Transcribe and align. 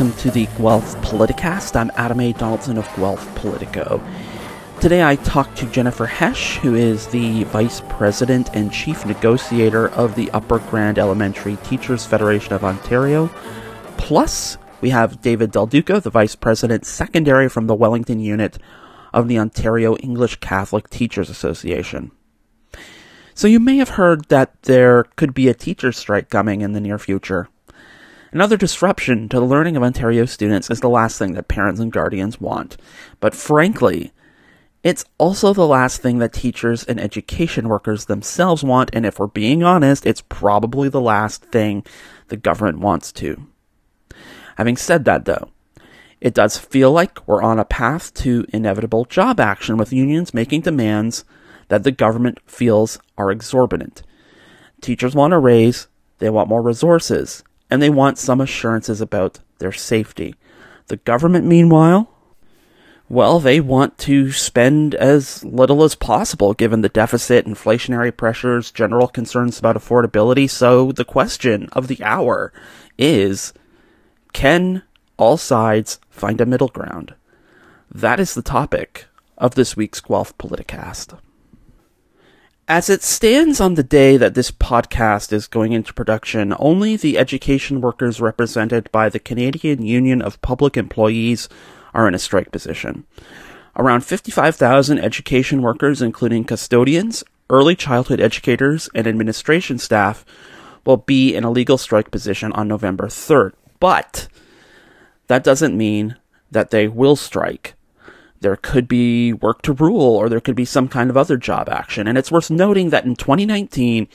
welcome 0.00 0.18
to 0.18 0.30
the 0.30 0.46
Guelph 0.56 0.96
Politicast. 1.02 1.76
I'm 1.76 1.90
Adam 1.94 2.20
A. 2.20 2.32
Donaldson 2.32 2.78
of 2.78 2.88
Guelph 2.96 3.34
Politico. 3.34 4.02
Today 4.80 5.04
I 5.04 5.16
talked 5.16 5.58
to 5.58 5.66
Jennifer 5.66 6.06
Hesch, 6.06 6.56
who 6.56 6.74
is 6.74 7.08
the 7.08 7.44
Vice 7.44 7.82
President 7.90 8.48
and 8.54 8.72
Chief 8.72 9.04
Negotiator 9.04 9.88
of 9.88 10.14
the 10.14 10.30
Upper 10.30 10.58
Grand 10.58 10.98
Elementary 10.98 11.56
Teachers 11.64 12.06
Federation 12.06 12.54
of 12.54 12.64
Ontario. 12.64 13.26
Plus, 13.98 14.56
we 14.80 14.88
have 14.88 15.20
David 15.20 15.50
Del 15.50 15.66
Duca, 15.66 16.00
the 16.00 16.08
Vice 16.08 16.34
President 16.34 16.86
Secondary 16.86 17.50
from 17.50 17.66
the 17.66 17.74
Wellington 17.74 18.20
Unit 18.20 18.56
of 19.12 19.28
the 19.28 19.38
Ontario 19.38 19.96
English 19.96 20.36
Catholic 20.36 20.88
Teachers 20.88 21.28
Association. 21.28 22.10
So 23.34 23.46
you 23.46 23.60
may 23.60 23.76
have 23.76 23.90
heard 23.90 24.24
that 24.30 24.62
there 24.62 25.04
could 25.16 25.34
be 25.34 25.48
a 25.48 25.54
teacher 25.54 25.92
strike 25.92 26.30
coming 26.30 26.62
in 26.62 26.72
the 26.72 26.80
near 26.80 26.98
future. 26.98 27.50
Another 28.32 28.56
disruption 28.56 29.28
to 29.28 29.40
the 29.40 29.44
learning 29.44 29.76
of 29.76 29.82
Ontario 29.82 30.24
students 30.24 30.70
is 30.70 30.80
the 30.80 30.88
last 30.88 31.18
thing 31.18 31.32
that 31.32 31.48
parents 31.48 31.80
and 31.80 31.90
guardians 31.90 32.40
want. 32.40 32.76
But 33.18 33.34
frankly, 33.34 34.12
it's 34.84 35.04
also 35.18 35.52
the 35.52 35.66
last 35.66 36.00
thing 36.00 36.18
that 36.18 36.32
teachers 36.32 36.84
and 36.84 37.00
education 37.00 37.68
workers 37.68 38.04
themselves 38.04 38.62
want, 38.62 38.90
and 38.92 39.04
if 39.04 39.18
we're 39.18 39.26
being 39.26 39.64
honest, 39.64 40.06
it's 40.06 40.22
probably 40.28 40.88
the 40.88 41.00
last 41.00 41.42
thing 41.46 41.84
the 42.28 42.36
government 42.36 42.78
wants 42.78 43.10
to. 43.12 43.48
Having 44.56 44.76
said 44.76 45.04
that, 45.06 45.24
though, 45.24 45.50
it 46.20 46.32
does 46.32 46.56
feel 46.56 46.92
like 46.92 47.26
we're 47.26 47.42
on 47.42 47.58
a 47.58 47.64
path 47.64 48.14
to 48.14 48.46
inevitable 48.52 49.06
job 49.06 49.40
action 49.40 49.76
with 49.76 49.92
unions 49.92 50.32
making 50.32 50.60
demands 50.60 51.24
that 51.66 51.82
the 51.82 51.90
government 51.90 52.38
feels 52.46 53.00
are 53.18 53.32
exorbitant. 53.32 54.04
Teachers 54.80 55.16
want 55.16 55.32
a 55.32 55.38
raise, 55.38 55.88
they 56.18 56.30
want 56.30 56.48
more 56.48 56.62
resources, 56.62 57.42
and 57.70 57.80
they 57.80 57.90
want 57.90 58.18
some 58.18 58.40
assurances 58.40 59.00
about 59.00 59.38
their 59.58 59.72
safety. 59.72 60.34
The 60.88 60.96
government, 60.96 61.46
meanwhile, 61.46 62.10
well, 63.08 63.40
they 63.40 63.60
want 63.60 63.98
to 63.98 64.30
spend 64.30 64.94
as 64.94 65.44
little 65.44 65.82
as 65.82 65.96
possible 65.96 66.54
given 66.54 66.80
the 66.80 66.88
deficit, 66.88 67.44
inflationary 67.44 68.16
pressures, 68.16 68.70
general 68.70 69.08
concerns 69.08 69.58
about 69.58 69.76
affordability. 69.76 70.48
So 70.48 70.92
the 70.92 71.04
question 71.04 71.68
of 71.72 71.88
the 71.88 72.02
hour 72.04 72.52
is 72.98 73.52
can 74.32 74.82
all 75.16 75.36
sides 75.36 75.98
find 76.08 76.40
a 76.40 76.46
middle 76.46 76.68
ground? 76.68 77.14
That 77.92 78.20
is 78.20 78.34
the 78.34 78.42
topic 78.42 79.06
of 79.36 79.56
this 79.56 79.76
week's 79.76 80.00
Guelph 80.00 80.36
Politicast. 80.38 81.18
As 82.70 82.88
it 82.88 83.02
stands 83.02 83.60
on 83.60 83.74
the 83.74 83.82
day 83.82 84.16
that 84.16 84.34
this 84.34 84.52
podcast 84.52 85.32
is 85.32 85.48
going 85.48 85.72
into 85.72 85.92
production, 85.92 86.54
only 86.60 86.94
the 86.94 87.18
education 87.18 87.80
workers 87.80 88.20
represented 88.20 88.88
by 88.92 89.08
the 89.08 89.18
Canadian 89.18 89.84
Union 89.84 90.22
of 90.22 90.40
Public 90.40 90.76
Employees 90.76 91.48
are 91.92 92.06
in 92.06 92.14
a 92.14 92.18
strike 92.20 92.52
position. 92.52 93.06
Around 93.74 94.02
55,000 94.02 95.00
education 95.00 95.62
workers, 95.62 96.00
including 96.00 96.44
custodians, 96.44 97.24
early 97.50 97.74
childhood 97.74 98.20
educators, 98.20 98.88
and 98.94 99.08
administration 99.08 99.76
staff, 99.76 100.24
will 100.86 100.98
be 100.98 101.34
in 101.34 101.42
a 101.42 101.50
legal 101.50 101.76
strike 101.76 102.12
position 102.12 102.52
on 102.52 102.68
November 102.68 103.08
3rd. 103.08 103.50
But 103.80 104.28
that 105.26 105.42
doesn't 105.42 105.76
mean 105.76 106.14
that 106.52 106.70
they 106.70 106.86
will 106.86 107.16
strike 107.16 107.74
there 108.40 108.56
could 108.56 108.88
be 108.88 109.32
work 109.32 109.62
to 109.62 109.72
rule 109.72 110.16
or 110.16 110.28
there 110.28 110.40
could 110.40 110.56
be 110.56 110.64
some 110.64 110.88
kind 110.88 111.10
of 111.10 111.16
other 111.16 111.36
job 111.36 111.68
action. 111.68 112.06
And 112.06 112.16
it's 112.16 112.32
worth 112.32 112.50
noting 112.50 112.90
that 112.90 113.04
in 113.04 113.14
2019, 113.14 114.08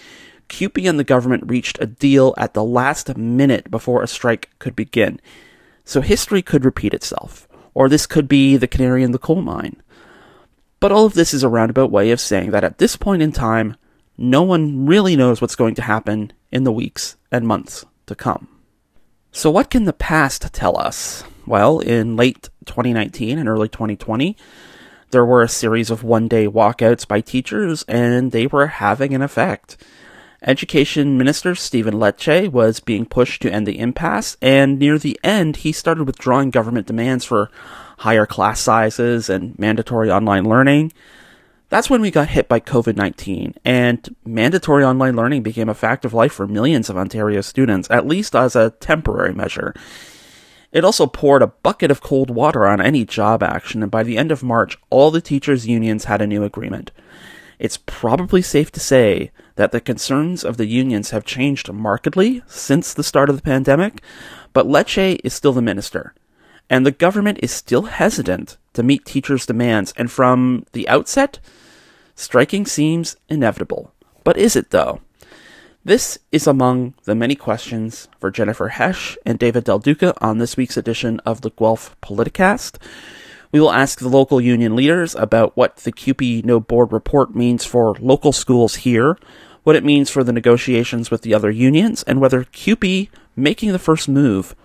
CUPE 0.48 0.86
and 0.86 1.00
the 1.00 1.04
government 1.04 1.44
reached 1.48 1.78
a 1.80 1.86
deal 1.86 2.34
at 2.38 2.54
the 2.54 2.64
last 2.64 3.18
minute 3.18 3.70
before 3.72 4.02
a 4.02 4.08
strike 4.08 4.50
could 4.60 4.76
begin. 4.76 5.20
So 5.84 6.02
history 6.02 6.42
could 6.42 6.66
repeat 6.66 6.94
itself, 6.94 7.48
or 7.74 7.88
this 7.88 8.08
could 8.08 8.28
be 8.28 8.58
the 8.58 8.68
canary 8.68 9.04
in 9.04 9.12
the 9.12 9.20
coal 9.20 9.42
mine. 9.42 9.82
But 10.80 10.92
all 10.92 11.06
of 11.06 11.14
this 11.14 11.34
is 11.34 11.44
a 11.44 11.50
roundabout 11.50 11.92
way 11.92 12.12
of 12.12 12.20
saying 12.20 12.52
that 12.52 12.64
at 12.64 12.80
this 12.80 12.96
point 12.96 13.22
in 13.22 13.32
time, 13.32 13.76
no 14.18 14.44
one 14.44 14.86
really 14.86 15.16
knows 15.16 15.42
what's 15.42 15.56
going 15.56 15.76
to 15.76 15.82
happen 15.82 16.32
in 16.52 16.64
the 16.64 16.72
weeks 16.72 17.16
and 17.32 17.48
months 17.48 17.86
to 18.08 18.16
come. 18.16 18.55
So, 19.36 19.52
what 19.52 19.70
can 19.70 19.84
the 19.84 19.92
past 19.92 20.54
tell 20.54 20.80
us? 20.80 21.26
Well, 21.46 21.80
in 21.80 22.16
late 22.16 22.50
2019 22.68 23.38
and 23.38 23.50
early 23.50 23.68
2020, 23.68 24.38
there 25.12 25.26
were 25.26 25.44
a 25.44 25.50
series 25.50 25.92
of 25.92 26.06
one 26.06 26.30
day 26.30 26.48
walkouts 26.48 27.06
by 27.06 27.20
teachers, 27.20 27.84
and 27.84 28.32
they 28.32 28.48
were 28.48 28.68
having 28.68 29.14
an 29.14 29.22
effect. 29.22 29.76
Education 30.42 31.18
Minister 31.18 31.54
Stephen 31.54 31.96
Lecce 31.96 32.50
was 32.50 32.80
being 32.80 33.06
pushed 33.06 33.42
to 33.42 33.52
end 33.52 33.68
the 33.68 33.78
impasse, 33.78 34.38
and 34.42 34.80
near 34.80 34.98
the 34.98 35.20
end, 35.22 35.58
he 35.58 35.74
started 35.74 36.06
withdrawing 36.06 36.50
government 36.50 36.88
demands 36.88 37.26
for 37.26 37.52
higher 37.98 38.26
class 38.26 38.62
sizes 38.62 39.30
and 39.30 39.60
mandatory 39.60 40.10
online 40.10 40.46
learning. 40.46 40.94
That's 41.76 41.90
when 41.90 42.00
we 42.00 42.10
got 42.10 42.30
hit 42.30 42.48
by 42.48 42.62
COVID 42.62 42.96
19, 42.96 43.56
and 43.66 44.16
mandatory 44.24 44.86
online 44.86 45.18
learning 45.18 45.44
became 45.44 45.68
a 45.68 45.74
fact 45.74 46.06
of 46.06 46.14
life 46.14 46.32
for 46.32 46.48
millions 46.48 46.90
of 46.90 46.96
Ontario 46.96 47.42
students, 47.42 47.92
at 47.92 48.08
least 48.08 48.34
as 48.34 48.56
a 48.56 48.70
temporary 48.80 49.34
measure. 49.34 49.74
It 50.72 50.86
also 50.86 51.06
poured 51.06 51.42
a 51.42 51.48
bucket 51.48 51.92
of 51.92 52.00
cold 52.00 52.30
water 52.30 52.66
on 52.66 52.80
any 52.80 53.04
job 53.04 53.44
action, 53.44 53.84
and 53.84 53.92
by 53.92 54.04
the 54.04 54.18
end 54.18 54.32
of 54.32 54.42
March, 54.42 54.78
all 54.90 55.12
the 55.12 55.20
teachers' 55.20 55.68
unions 55.68 56.06
had 56.06 56.22
a 56.22 56.28
new 56.28 56.46
agreement. 56.46 56.92
It's 57.60 57.80
probably 57.86 58.42
safe 58.42 58.72
to 58.72 58.80
say 58.80 59.32
that 59.58 59.74
the 59.74 59.82
concerns 59.82 60.46
of 60.46 60.56
the 60.56 60.68
unions 60.68 61.10
have 61.10 61.26
changed 61.26 61.70
markedly 61.74 62.42
since 62.48 62.94
the 62.94 63.04
start 63.04 63.30
of 63.30 63.36
the 63.36 63.42
pandemic, 63.42 64.02
but 64.54 64.66
Lecce 64.66 65.20
is 65.26 65.34
still 65.34 65.52
the 65.52 65.62
minister, 65.62 66.14
and 66.70 66.86
the 66.86 66.92
government 66.92 67.38
is 67.44 67.52
still 67.52 67.82
hesitant 67.82 68.56
to 68.76 68.82
meet 68.82 69.04
teachers' 69.04 69.46
demands, 69.46 69.94
and 69.98 70.10
from 70.10 70.66
the 70.72 70.88
outset, 70.88 71.40
striking 72.16 72.66
seems 72.66 73.18
inevitable. 73.30 73.94
But 74.24 74.38
is 74.38 74.56
it, 74.56 74.72
though? 74.72 75.02
This 75.84 76.18
is 76.32 76.48
among 76.48 76.96
the 77.04 77.14
many 77.14 77.36
questions 77.36 78.08
for 78.20 78.32
Jennifer 78.32 78.70
Hesch 78.70 79.18
and 79.24 79.38
David 79.38 79.66
Del 79.66 79.78
Duca 79.78 80.16
on 80.20 80.40
this 80.40 80.58
week's 80.58 80.78
edition 80.78 81.20
of 81.20 81.42
the 81.42 81.52
Guelph 81.52 81.96
Politicast. 82.02 82.78
We 83.52 83.60
will 83.60 83.72
ask 83.72 84.00
the 84.00 84.10
local 84.10 84.42
union 84.42 84.76
leaders 84.76 85.14
about 85.14 85.56
what 85.56 85.78
the 85.78 85.92
CUPE 85.92 86.44
No 86.44 86.60
Board 86.60 86.92
report 86.92 87.36
means 87.36 87.66
for 87.66 87.96
local 88.00 88.32
schools 88.32 88.78
here, 88.78 89.16
what 89.62 89.76
it 89.76 89.84
means 89.84 90.10
for 90.10 90.24
the 90.24 90.34
negotiations 90.34 91.12
with 91.12 91.22
the 91.22 91.36
other 91.36 91.52
unions, 91.52 92.02
and 92.04 92.20
whether 92.20 92.46
CUPE 92.46 93.12
making 93.36 93.72
the 93.72 93.78
first 93.78 94.10
move 94.10 94.56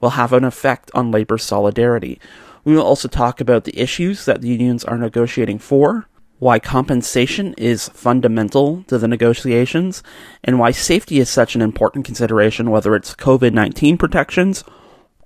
will 0.00 0.10
have 0.10 0.32
an 0.32 0.44
effect 0.44 0.92
on 0.94 1.10
labor 1.10 1.38
solidarity. 1.38 2.20
We 2.64 2.76
will 2.76 2.84
also 2.84 3.08
talk 3.08 3.40
about 3.40 3.64
the 3.64 3.76
issues 3.76 4.24
that 4.26 4.42
the 4.42 4.48
unions 4.48 4.84
are 4.84 4.96
negotiating 4.96 5.58
for, 5.58 6.06
why 6.38 6.58
compensation 6.58 7.54
is 7.54 7.88
fundamental 7.88 8.84
to 8.84 8.98
the 8.98 9.08
negotiations, 9.08 10.02
and 10.44 10.58
why 10.58 10.70
safety 10.70 11.18
is 11.18 11.28
such 11.28 11.54
an 11.54 11.62
important 11.62 12.04
consideration, 12.04 12.70
whether 12.70 12.94
it's 12.94 13.14
COVID 13.14 13.52
19 13.52 13.98
protections 13.98 14.64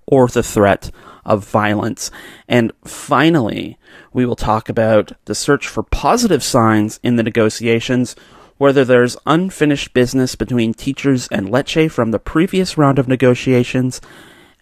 or 0.07 0.29
the 0.29 0.43
threat 0.43 0.91
of 1.25 1.47
violence. 1.47 2.11
And 2.49 2.73
finally, 2.85 3.79
we 4.13 4.27
will 4.27 4.37
talk 4.37 4.69
about 4.69 5.13
the 5.27 5.35
search 5.35 5.69
for 5.69 5.83
positive 5.83 6.43
signs 6.43 6.99
in 7.03 7.17
the 7.17 7.23
negotiations, 7.23 8.17
whether 8.59 8.85
there's 8.85 9.17
unfinished 9.27 9.95
business 9.95 10.35
between 10.35 10.75
teachers 10.75 11.29
and 11.29 11.49
Lecce 11.49 11.91
from 11.91 12.11
the 12.11 12.19
previous 12.19 12.77
round 12.77 12.99
of 12.99 13.09
negotiations, 13.09 14.01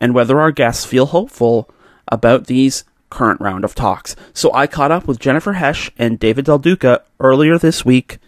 and 0.00 0.14
whether 0.14 0.40
our 0.40 0.52
guests 0.52 0.84
feel 0.84 1.06
hopeful 1.06 1.70
about 2.08 2.46
these 2.46 2.84
current 3.10 3.40
round 3.40 3.64
of 3.64 3.74
talks. 3.74 4.16
So 4.32 4.52
I 4.54 4.66
caught 4.66 4.92
up 4.92 5.06
with 5.06 5.18
Jennifer 5.18 5.54
Hesch 5.54 5.90
and 5.98 6.18
David 6.18 6.44
Del 6.46 6.58
Duca 6.58 7.02
earlier 7.18 7.58
this 7.58 7.84
week 7.84 8.18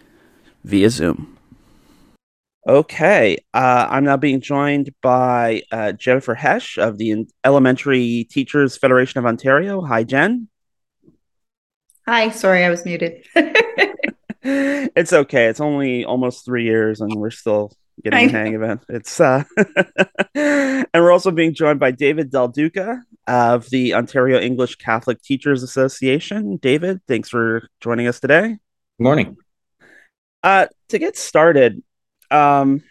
via 0.63 0.89
Zoom. 0.89 1.37
Okay, 2.67 3.37
uh, 3.53 3.87
I'm 3.89 4.05
now 4.05 4.15
being 4.15 4.39
joined 4.39 4.93
by 5.01 5.63
uh, 5.71 5.91
Jennifer 5.91 6.35
Hesch 6.35 6.77
of 6.77 6.97
the 6.97 7.27
Elementary 7.43 8.25
Teachers 8.29 8.77
Federation 8.77 9.19
of 9.19 9.25
Ontario. 9.25 9.81
Hi, 9.81 10.03
Jen. 10.03 10.47
Hi, 12.07 12.29
sorry, 12.29 12.63
I 12.63 12.69
was 12.69 12.85
muted. 12.85 13.25
it's 14.45 15.13
okay. 15.13 15.45
It's 15.45 15.61
only 15.61 16.03
almost 16.03 16.43
three 16.43 16.65
years, 16.65 16.99
and 16.99 17.13
we're 17.15 17.31
still 17.31 17.71
getting 18.03 18.27
the 18.27 18.33
hang 18.33 18.55
of 18.55 18.61
it. 18.63 18.79
It's 18.89 19.19
uh, 19.19 19.43
and 20.35 20.87
we're 20.93 21.11
also 21.11 21.31
being 21.31 21.53
joined 21.53 21.79
by 21.79 21.91
David 21.91 22.31
Del 22.31 22.47
Duca 22.47 23.03
of 23.27 23.69
the 23.69 23.93
Ontario 23.93 24.39
English 24.39 24.75
Catholic 24.75 25.21
Teachers 25.21 25.63
Association. 25.63 26.57
David, 26.57 27.01
thanks 27.07 27.29
for 27.29 27.67
joining 27.81 28.07
us 28.07 28.19
today. 28.19 28.57
Good 28.97 29.03
morning. 29.03 29.37
Uh, 30.43 30.67
to 30.89 30.99
get 30.99 31.17
started, 31.17 31.81
um, 32.29 32.81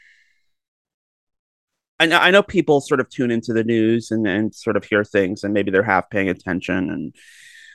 I 2.01 2.07
know, 2.07 2.19
I 2.19 2.31
know 2.31 2.43
people 2.43 2.81
sort 2.81 3.01
of 3.01 3.09
tune 3.09 3.31
into 3.31 3.53
the 3.53 3.63
news 3.63 4.11
and, 4.11 4.27
and 4.27 4.55
sort 4.55 4.77
of 4.77 4.85
hear 4.85 5.05
things, 5.05 5.45
and 5.45 5.55
maybe 5.55 5.71
they're 5.71 5.83
half 5.83 6.11
paying 6.11 6.29
attention, 6.29 6.91
and 6.91 7.15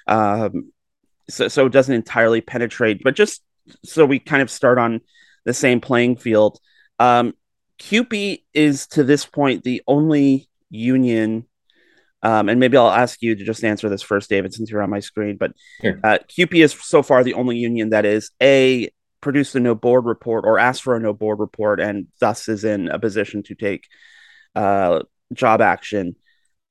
um, 0.08 0.72
so 1.30 1.48
so 1.48 1.66
it 1.66 1.72
doesn't 1.72 1.96
entirely 1.96 2.42
penetrate. 2.42 3.02
But 3.04 3.16
just 3.16 3.42
so 3.86 4.06
we 4.06 4.20
kind 4.20 4.42
of 4.42 4.50
start 4.50 4.80
on 4.80 5.02
the 5.46 5.54
same 5.54 5.80
playing 5.80 6.18
field, 6.18 6.60
um, 7.00 7.34
CUPE 7.78 8.44
is 8.54 8.88
to 8.88 9.04
this 9.04 9.26
point 9.26 9.64
the 9.64 9.82
only 9.88 10.48
union 10.70 11.46
Um, 12.24 12.50
and 12.50 12.60
maybe 12.60 12.76
I'll 12.78 12.90
ask 12.90 13.22
you 13.22 13.36
to 13.36 13.44
just 13.46 13.64
answer 13.64 13.90
this 13.90 14.02
first, 14.02 14.28
David, 14.30 14.52
since 14.52 14.72
you're 14.72 14.82
on 14.82 14.90
my 14.90 15.00
screen. 15.02 15.38
But 15.38 15.52
Sure. 15.82 16.00
uh, 16.04 16.18
CUPE 16.28 16.64
is 16.64 16.74
so 16.74 17.04
far 17.04 17.24
the 17.24 17.36
only 17.36 17.58
union 17.58 17.92
that 17.92 18.06
is 18.06 18.32
a 18.42 18.90
produced 19.22 19.56
a 19.56 19.60
no 19.60 19.76
board 19.76 20.06
report 20.06 20.44
or 20.44 20.58
asked 20.58 20.82
for 20.82 20.96
a 20.96 21.00
no 21.00 21.14
board 21.14 21.40
report, 21.40 21.80
and 21.80 22.08
thus 22.20 22.50
is 22.50 22.64
in 22.64 22.90
a 22.90 22.98
position 23.00 23.44
to 23.44 23.56
take 23.56 23.86
uh, 24.56 25.04
job 25.32 25.62
action. 25.62 26.16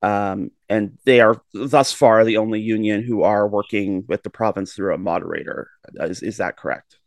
Um, 0.02 0.50
and 0.68 0.98
they 1.04 1.20
are 1.20 1.40
thus 1.54 1.92
far 1.92 2.24
the 2.24 2.38
only 2.38 2.60
union 2.60 3.02
who 3.02 3.22
are 3.22 3.46
working 3.48 4.04
with 4.08 4.22
the 4.24 4.30
province 4.30 4.74
through 4.74 4.94
a 4.94 4.98
moderator. 4.98 5.70
Is, 5.94 6.22
is 6.22 6.36
that 6.38 6.56
correct? 6.56 6.98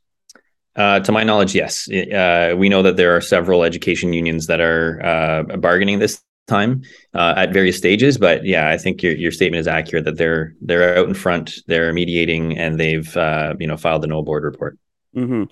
Uh, 0.76 1.00
to 1.00 1.12
my 1.12 1.24
knowledge, 1.24 1.56
yes. 1.56 1.90
Uh, 1.90 2.56
we 2.58 2.70
know 2.70 2.82
that 2.82 2.96
there 2.96 3.16
are 3.16 3.22
several 3.22 3.64
education 3.64 4.14
unions 4.14 4.48
that 4.48 4.62
are 4.62 5.04
uh, 5.04 5.58
bargaining 5.58 6.00
this 6.00 6.22
time 6.48 6.84
uh, 7.14 7.34
at 7.38 7.54
various 7.54 7.78
stages. 7.78 8.18
But 8.18 8.46
yeah, 8.46 8.70
I 8.70 8.78
think 8.78 9.02
your 9.02 9.14
your 9.14 9.32
statement 9.32 9.62
is 9.62 9.68
accurate 9.68 10.06
that 10.06 10.18
they're 10.18 10.56
they're 10.62 10.98
out 10.98 11.08
in 11.08 11.14
front, 11.14 11.60
they're 11.68 11.92
mediating, 11.94 12.58
and 12.58 12.80
they've 12.80 13.16
uh, 13.18 13.56
you 13.60 13.68
know 13.68 13.78
filed 13.78 14.04
the 14.04 14.08
no 14.08 14.22
board 14.22 14.44
report. 14.44 14.78
Mm-hmm. 15.16 15.44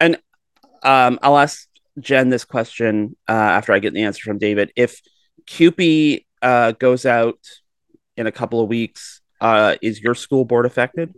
And 0.00 0.16
um, 0.82 1.18
I'll 1.22 1.38
ask 1.38 1.68
Jen 2.00 2.30
this 2.30 2.44
question 2.44 3.16
uh, 3.28 3.32
after 3.32 3.72
I 3.72 3.80
get 3.80 3.94
the 3.94 4.02
answer 4.02 4.22
from 4.24 4.38
David. 4.38 4.72
If 4.76 5.00
CUPE 5.46 6.24
goes 6.78 7.04
out 7.04 7.38
in 8.16 8.26
a 8.26 8.32
couple 8.32 8.60
of 8.60 8.68
weeks, 8.68 9.20
is 9.82 10.00
your 10.00 10.14
school 10.14 10.44
board 10.44 10.66
affected? 10.66 11.14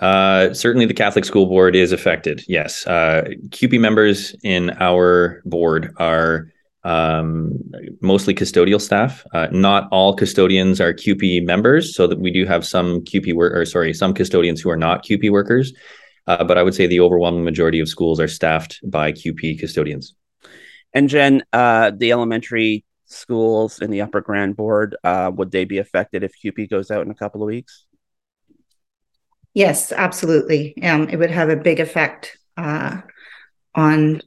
Uh, 0.00 0.54
certainly, 0.54 0.86
the 0.86 0.94
Catholic 0.94 1.24
School 1.24 1.46
Board 1.46 1.76
is 1.76 1.92
affected. 1.92 2.42
Yes, 2.48 2.86
uh, 2.86 3.28
CUPE 3.50 3.78
members 3.78 4.34
in 4.42 4.70
our 4.80 5.42
board 5.44 5.92
are 5.98 6.50
um, 6.84 7.58
mostly 8.00 8.34
custodial 8.34 8.80
staff. 8.80 9.26
Uh, 9.34 9.48
not 9.52 9.88
all 9.92 10.14
custodians 10.14 10.80
are 10.80 10.94
CUPE 10.94 11.44
members, 11.44 11.94
so 11.94 12.06
that 12.06 12.18
we 12.18 12.30
do 12.30 12.46
have 12.46 12.64
some 12.66 13.04
CUPE 13.04 13.34
work, 13.34 13.52
or 13.54 13.64
sorry, 13.66 13.92
some 13.92 14.14
custodians 14.14 14.60
who 14.60 14.70
are 14.70 14.76
not 14.76 15.04
CUPE 15.04 15.30
workers. 15.30 15.72
Uh, 16.26 16.44
but 16.44 16.56
I 16.56 16.62
would 16.62 16.74
say 16.74 16.86
the 16.86 17.00
overwhelming 17.00 17.44
majority 17.44 17.80
of 17.80 17.88
schools 17.88 18.20
are 18.20 18.28
staffed 18.28 18.80
by 18.84 19.12
CUPE 19.12 19.58
custodians. 19.58 20.14
And 20.94 21.08
Jen, 21.08 21.42
uh, 21.52 21.92
the 21.96 22.12
elementary 22.12 22.84
schools 23.06 23.80
in 23.80 23.90
the 23.90 24.00
Upper 24.00 24.20
Grand 24.20 24.56
Board, 24.56 24.96
uh, 25.04 25.30
would 25.34 25.50
they 25.50 25.64
be 25.64 25.78
affected 25.78 26.22
if 26.22 26.32
CUPE 26.40 26.70
goes 26.70 26.90
out 26.90 27.04
in 27.04 27.10
a 27.10 27.14
couple 27.14 27.42
of 27.42 27.46
weeks? 27.46 27.86
Yes, 29.54 29.92
absolutely. 29.92 30.80
Um, 30.82 31.08
it 31.08 31.16
would 31.16 31.30
have 31.30 31.48
a 31.48 31.56
big 31.56 31.80
effect 31.80 32.38
uh, 32.56 33.00
on 33.74 34.22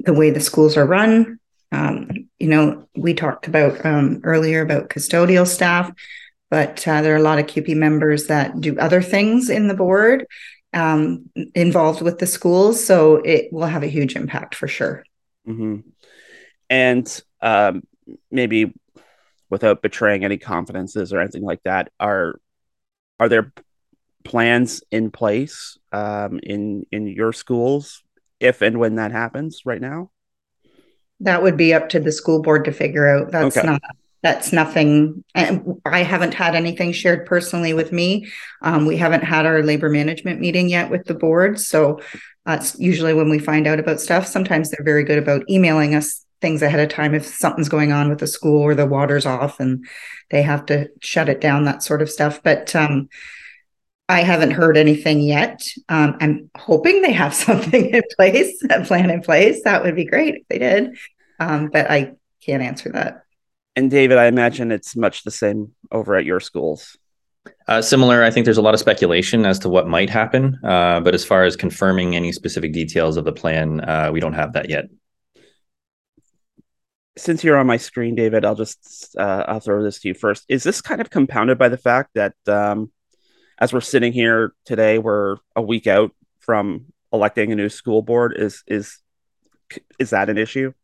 the 0.00 0.14
way 0.14 0.30
the 0.30 0.40
schools 0.40 0.76
are 0.76 0.86
run. 0.86 1.38
Um, 1.72 2.28
you 2.38 2.48
know, 2.48 2.88
we 2.94 3.14
talked 3.14 3.46
about 3.46 3.84
um, 3.84 4.20
earlier 4.24 4.60
about 4.60 4.90
custodial 4.90 5.46
staff, 5.46 5.90
but 6.50 6.86
uh, 6.86 7.02
there 7.02 7.14
are 7.14 7.18
a 7.18 7.22
lot 7.22 7.38
of 7.38 7.46
CUPE 7.46 7.74
members 7.74 8.26
that 8.26 8.60
do 8.60 8.78
other 8.78 9.02
things 9.02 9.48
in 9.48 9.68
the 9.68 9.74
board 9.74 10.26
um, 10.74 11.30
involved 11.54 12.02
with 12.02 12.18
the 12.18 12.26
schools. 12.26 12.84
So 12.84 13.16
it 13.16 13.52
will 13.52 13.66
have 13.66 13.82
a 13.82 13.88
huge 13.88 14.16
impact 14.16 14.54
for 14.54 14.68
sure. 14.68 15.04
Mm-hmm. 15.48 15.80
And 16.70 17.22
um, 17.40 17.82
maybe 18.30 18.72
without 19.50 19.82
betraying 19.82 20.24
any 20.24 20.38
confidences 20.38 21.12
or 21.12 21.20
anything 21.20 21.42
like 21.42 21.62
that, 21.64 21.90
are 22.00 22.38
are 23.20 23.28
there 23.28 23.52
plans 24.24 24.82
in 24.90 25.10
place 25.10 25.78
um, 25.92 26.40
in 26.42 26.86
in 26.90 27.06
your 27.06 27.32
schools 27.32 28.02
if 28.40 28.62
and 28.62 28.78
when 28.78 28.96
that 28.96 29.12
happens 29.12 29.62
right 29.64 29.80
now? 29.80 30.10
That 31.20 31.42
would 31.42 31.56
be 31.56 31.72
up 31.72 31.90
to 31.90 32.00
the 32.00 32.12
school 32.12 32.42
board 32.42 32.64
to 32.64 32.72
figure 32.72 33.06
out. 33.06 33.30
That's 33.30 33.56
okay. 33.56 33.66
not 33.66 33.80
that's 34.22 34.52
nothing 34.52 35.24
and 35.34 35.80
i 35.84 36.02
haven't 36.02 36.34
had 36.34 36.54
anything 36.54 36.92
shared 36.92 37.26
personally 37.26 37.74
with 37.74 37.92
me 37.92 38.26
um, 38.62 38.86
we 38.86 38.96
haven't 38.96 39.24
had 39.24 39.44
our 39.44 39.62
labor 39.62 39.88
management 39.88 40.40
meeting 40.40 40.68
yet 40.68 40.90
with 40.90 41.04
the 41.04 41.14
board 41.14 41.60
so 41.60 42.00
that's 42.46 42.78
usually 42.78 43.14
when 43.14 43.28
we 43.28 43.38
find 43.38 43.66
out 43.66 43.78
about 43.78 44.00
stuff 44.00 44.26
sometimes 44.26 44.70
they're 44.70 44.84
very 44.84 45.04
good 45.04 45.18
about 45.18 45.48
emailing 45.50 45.94
us 45.94 46.24
things 46.40 46.62
ahead 46.62 46.80
of 46.80 46.88
time 46.88 47.14
if 47.14 47.26
something's 47.26 47.68
going 47.68 47.92
on 47.92 48.08
with 48.08 48.18
the 48.18 48.26
school 48.26 48.60
or 48.60 48.74
the 48.74 48.86
water's 48.86 49.26
off 49.26 49.60
and 49.60 49.84
they 50.30 50.42
have 50.42 50.64
to 50.66 50.88
shut 51.00 51.28
it 51.28 51.40
down 51.40 51.64
that 51.64 51.82
sort 51.82 52.02
of 52.02 52.10
stuff 52.10 52.42
but 52.42 52.74
um, 52.74 53.08
I 54.08 54.22
haven't 54.22 54.50
heard 54.50 54.76
anything 54.76 55.20
yet. 55.20 55.62
Um, 55.88 56.16
I'm 56.20 56.50
hoping 56.56 57.02
they 57.02 57.12
have 57.12 57.34
something 57.46 57.86
in 57.90 58.02
place, 58.16 58.62
a 58.70 58.84
plan 58.84 59.10
in 59.10 59.22
place. 59.22 59.62
That 59.64 59.82
would 59.84 59.96
be 59.96 60.04
great 60.04 60.36
if 60.36 60.48
they 60.48 60.58
did. 60.58 60.96
Um, 61.40 61.70
but 61.72 61.90
I 61.90 62.12
can't 62.44 62.62
answer 62.62 62.90
that. 62.92 63.24
And 63.74 63.90
David, 63.90 64.18
I 64.18 64.26
imagine 64.26 64.70
it's 64.70 64.94
much 64.94 65.24
the 65.24 65.30
same 65.30 65.72
over 65.90 66.14
at 66.14 66.26
your 66.26 66.40
schools. 66.40 66.98
Uh, 67.66 67.80
similar, 67.80 68.22
I 68.22 68.30
think 68.30 68.44
there's 68.44 68.58
a 68.58 68.62
lot 68.62 68.74
of 68.74 68.80
speculation 68.80 69.46
as 69.46 69.58
to 69.60 69.68
what 69.68 69.88
might 69.88 70.10
happen, 70.10 70.58
uh, 70.64 71.00
but 71.00 71.14
as 71.14 71.24
far 71.24 71.44
as 71.44 71.56
confirming 71.56 72.14
any 72.14 72.32
specific 72.32 72.72
details 72.72 73.16
of 73.16 73.24
the 73.24 73.32
plan, 73.32 73.80
uh, 73.80 74.10
we 74.12 74.20
don't 74.20 74.34
have 74.34 74.52
that 74.52 74.68
yet. 74.68 74.86
Since 77.16 77.44
you're 77.44 77.56
on 77.56 77.66
my 77.66 77.76
screen, 77.76 78.14
David, 78.14 78.44
I'll 78.44 78.54
just 78.54 79.14
uh, 79.18 79.44
I'll 79.46 79.60
throw 79.60 79.82
this 79.82 80.00
to 80.00 80.08
you 80.08 80.14
first. 80.14 80.44
Is 80.48 80.62
this 80.62 80.80
kind 80.80 81.00
of 81.00 81.10
compounded 81.10 81.58
by 81.58 81.68
the 81.68 81.76
fact 81.76 82.10
that 82.14 82.34
um, 82.46 82.90
as 83.58 83.72
we're 83.72 83.80
sitting 83.80 84.12
here 84.12 84.52
today, 84.64 84.98
we're 84.98 85.36
a 85.56 85.62
week 85.62 85.86
out 85.86 86.12
from 86.40 86.86
electing 87.12 87.52
a 87.52 87.56
new 87.56 87.68
school 87.68 88.02
board? 88.02 88.34
Is 88.36 88.62
is 88.66 88.98
is 89.98 90.10
that 90.10 90.28
an 90.28 90.38
issue? 90.38 90.72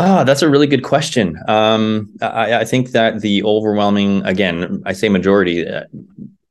Ah, 0.00 0.22
that's 0.22 0.42
a 0.42 0.48
really 0.48 0.68
good 0.68 0.84
question. 0.84 1.36
Um, 1.48 2.14
I, 2.22 2.60
I, 2.60 2.64
think 2.64 2.92
that 2.92 3.20
the 3.20 3.42
overwhelming, 3.42 4.24
again, 4.24 4.80
I 4.86 4.92
say 4.92 5.08
majority, 5.08 5.66
uh, 5.66 5.86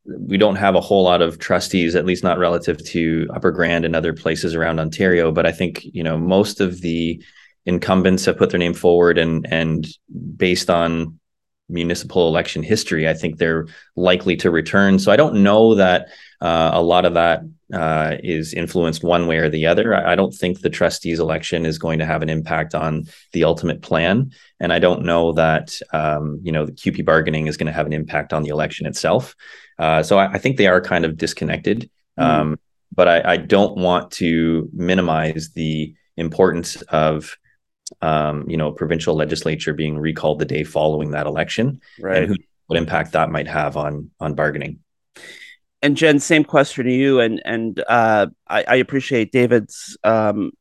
we 0.04 0.36
don't 0.36 0.58
have 0.58 0.76
a 0.76 0.82
whole 0.82 1.04
lot 1.04 1.22
of 1.22 1.40
trustees, 1.40 1.96
at 1.96 2.06
least 2.06 2.26
not 2.26 2.40
relative 2.40 2.84
to 2.88 3.26
Upper 3.34 3.52
Grand 3.52 3.86
and 3.86 3.96
other 3.96 4.12
places 4.12 4.54
around 4.54 4.82
Ontario. 4.82 5.32
But 5.32 5.46
I 5.46 5.54
think 5.54 5.86
you 5.86 6.04
know 6.04 6.18
most 6.18 6.60
of 6.60 6.82
the 6.82 7.24
incumbents 7.66 8.26
have 8.26 8.38
put 8.38 8.50
their 8.50 8.60
name 8.60 8.74
forward, 8.74 9.18
and 9.18 9.48
and 9.50 9.88
based 10.36 10.70
on 10.70 11.18
municipal 11.70 12.28
election 12.28 12.64
history, 12.64 13.08
I 13.08 13.14
think 13.14 13.38
they're 13.38 13.68
likely 13.96 14.36
to 14.38 14.52
return. 14.52 15.00
So 15.00 15.12
I 15.12 15.16
don't 15.16 15.44
know 15.44 15.76
that 15.76 16.08
uh, 16.42 16.72
a 16.74 16.82
lot 16.82 17.06
of 17.06 17.14
that 17.16 17.42
uh, 17.74 18.16
is 18.24 18.54
influenced 18.54 19.04
one 19.04 19.28
way 19.28 19.38
or 19.38 19.50
the 19.50 19.66
other. 19.66 19.94
I, 19.94 20.14
I, 20.14 20.16
don't 20.16 20.34
think 20.34 20.62
the 20.62 20.70
trustees 20.70 21.20
election 21.20 21.66
is 21.66 21.78
going 21.78 22.00
to 22.00 22.06
have 22.06 22.22
an 22.22 22.30
impact 22.30 22.74
on 22.74 23.04
the 23.34 23.44
ultimate 23.44 23.82
plan, 23.82 24.32
and 24.60 24.72
I 24.72 24.80
don't 24.80 25.04
know 25.04 25.34
that 25.34 25.78
um, 25.92 26.40
you 26.44 26.52
know 26.52 26.66
the 26.66 26.72
CUPE 26.72 27.04
bargaining 27.04 27.48
is 27.48 27.58
going 27.58 27.68
to 27.68 27.74
have 27.74 27.86
an 27.86 27.94
impact 27.94 28.32
on 28.32 28.44
the 28.44 28.50
election 28.50 28.86
itself. 28.86 29.36
Uh, 29.78 30.02
so 30.02 30.18
I, 30.18 30.34
I, 30.34 30.38
think 30.38 30.58
they 30.58 30.68
are 30.68 30.80
kind 30.80 31.04
of 31.04 31.18
disconnected. 31.18 31.90
Mm. 32.18 32.24
Um, 32.24 32.60
but 32.96 33.08
I, 33.08 33.34
I, 33.34 33.38
don't 33.38 33.78
want 33.78 34.12
to 34.14 34.70
minimize 34.74 35.52
the 35.54 35.94
importance 36.16 36.82
of 36.84 37.38
um, 38.02 38.50
you 38.50 38.58
know 38.58 38.72
provincial 38.72 39.16
legislature 39.16 39.74
being 39.74 39.98
recalled 39.98 40.40
the 40.40 40.46
day 40.46 40.64
following 40.64 41.12
that 41.12 41.28
election, 41.28 41.82
right. 42.00 42.24
and 42.24 42.28
who, 42.28 42.36
what 42.68 42.78
impact 42.78 43.14
that 43.14 43.30
might 43.30 43.48
have 43.48 43.78
on 43.78 44.12
on 44.20 44.34
bargaining 44.34 44.80
and 45.82 45.96
Jen, 45.96 46.20
same 46.20 46.44
question 46.44 46.86
to 46.86 46.92
you, 46.92 47.20
and 47.20 47.42
and 47.46 47.84
uh, 47.88 48.28
I, 48.48 48.64
I, 48.68 48.76
appreciate 48.78 49.32
David's 49.32 49.98
um, 50.04 50.52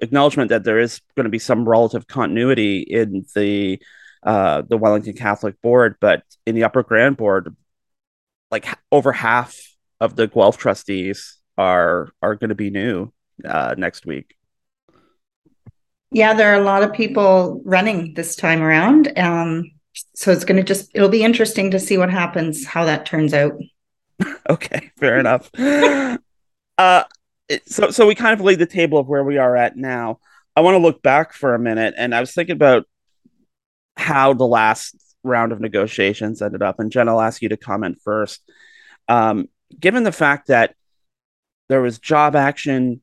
acknowledgement 0.00 0.48
that 0.50 0.64
there 0.64 0.78
is 0.78 1.00
going 1.16 1.24
to 1.24 1.30
be 1.30 1.38
some 1.38 1.68
relative 1.68 2.06
continuity 2.06 2.80
in 2.80 3.26
the 3.34 3.82
uh, 4.22 4.62
the 4.62 4.78
Wellington 4.78 5.14
Catholic 5.14 5.60
Board, 5.60 5.96
but 6.00 6.22
in 6.46 6.54
the 6.54 6.64
Upper 6.64 6.82
Grand 6.82 7.16
Board, 7.16 7.54
like 8.50 8.66
over 8.90 9.12
half 9.12 9.54
of 10.00 10.16
the 10.16 10.26
Guelph 10.26 10.56
trustees 10.56 11.38
are 11.58 12.08
are 12.22 12.34
going 12.34 12.48
to 12.48 12.54
be 12.54 12.70
new 12.70 13.12
uh, 13.44 13.74
next 13.76 14.06
week. 14.06 14.34
Yeah, 16.14 16.32
there 16.32 16.52
are 16.52 16.60
a 16.60 16.64
lot 16.64 16.84
of 16.84 16.92
people 16.92 17.60
running 17.64 18.14
this 18.14 18.36
time 18.36 18.62
around. 18.62 19.18
Um, 19.18 19.72
so 20.14 20.30
it's 20.30 20.44
going 20.44 20.58
to 20.58 20.62
just 20.62 20.90
it'll 20.94 21.08
be 21.08 21.24
interesting 21.24 21.72
to 21.72 21.80
see 21.80 21.98
what 21.98 22.08
happens, 22.08 22.64
how 22.64 22.84
that 22.84 23.04
turns 23.04 23.34
out. 23.34 23.52
okay, 24.48 24.90
fair 24.96 25.18
enough. 25.18 25.50
Uh, 26.76 27.04
so 27.66 27.92
so 27.92 28.04
we 28.04 28.16
kind 28.16 28.34
of 28.34 28.44
laid 28.44 28.58
the 28.58 28.66
table 28.66 28.98
of 28.98 29.06
where 29.06 29.22
we 29.22 29.38
are 29.38 29.54
at 29.56 29.76
now. 29.76 30.18
I 30.56 30.60
want 30.60 30.74
to 30.74 30.80
look 30.80 31.04
back 31.04 31.32
for 31.32 31.54
a 31.54 31.58
minute, 31.58 31.94
and 31.96 32.12
I 32.12 32.18
was 32.18 32.32
thinking 32.32 32.56
about 32.56 32.88
how 33.96 34.32
the 34.32 34.44
last 34.44 34.96
round 35.22 35.52
of 35.52 35.60
negotiations 35.60 36.42
ended 36.42 36.64
up. 36.64 36.80
And 36.80 36.90
Jen, 36.90 37.08
I'll 37.08 37.20
ask 37.20 37.42
you 37.42 37.48
to 37.50 37.56
comment 37.56 37.98
first. 38.02 38.42
Um, 39.08 39.48
given 39.78 40.02
the 40.02 40.10
fact 40.10 40.48
that 40.48 40.74
there 41.68 41.80
was 41.80 42.00
job 42.00 42.34
action 42.34 43.00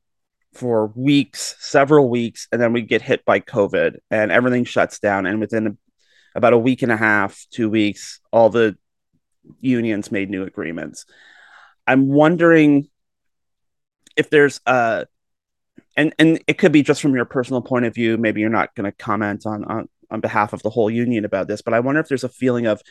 for 0.53 0.87
weeks, 0.95 1.55
several 1.59 2.09
weeks, 2.09 2.47
and 2.51 2.61
then 2.61 2.73
we 2.73 2.81
get 2.81 3.01
hit 3.01 3.23
by 3.25 3.39
COVID 3.39 3.97
and 4.09 4.31
everything 4.31 4.65
shuts 4.65 4.99
down, 4.99 5.25
and 5.25 5.39
within 5.39 5.67
a, 5.67 5.71
about 6.35 6.53
a 6.53 6.57
week 6.57 6.81
and 6.81 6.91
a 6.91 6.97
half, 6.97 7.45
two 7.51 7.69
weeks, 7.69 8.19
all 8.31 8.49
the 8.49 8.77
unions 9.59 10.11
made 10.11 10.29
new 10.29 10.43
agreements. 10.43 11.05
I'm 11.87 12.07
wondering 12.07 12.89
if 14.15 14.29
there's 14.29 14.59
a 14.65 15.07
and 15.97 16.13
and 16.19 16.41
it 16.47 16.57
could 16.57 16.71
be 16.71 16.83
just 16.83 17.01
from 17.01 17.15
your 17.15 17.25
personal 17.25 17.61
point 17.61 17.85
of 17.85 17.93
view 17.93 18.17
maybe 18.17 18.41
you're 18.41 18.49
not 18.49 18.75
going 18.75 18.85
to 18.85 18.91
comment 18.91 19.45
on, 19.45 19.63
on 19.65 19.89
on 20.09 20.19
behalf 20.19 20.53
of 20.53 20.61
the 20.61 20.69
whole 20.69 20.89
union 20.89 21.23
about 21.23 21.47
this, 21.47 21.61
but 21.61 21.73
I 21.73 21.79
wonder 21.79 22.01
if 22.01 22.09
there's 22.09 22.25
a 22.25 22.29
feeling 22.29 22.67
of 22.67 22.81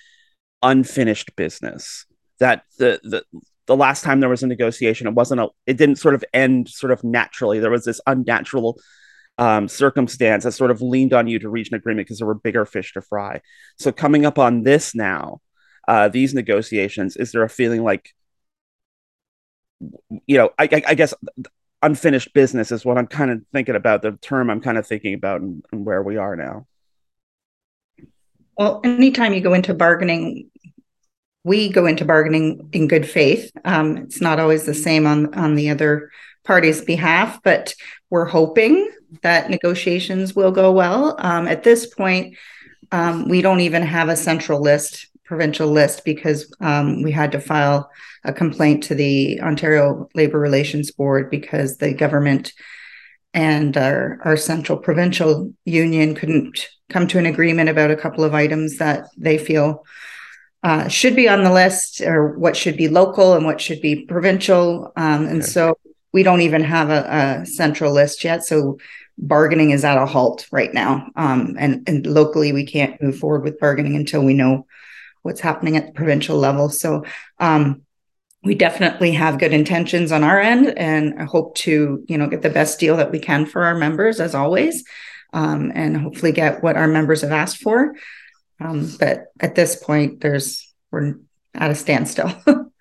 unfinished 0.63 1.37
business 1.37 2.07
that 2.39 2.65
the 2.79 3.01
the 3.03 3.25
the 3.67 3.77
last 3.77 4.03
time 4.03 4.21
there 4.21 4.29
was 4.29 4.43
a 4.43 4.47
negotiation, 4.47 5.07
it 5.07 5.15
wasn't 5.15 5.41
a, 5.41 5.49
it 5.67 5.77
didn't 5.77 5.97
sort 5.97 6.15
of 6.15 6.25
end 6.33 6.69
sort 6.69 6.93
of 6.93 7.05
naturally. 7.05 7.59
There 7.61 7.71
was 7.71 7.85
this 7.85 8.01
unnatural 8.07 8.81
um, 9.39 9.69
circumstance 9.69 10.45
that 10.45 10.53
sort 10.53 10.71
of 10.71 10.83
leaned 10.83 11.13
on 11.13 11.27
you 11.27 11.39
to 11.39 11.49
reach 11.49 11.71
an 11.71 11.77
agreement 11.77 12.07
because 12.07 12.19
there 12.19 12.27
were 12.27 12.35
bigger 12.35 12.67
fish 12.67 12.93
to 12.93 13.03
fry. 13.03 13.41
So 13.79 13.93
coming 13.93 14.27
up 14.27 14.39
on 14.39 14.65
this 14.65 14.95
now, 14.95 15.41
uh, 15.89 16.09
these 16.09 16.35
negotiations, 16.35 17.17
is 17.17 17.33
there 17.33 17.43
a 17.43 17.49
feeling 17.49 17.83
like, 17.83 18.11
you 20.27 20.37
know, 20.37 20.51
I, 20.59 20.69
I, 20.71 20.83
I 20.89 20.95
guess 20.95 21.15
unfinished 21.83 22.35
business 22.35 22.71
is 22.71 22.85
what 22.85 22.99
I'm 22.99 23.07
kind 23.07 23.31
of 23.31 23.43
thinking 23.53 23.77
about. 23.77 24.03
The 24.03 24.13
term 24.13 24.51
I'm 24.51 24.61
kind 24.61 24.77
of 24.77 24.87
thinking 24.87 25.15
about 25.15 25.41
and, 25.41 25.65
and 25.73 25.87
where 25.87 26.03
we 26.03 26.17
are 26.17 26.37
now. 26.37 26.67
Well, 28.59 28.83
anytime 28.85 29.33
you 29.33 29.41
go 29.41 29.55
into 29.55 29.73
bargaining, 29.73 30.51
we 31.45 31.71
go 31.71 31.87
into 31.87 32.05
bargaining 32.05 32.69
in 32.73 32.89
good 32.89 33.09
faith. 33.09 33.51
Um, 33.65 33.97
it's 33.99 34.21
not 34.21 34.39
always 34.39 34.67
the 34.67 34.75
same 34.75 35.07
on 35.07 35.35
on 35.35 35.55
the 35.55 35.71
other 35.71 36.11
party's 36.45 36.83
behalf, 36.83 37.41
but 37.43 37.75
we're 38.11 38.27
hoping 38.27 38.91
that 39.23 39.51
negotiations 39.51 40.35
will 40.35 40.53
go 40.53 40.73
well. 40.73 41.17
Um, 41.19 41.47
at 41.47 41.63
this 41.65 41.87
point, 41.87 42.37
um, 42.93 43.29
we 43.29 43.43
don't 43.43 43.61
even 43.61 43.83
have 43.83 44.09
a 44.09 44.17
central 44.17 44.61
list, 44.61 45.07
provincial 45.25 45.69
list, 45.69 46.05
because 46.05 46.53
um, 46.61 47.03
we 47.03 47.13
had 47.13 47.33
to 47.33 47.41
file 47.41 47.91
a 48.25 48.33
complaint 48.33 48.85
to 48.85 48.95
the 48.95 49.41
Ontario 49.41 50.09
Labor 50.15 50.39
Relations 50.39 50.91
Board 50.91 51.31
because 51.31 51.77
the 51.77 51.95
government 51.95 52.53
and 53.33 53.77
our, 53.77 54.19
our 54.25 54.37
central 54.37 54.79
provincial 54.79 55.53
union 55.65 56.15
couldn't 56.15 56.69
come 56.89 57.07
to 57.07 57.19
an 57.19 57.27
agreement 57.27 57.69
about 57.69 57.91
a 57.91 57.97
couple 57.97 58.25
of 58.25 58.35
items 58.35 58.79
that 58.79 59.07
they 59.17 59.39
feel 59.39 59.85
uh, 60.63 60.89
should 60.89 61.17
be 61.17 61.29
on 61.29 61.45
the 61.45 61.53
list 61.53 62.01
or 62.01 62.39
what 62.39 62.57
should 62.57 62.77
be 62.77 62.89
local 62.89 63.35
and 63.35 63.47
what 63.47 63.61
should 63.61 63.81
be 63.81 64.05
provincial. 64.05 64.93
Um, 64.97 65.27
and 65.27 65.43
okay. 65.43 65.51
so 65.51 65.79
we 66.13 66.23
don't 66.23 66.43
even 66.43 66.63
have 66.63 66.91
a, 66.91 67.41
a, 67.43 67.47
central 67.47 67.93
list 67.93 68.25
yet. 68.25 68.45
So 68.45 68.79
bargaining 69.17 69.71
is 69.71 69.85
at 69.85 69.97
a 69.97 70.07
halt 70.07 70.47
right 70.51 70.73
now. 70.73 71.09
Um, 71.17 71.57
and, 71.59 71.89
and 71.89 72.07
locally, 72.07 72.53
we 72.53 72.67
can't 72.67 73.01
move 73.01 73.19
forward 73.19 73.45
with 73.45 73.61
bargaining 73.61 73.97
until 73.97 74.23
we 74.23 74.35
know 74.35 74.67
what's 75.23 75.41
happening 75.41 75.77
at 75.77 75.87
the 75.87 75.93
provincial 75.93 76.37
level. 76.37 76.69
So 76.69 77.05
um, 77.39 77.83
we 78.43 78.55
definitely 78.55 79.13
have 79.13 79.39
good 79.39 79.53
intentions 79.53 80.13
on 80.13 80.25
our 80.25 80.41
end 80.41 80.79
and 80.79 81.21
I 81.21 81.25
hope 81.25 81.55
to, 81.57 82.05
you 82.09 82.19
know, 82.19 82.29
get 82.29 82.43
the 82.43 82.51
best 82.51 82.81
deal 82.81 82.97
that 82.97 83.13
we 83.13 83.19
can 83.19 83.47
for 83.47 83.65
our 83.65 83.75
members 83.75 84.21
as 84.21 84.35
always. 84.35 84.85
Um, 85.33 85.71
and 85.75 85.97
hopefully 85.97 86.33
get 86.33 86.63
what 86.63 86.77
our 86.77 86.89
members 86.89 87.21
have 87.23 87.31
asked 87.31 87.63
for. 87.63 87.95
Um, 88.61 88.91
but 88.99 89.27
at 89.41 89.55
this 89.55 89.77
point, 89.77 90.21
there's 90.21 90.73
we're 90.91 91.15
at 91.55 91.71
a 91.71 91.75
standstill. 91.75 92.33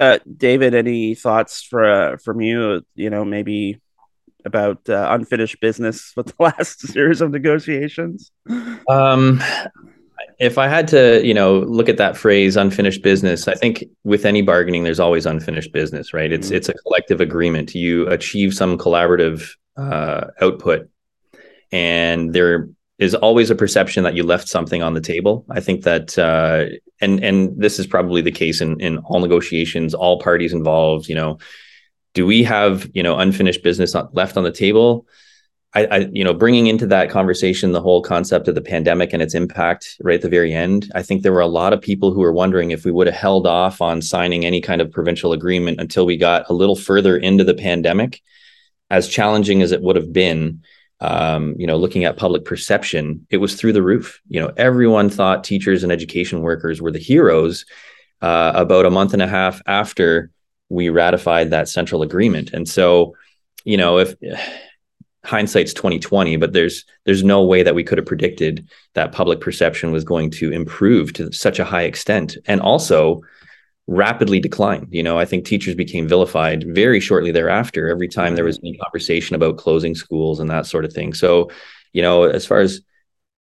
uh, 0.00 0.18
David, 0.36 0.74
any 0.74 1.14
thoughts 1.14 1.62
for 1.62 1.84
uh, 1.84 2.16
from 2.18 2.40
you? 2.40 2.84
You 2.94 3.10
know, 3.10 3.24
maybe 3.24 3.80
about 4.44 4.88
uh, 4.88 5.08
unfinished 5.10 5.60
business 5.60 6.12
with 6.16 6.26
the 6.26 6.42
last 6.42 6.80
series 6.88 7.20
of 7.20 7.30
negotiations. 7.30 8.30
Um, 8.88 9.42
if 10.38 10.58
I 10.58 10.66
had 10.66 10.88
to, 10.88 11.24
you 11.24 11.34
know, 11.34 11.60
look 11.60 11.88
at 11.88 11.98
that 11.98 12.16
phrase 12.16 12.56
"unfinished 12.56 13.02
business," 13.02 13.48
I 13.48 13.54
think 13.54 13.84
with 14.04 14.24
any 14.24 14.42
bargaining, 14.42 14.84
there's 14.84 15.00
always 15.00 15.26
unfinished 15.26 15.72
business, 15.72 16.12
right? 16.12 16.32
It's 16.32 16.48
mm-hmm. 16.48 16.56
it's 16.56 16.68
a 16.68 16.74
collective 16.74 17.20
agreement. 17.20 17.74
You 17.74 18.06
achieve 18.08 18.54
some 18.54 18.78
collaborative 18.78 19.50
uh, 19.76 20.28
output, 20.40 20.88
and 21.70 22.32
there 22.32 22.68
is 22.98 23.14
always 23.14 23.50
a 23.50 23.54
perception 23.54 24.04
that 24.04 24.14
you 24.14 24.22
left 24.22 24.48
something 24.48 24.82
on 24.82 24.94
the 24.94 25.00
table. 25.00 25.44
I 25.50 25.60
think 25.60 25.82
that, 25.84 26.18
uh, 26.18 26.66
and 27.00 27.22
and 27.24 27.60
this 27.60 27.78
is 27.78 27.86
probably 27.86 28.22
the 28.22 28.30
case 28.30 28.60
in 28.60 28.80
in 28.80 28.98
all 28.98 29.20
negotiations, 29.20 29.94
all 29.94 30.20
parties 30.20 30.52
involved. 30.52 31.08
You 31.08 31.14
know, 31.14 31.38
do 32.14 32.26
we 32.26 32.44
have 32.44 32.90
you 32.94 33.02
know 33.02 33.18
unfinished 33.18 33.62
business 33.62 33.94
left 34.12 34.36
on 34.36 34.44
the 34.44 34.52
table? 34.52 35.06
I, 35.74 35.86
I, 35.86 35.98
you 36.12 36.22
know, 36.22 36.34
bringing 36.34 36.66
into 36.66 36.86
that 36.88 37.08
conversation 37.08 37.72
the 37.72 37.80
whole 37.80 38.02
concept 38.02 38.46
of 38.46 38.54
the 38.54 38.60
pandemic 38.60 39.14
and 39.14 39.22
its 39.22 39.34
impact 39.34 39.96
right 40.02 40.16
at 40.16 40.20
the 40.20 40.28
very 40.28 40.52
end. 40.52 40.92
I 40.94 41.02
think 41.02 41.22
there 41.22 41.32
were 41.32 41.40
a 41.40 41.46
lot 41.46 41.72
of 41.72 41.80
people 41.80 42.12
who 42.12 42.20
were 42.20 42.32
wondering 42.32 42.70
if 42.72 42.84
we 42.84 42.92
would 42.92 43.06
have 43.06 43.16
held 43.16 43.46
off 43.46 43.80
on 43.80 44.02
signing 44.02 44.44
any 44.44 44.60
kind 44.60 44.82
of 44.82 44.90
provincial 44.90 45.32
agreement 45.32 45.80
until 45.80 46.04
we 46.04 46.18
got 46.18 46.48
a 46.50 46.52
little 46.52 46.76
further 46.76 47.16
into 47.16 47.42
the 47.42 47.54
pandemic. 47.54 48.20
As 48.90 49.08
challenging 49.08 49.62
as 49.62 49.72
it 49.72 49.80
would 49.80 49.96
have 49.96 50.12
been, 50.12 50.62
um, 51.02 51.56
you 51.58 51.66
know, 51.66 51.76
looking 51.76 52.04
at 52.04 52.16
public 52.16 52.44
perception, 52.44 53.26
it 53.28 53.38
was 53.38 53.56
through 53.56 53.72
the 53.72 53.82
roof. 53.82 54.22
You 54.28 54.40
know, 54.40 54.52
everyone 54.56 55.10
thought 55.10 55.42
teachers 55.42 55.82
and 55.82 55.90
education 55.90 56.42
workers 56.42 56.80
were 56.80 56.92
the 56.92 57.00
heroes 57.00 57.66
uh, 58.22 58.52
about 58.54 58.86
a 58.86 58.90
month 58.90 59.12
and 59.12 59.20
a 59.20 59.26
half 59.26 59.60
after 59.66 60.30
we 60.68 60.90
ratified 60.90 61.50
that 61.50 61.68
central 61.68 62.02
agreement. 62.02 62.52
And 62.52 62.68
so, 62.68 63.16
you 63.64 63.76
know, 63.76 63.98
if 63.98 64.14
hindsight's 65.24 65.74
2020, 65.74 66.36
but 66.36 66.52
there's 66.52 66.84
there's 67.04 67.24
no 67.24 67.42
way 67.44 67.64
that 67.64 67.74
we 67.74 67.82
could 67.82 67.98
have 67.98 68.06
predicted 68.06 68.68
that 68.94 69.10
public 69.10 69.40
perception 69.40 69.90
was 69.90 70.04
going 70.04 70.30
to 70.30 70.52
improve 70.52 71.12
to 71.14 71.32
such 71.32 71.58
a 71.58 71.64
high 71.64 71.82
extent. 71.82 72.36
And 72.46 72.60
also, 72.60 73.22
rapidly 73.92 74.40
declined. 74.40 74.88
You 74.90 75.02
know, 75.02 75.18
I 75.18 75.24
think 75.24 75.44
teachers 75.44 75.74
became 75.74 76.08
vilified 76.08 76.64
very 76.74 76.98
shortly 76.98 77.30
thereafter. 77.30 77.88
Every 77.88 78.08
time 78.08 78.34
there 78.34 78.44
was 78.44 78.58
any 78.58 78.76
conversation 78.78 79.36
about 79.36 79.58
closing 79.58 79.94
schools 79.94 80.40
and 80.40 80.50
that 80.50 80.66
sort 80.66 80.84
of 80.84 80.92
thing. 80.92 81.12
So, 81.12 81.50
you 81.92 82.02
know, 82.02 82.24
as 82.24 82.46
far 82.46 82.60
as 82.60 82.80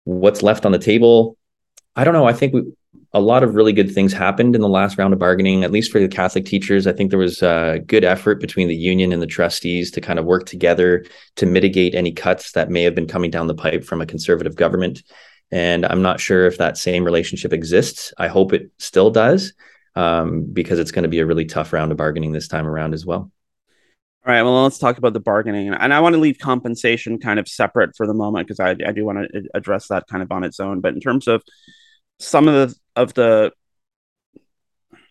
what's 0.03 0.43
left 0.43 0.65
on 0.65 0.71
the 0.71 0.79
table, 0.79 1.37
I 1.95 2.03
don't 2.03 2.13
know. 2.13 2.27
I 2.27 2.33
think 2.33 2.53
we, 2.53 2.63
a 3.13 3.19
lot 3.19 3.43
of 3.43 3.55
really 3.55 3.73
good 3.73 3.93
things 3.93 4.13
happened 4.13 4.55
in 4.55 4.61
the 4.61 4.69
last 4.69 4.97
round 4.97 5.13
of 5.13 5.19
bargaining, 5.19 5.63
at 5.63 5.71
least 5.71 5.91
for 5.91 5.99
the 5.99 6.07
Catholic 6.07 6.45
teachers. 6.45 6.87
I 6.87 6.93
think 6.93 7.09
there 7.09 7.19
was 7.19 7.41
a 7.41 7.79
good 7.85 8.03
effort 8.03 8.39
between 8.39 8.67
the 8.67 8.75
union 8.75 9.11
and 9.11 9.21
the 9.21 9.27
trustees 9.27 9.91
to 9.91 10.01
kind 10.01 10.19
of 10.19 10.25
work 10.25 10.45
together 10.45 11.05
to 11.37 11.45
mitigate 11.45 11.95
any 11.95 12.11
cuts 12.11 12.53
that 12.53 12.69
may 12.69 12.83
have 12.83 12.95
been 12.95 13.07
coming 13.07 13.31
down 13.31 13.47
the 13.47 13.53
pipe 13.53 13.83
from 13.83 14.01
a 14.01 14.05
conservative 14.05 14.55
government. 14.55 15.03
And 15.51 15.85
I'm 15.85 16.01
not 16.01 16.21
sure 16.21 16.45
if 16.45 16.57
that 16.57 16.77
same 16.77 17.03
relationship 17.03 17.51
exists. 17.51 18.13
I 18.17 18.27
hope 18.27 18.53
it 18.53 18.71
still 18.79 19.11
does 19.11 19.53
um, 19.95 20.45
because 20.51 20.79
it's 20.79 20.91
going 20.91 21.03
to 21.03 21.09
be 21.09 21.19
a 21.19 21.25
really 21.25 21.45
tough 21.45 21.73
round 21.73 21.91
of 21.91 21.97
bargaining 21.97 22.31
this 22.31 22.47
time 22.47 22.67
around 22.67 22.93
as 22.93 23.05
well. 23.05 23.31
All 24.23 24.31
right. 24.31 24.43
Well, 24.43 24.63
let's 24.63 24.77
talk 24.77 24.99
about 24.99 25.13
the 25.13 25.19
bargaining, 25.19 25.73
and 25.73 25.93
I 25.93 25.99
want 25.99 26.13
to 26.13 26.21
leave 26.21 26.37
compensation 26.37 27.19
kind 27.19 27.39
of 27.39 27.47
separate 27.47 27.95
for 27.95 28.05
the 28.05 28.13
moment 28.13 28.47
because 28.47 28.59
I, 28.59 28.75
I 28.87 28.91
do 28.91 29.03
want 29.03 29.17
to 29.19 29.43
address 29.55 29.87
that 29.87 30.05
kind 30.07 30.21
of 30.21 30.31
on 30.31 30.43
its 30.43 30.59
own. 30.59 30.79
But 30.79 30.93
in 30.93 30.99
terms 30.99 31.27
of 31.27 31.41
some 32.19 32.47
of 32.47 32.53
the 32.53 32.75
of 32.95 33.15
the, 33.15 33.51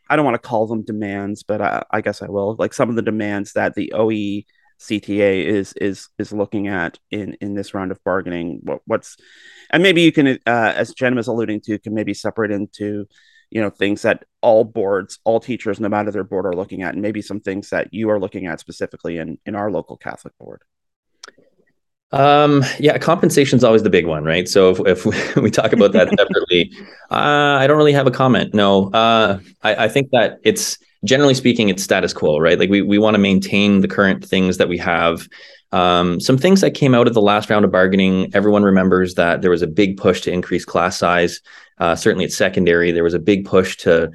I 0.09 0.15
don't 0.15 0.25
want 0.25 0.37
to 0.37 0.49
call 0.49 0.69
them 0.69 0.85
demands, 0.85 1.43
but 1.43 1.61
I, 1.61 1.83
I 1.91 2.01
guess 2.03 2.23
I 2.23 2.29
will. 2.29 2.55
Like 2.57 2.73
some 2.73 2.89
of 2.89 2.95
the 2.95 3.03
demands 3.03 3.55
that 3.55 3.75
the 3.75 3.93
OE 3.95 4.45
CTA 4.81 5.45
is 5.45 5.73
is 5.75 6.09
is 6.19 6.33
looking 6.33 6.69
at 6.69 6.97
in 7.11 7.35
in 7.41 7.55
this 7.55 7.75
round 7.75 7.91
of 7.91 8.03
bargaining. 8.05 8.61
What, 8.63 8.81
what's 8.87 9.17
and 9.71 9.83
maybe 9.83 10.03
you 10.03 10.13
can, 10.13 10.29
uh, 10.29 10.39
as 10.47 10.95
Jen 10.95 11.17
was 11.17 11.27
alluding 11.27 11.63
to, 11.63 11.79
can 11.81 11.95
maybe 11.95 12.15
separate 12.15 12.51
into 12.51 13.07
you 13.51 13.61
know 13.61 13.71
things 13.71 14.03
that 14.03 14.25
all 14.43 14.65
boards 14.65 15.19
all 15.25 15.41
teachers 15.41 15.81
no 15.81 15.89
matter 15.89 16.11
their 16.11 16.25
board 16.25 16.47
are 16.47 16.55
looking 16.55 16.83
at 16.83 16.95
and 16.95 17.03
maybe 17.03 17.21
some 17.23 17.41
things 17.41 17.71
that 17.71 17.93
you 17.93 18.11
are 18.11 18.19
looking 18.19 18.47
at 18.47 18.61
specifically 18.61 19.19
in 19.19 19.39
in 19.47 19.55
our 19.55 19.71
local 19.71 19.97
catholic 19.97 20.37
board. 20.39 20.63
Um 22.13 22.65
yeah 22.79 22.99
compensation 22.99 23.57
is 23.57 23.65
always 23.65 23.83
the 23.83 23.91
big 23.91 24.07
one 24.07 24.25
right? 24.25 24.49
So 24.49 24.71
if, 24.71 25.05
if 25.05 25.37
we 25.37 25.51
talk 25.51 25.73
about 25.73 25.93
that 25.93 26.09
separately 26.19 26.73
uh, 27.11 27.59
i 27.61 27.67
don't 27.67 27.77
really 27.77 27.93
have 27.93 28.07
a 28.07 28.11
comment 28.11 28.55
no. 28.55 28.91
Uh, 28.91 29.41
I, 29.63 29.85
I 29.85 29.89
think 29.89 30.11
that 30.13 30.39
it's 30.43 30.79
generally 31.05 31.35
speaking 31.35 31.69
it's 31.69 31.83
status 31.83 32.13
quo 32.13 32.39
right? 32.39 32.59
Like 32.59 32.71
we, 32.71 32.83
we 32.83 32.99
want 32.99 33.15
to 33.15 33.19
maintain 33.19 33.81
the 33.81 33.89
current 33.89 34.25
things 34.25 34.59
that 34.59 34.69
we 34.69 34.79
have. 34.79 35.29
Um, 35.73 36.21
some 36.21 36.37
things 36.37 36.61
that 36.63 36.73
came 36.73 36.95
out 36.95 37.07
of 37.07 37.15
the 37.15 37.23
last 37.23 37.49
round 37.49 37.65
of 37.65 37.71
bargaining 37.71 38.35
everyone 38.35 38.65
remembers 38.65 39.15
that 39.15 39.41
there 39.41 39.51
was 39.51 39.63
a 39.63 39.67
big 39.67 39.97
push 39.97 40.21
to 40.23 40.33
increase 40.33 40.65
class 40.65 40.99
size. 40.99 41.41
Uh, 41.79 41.95
certainly 41.95 42.25
at 42.25 42.33
secondary, 42.33 42.91
there 42.91 43.05
was 43.05 43.15
a 43.15 43.19
big 43.19 43.45
push 43.45 43.77
to 43.79 44.11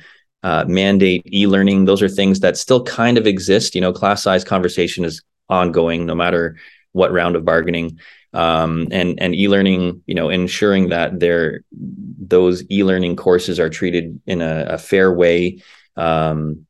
uh, 0.46 0.64
mandate 0.68 1.24
e-learning. 1.34 1.86
Those 1.86 2.04
are 2.04 2.08
things 2.08 2.40
that 2.42 2.56
still 2.56 2.84
kind 2.84 3.18
of 3.18 3.26
exist. 3.26 3.74
You 3.74 3.82
know, 3.82 3.92
class 3.92 4.22
size 4.22 4.44
conversation 4.44 5.04
is 5.04 5.24
ongoing, 5.50 6.06
no 6.06 6.14
matter 6.14 6.56
what 6.92 7.12
round 7.12 7.36
of 7.36 7.44
bargaining. 7.44 8.00
Um, 8.32 8.88
and 8.92 9.20
and 9.20 9.34
e-learning, 9.34 10.04
you 10.06 10.14
know, 10.14 10.30
ensuring 10.30 10.90
that 10.90 11.20
there 11.20 11.62
those 11.72 12.64
e-learning 12.70 13.16
courses 13.16 13.60
are 13.60 13.70
treated 13.70 14.22
in 14.28 14.42
a, 14.42 14.66
a 14.70 14.78
fair 14.78 15.12
way. 15.12 15.64
Um, 15.96 16.68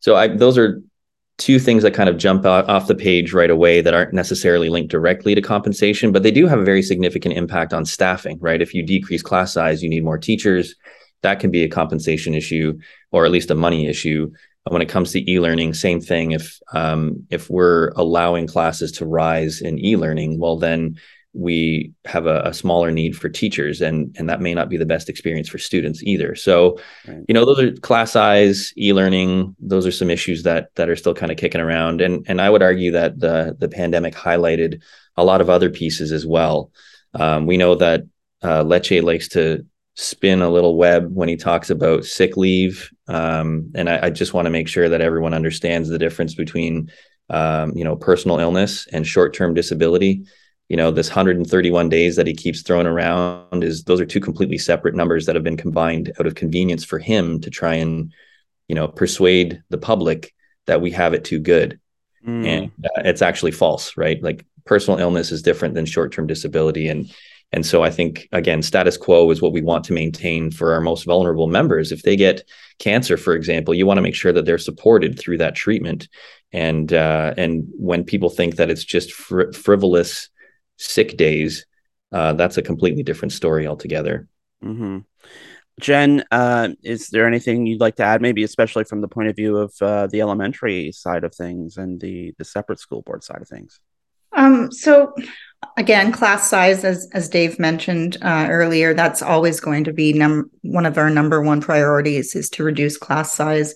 so 0.00 0.16
I, 0.16 0.28
those 0.28 0.58
are 0.58 0.82
two 1.36 1.60
things 1.60 1.84
that 1.84 1.94
kind 1.94 2.08
of 2.08 2.16
jump 2.16 2.44
off 2.44 2.88
the 2.88 2.96
page 2.96 3.32
right 3.32 3.50
away 3.50 3.80
that 3.80 3.94
aren't 3.94 4.12
necessarily 4.12 4.70
linked 4.70 4.90
directly 4.90 5.36
to 5.36 5.42
compensation, 5.42 6.10
but 6.10 6.24
they 6.24 6.32
do 6.32 6.48
have 6.48 6.58
a 6.58 6.64
very 6.64 6.82
significant 6.82 7.36
impact 7.36 7.72
on 7.72 7.84
staffing, 7.84 8.38
right? 8.40 8.60
If 8.60 8.74
you 8.74 8.82
decrease 8.82 9.22
class 9.22 9.52
size, 9.52 9.84
you 9.84 9.88
need 9.88 10.02
more 10.02 10.18
teachers. 10.18 10.74
That 11.22 11.40
can 11.40 11.50
be 11.50 11.64
a 11.64 11.68
compensation 11.68 12.34
issue 12.34 12.78
or 13.10 13.24
at 13.24 13.30
least 13.30 13.50
a 13.50 13.54
money 13.54 13.86
issue. 13.86 14.30
When 14.68 14.82
it 14.82 14.88
comes 14.88 15.12
to 15.12 15.30
e-learning, 15.30 15.72
same 15.74 16.00
thing. 16.00 16.32
If 16.32 16.58
um, 16.74 17.26
if 17.30 17.48
we're 17.48 17.88
allowing 17.96 18.46
classes 18.46 18.92
to 18.92 19.06
rise 19.06 19.62
in 19.62 19.82
e-learning, 19.82 20.38
well, 20.38 20.58
then 20.58 20.98
we 21.34 21.92
have 22.04 22.26
a, 22.26 22.40
a, 22.40 22.54
smaller 22.54 22.90
need 22.90 23.16
for 23.16 23.28
teachers 23.28 23.80
and 23.80 24.14
and 24.18 24.28
that 24.28 24.40
may 24.40 24.54
not 24.54 24.68
be 24.68 24.76
the 24.76 24.86
best 24.86 25.08
experience 25.08 25.48
for 25.48 25.58
students 25.58 26.02
either 26.02 26.34
so 26.34 26.78
right. 27.06 27.22
you 27.28 27.34
know 27.34 27.44
those 27.44 27.60
are 27.60 27.72
class 27.76 28.12
size 28.12 28.72
e-learning 28.78 29.54
those 29.60 29.86
are 29.86 29.92
some 29.92 30.10
issues 30.10 30.42
that 30.42 30.74
that 30.74 30.88
are 30.88 30.96
still 30.96 31.14
kind 31.14 31.30
of 31.30 31.36
kicking 31.36 31.60
around 31.60 32.00
and 32.00 32.24
and 32.28 32.40
i 32.40 32.48
would 32.48 32.62
argue 32.62 32.90
that 32.90 33.20
the 33.20 33.54
the 33.58 33.68
pandemic 33.68 34.14
highlighted 34.14 34.80
a 35.16 35.24
lot 35.24 35.40
of 35.40 35.50
other 35.50 35.70
pieces 35.70 36.12
as 36.12 36.26
well 36.26 36.72
um, 37.14 37.46
we 37.46 37.56
know 37.56 37.74
that 37.74 38.02
uh, 38.42 38.62
Lecce 38.62 39.02
likes 39.02 39.28
to 39.28 39.64
spin 39.98 40.42
a 40.42 40.48
little 40.48 40.76
web 40.76 41.12
when 41.12 41.28
he 41.28 41.36
talks 41.36 41.70
about 41.70 42.04
sick 42.04 42.36
leave. 42.36 42.88
Um, 43.08 43.72
and 43.74 43.90
I, 43.90 44.06
I 44.06 44.10
just 44.10 44.32
want 44.32 44.46
to 44.46 44.50
make 44.50 44.68
sure 44.68 44.88
that 44.88 45.00
everyone 45.00 45.34
understands 45.34 45.88
the 45.88 45.98
difference 45.98 46.34
between 46.34 46.90
um, 47.30 47.76
you 47.76 47.84
know 47.84 47.96
personal 47.96 48.38
illness 48.38 48.86
and 48.92 49.06
short-term 49.06 49.54
disability. 49.54 50.24
You 50.68 50.76
know 50.76 50.92
this 50.92 51.08
131 51.08 51.88
days 51.88 52.14
that 52.14 52.28
he 52.28 52.34
keeps 52.34 52.62
throwing 52.62 52.86
around 52.86 53.64
is 53.64 53.84
those 53.84 54.00
are 54.00 54.06
two 54.06 54.20
completely 54.20 54.56
separate 54.56 54.94
numbers 54.94 55.26
that 55.26 55.34
have 55.34 55.44
been 55.44 55.56
combined 55.56 56.12
out 56.20 56.26
of 56.26 56.36
convenience 56.36 56.84
for 56.84 57.00
him 57.00 57.40
to 57.40 57.50
try 57.50 57.74
and 57.74 58.12
you 58.68 58.76
know 58.76 58.86
persuade 58.86 59.62
the 59.68 59.78
public 59.78 60.32
that 60.66 60.80
we 60.80 60.92
have 60.92 61.12
it 61.12 61.24
too 61.24 61.40
good. 61.40 61.80
Mm. 62.26 62.46
and 62.46 62.72
uh, 62.84 63.02
it's 63.04 63.22
actually 63.22 63.52
false 63.52 63.96
right? 63.96 64.20
Like 64.22 64.44
personal 64.64 64.98
illness 65.00 65.32
is 65.32 65.42
different 65.42 65.74
than 65.74 65.86
short-term 65.86 66.26
disability. 66.26 66.88
And 66.88 67.10
and 67.52 67.64
so 67.64 67.82
i 67.82 67.90
think 67.90 68.28
again 68.32 68.62
status 68.62 68.96
quo 68.96 69.30
is 69.30 69.40
what 69.40 69.52
we 69.52 69.62
want 69.62 69.84
to 69.84 69.92
maintain 69.92 70.50
for 70.50 70.72
our 70.72 70.80
most 70.80 71.04
vulnerable 71.04 71.46
members 71.46 71.92
if 71.92 72.02
they 72.02 72.16
get 72.16 72.42
cancer 72.78 73.16
for 73.16 73.34
example 73.34 73.74
you 73.74 73.86
want 73.86 73.98
to 73.98 74.02
make 74.02 74.14
sure 74.14 74.32
that 74.32 74.44
they're 74.44 74.58
supported 74.58 75.18
through 75.18 75.38
that 75.38 75.54
treatment 75.54 76.08
and 76.52 76.92
uh, 76.92 77.34
and 77.36 77.68
when 77.74 78.04
people 78.04 78.30
think 78.30 78.56
that 78.56 78.70
it's 78.70 78.84
just 78.84 79.12
fr- 79.12 79.52
frivolous 79.52 80.30
sick 80.76 81.16
days, 81.16 81.66
uh, 82.12 82.32
that's 82.34 82.56
a 82.56 82.62
completely 82.62 83.02
different 83.02 83.32
story 83.32 83.66
altogether. 83.66 84.28
Mm-hmm. 84.64 84.98
Jen, 85.80 86.24
uh, 86.30 86.70
is 86.82 87.08
there 87.08 87.26
anything 87.26 87.66
you'd 87.66 87.80
like 87.80 87.96
to 87.96 88.02
add, 88.02 88.22
maybe 88.22 88.42
especially 88.42 88.84
from 88.84 89.00
the 89.00 89.08
point 89.08 89.28
of 89.28 89.36
view 89.36 89.58
of 89.58 89.74
uh, 89.80 90.06
the 90.08 90.20
elementary 90.20 90.90
side 90.90 91.22
of 91.22 91.34
things 91.34 91.76
and 91.76 92.00
the 92.00 92.34
the 92.38 92.44
separate 92.44 92.80
school 92.80 93.02
board 93.02 93.22
side 93.22 93.42
of 93.42 93.48
things? 93.48 93.78
Um, 94.32 94.72
so 94.72 95.14
again, 95.76 96.12
class 96.12 96.48
size, 96.48 96.84
as 96.84 97.08
as 97.12 97.28
Dave 97.28 97.58
mentioned 97.58 98.16
uh, 98.22 98.48
earlier, 98.50 98.94
that's 98.94 99.22
always 99.22 99.60
going 99.60 99.84
to 99.84 99.92
be 99.92 100.12
num- 100.12 100.50
one 100.62 100.86
of 100.86 100.98
our 100.98 101.10
number 101.10 101.42
one 101.42 101.60
priorities 101.60 102.34
is 102.34 102.50
to 102.50 102.64
reduce 102.64 102.96
class 102.96 103.32
size, 103.32 103.74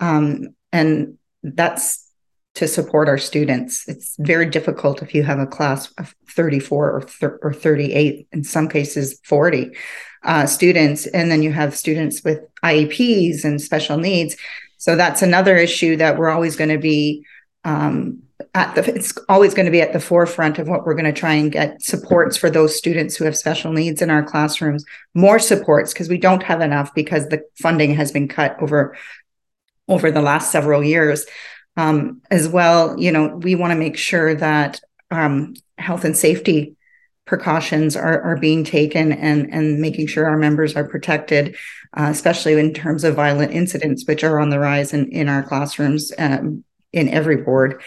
um, 0.00 0.48
and 0.72 1.18
that's 1.42 2.08
to 2.54 2.66
support 2.66 3.08
our 3.08 3.18
students. 3.18 3.88
It's 3.88 4.16
very 4.18 4.46
difficult 4.46 5.02
if 5.02 5.14
you 5.14 5.22
have 5.22 5.38
a 5.38 5.46
class 5.46 5.92
of 5.98 6.14
34 6.30 7.06
or, 7.22 7.38
or 7.42 7.52
38, 7.52 8.26
in 8.32 8.42
some 8.42 8.68
cases 8.68 9.20
40 9.24 9.70
uh, 10.24 10.46
students, 10.46 11.06
and 11.06 11.30
then 11.30 11.42
you 11.42 11.52
have 11.52 11.76
students 11.76 12.24
with 12.24 12.40
IEPs 12.64 13.44
and 13.44 13.60
special 13.60 13.96
needs. 13.96 14.36
So 14.76 14.96
that's 14.96 15.22
another 15.22 15.56
issue 15.56 15.96
that 15.96 16.18
we're 16.18 16.30
always 16.30 16.56
going 16.56 16.70
to 16.70 16.78
be 16.78 17.24
um, 17.64 18.22
at 18.54 18.74
the. 18.74 18.94
It's 18.94 19.16
always 19.28 19.54
going 19.54 19.66
to 19.66 19.72
be 19.72 19.80
at 19.80 19.92
the 19.92 20.00
forefront 20.00 20.58
of 20.58 20.68
what 20.68 20.84
we're 20.84 20.94
going 20.94 21.04
to 21.04 21.12
try 21.12 21.34
and 21.34 21.52
get 21.52 21.82
supports 21.82 22.36
for 22.36 22.50
those 22.50 22.76
students 22.76 23.16
who 23.16 23.24
have 23.24 23.36
special 23.36 23.72
needs 23.72 24.02
in 24.02 24.10
our 24.10 24.22
classrooms. 24.22 24.84
More 25.14 25.38
supports 25.38 25.92
because 25.92 26.08
we 26.08 26.18
don't 26.18 26.42
have 26.42 26.60
enough 26.60 26.94
because 26.94 27.28
the 27.28 27.42
funding 27.60 27.94
has 27.94 28.12
been 28.12 28.28
cut 28.28 28.60
over 28.60 28.96
over 29.88 30.10
the 30.10 30.22
last 30.22 30.52
several 30.52 30.84
years. 30.84 31.26
Um, 31.76 32.22
as 32.30 32.48
well, 32.48 32.98
you 32.98 33.12
know, 33.12 33.36
we 33.36 33.54
want 33.54 33.70
to 33.72 33.78
make 33.78 33.96
sure 33.96 34.34
that 34.34 34.80
um, 35.10 35.54
health 35.78 36.04
and 36.04 36.16
safety 36.16 36.76
precautions 37.24 37.94
are, 37.94 38.20
are 38.22 38.36
being 38.36 38.64
taken 38.64 39.12
and, 39.12 39.52
and 39.52 39.80
making 39.80 40.06
sure 40.06 40.26
our 40.26 40.36
members 40.36 40.74
are 40.74 40.88
protected, 40.88 41.54
uh, 41.96 42.08
especially 42.10 42.58
in 42.58 42.74
terms 42.74 43.04
of 43.04 43.14
violent 43.14 43.52
incidents, 43.52 44.04
which 44.06 44.24
are 44.24 44.40
on 44.40 44.50
the 44.50 44.58
rise 44.58 44.92
in, 44.92 45.08
in 45.12 45.28
our 45.28 45.42
classrooms 45.42 46.10
um, 46.18 46.64
in 46.92 47.08
every 47.08 47.36
board. 47.36 47.80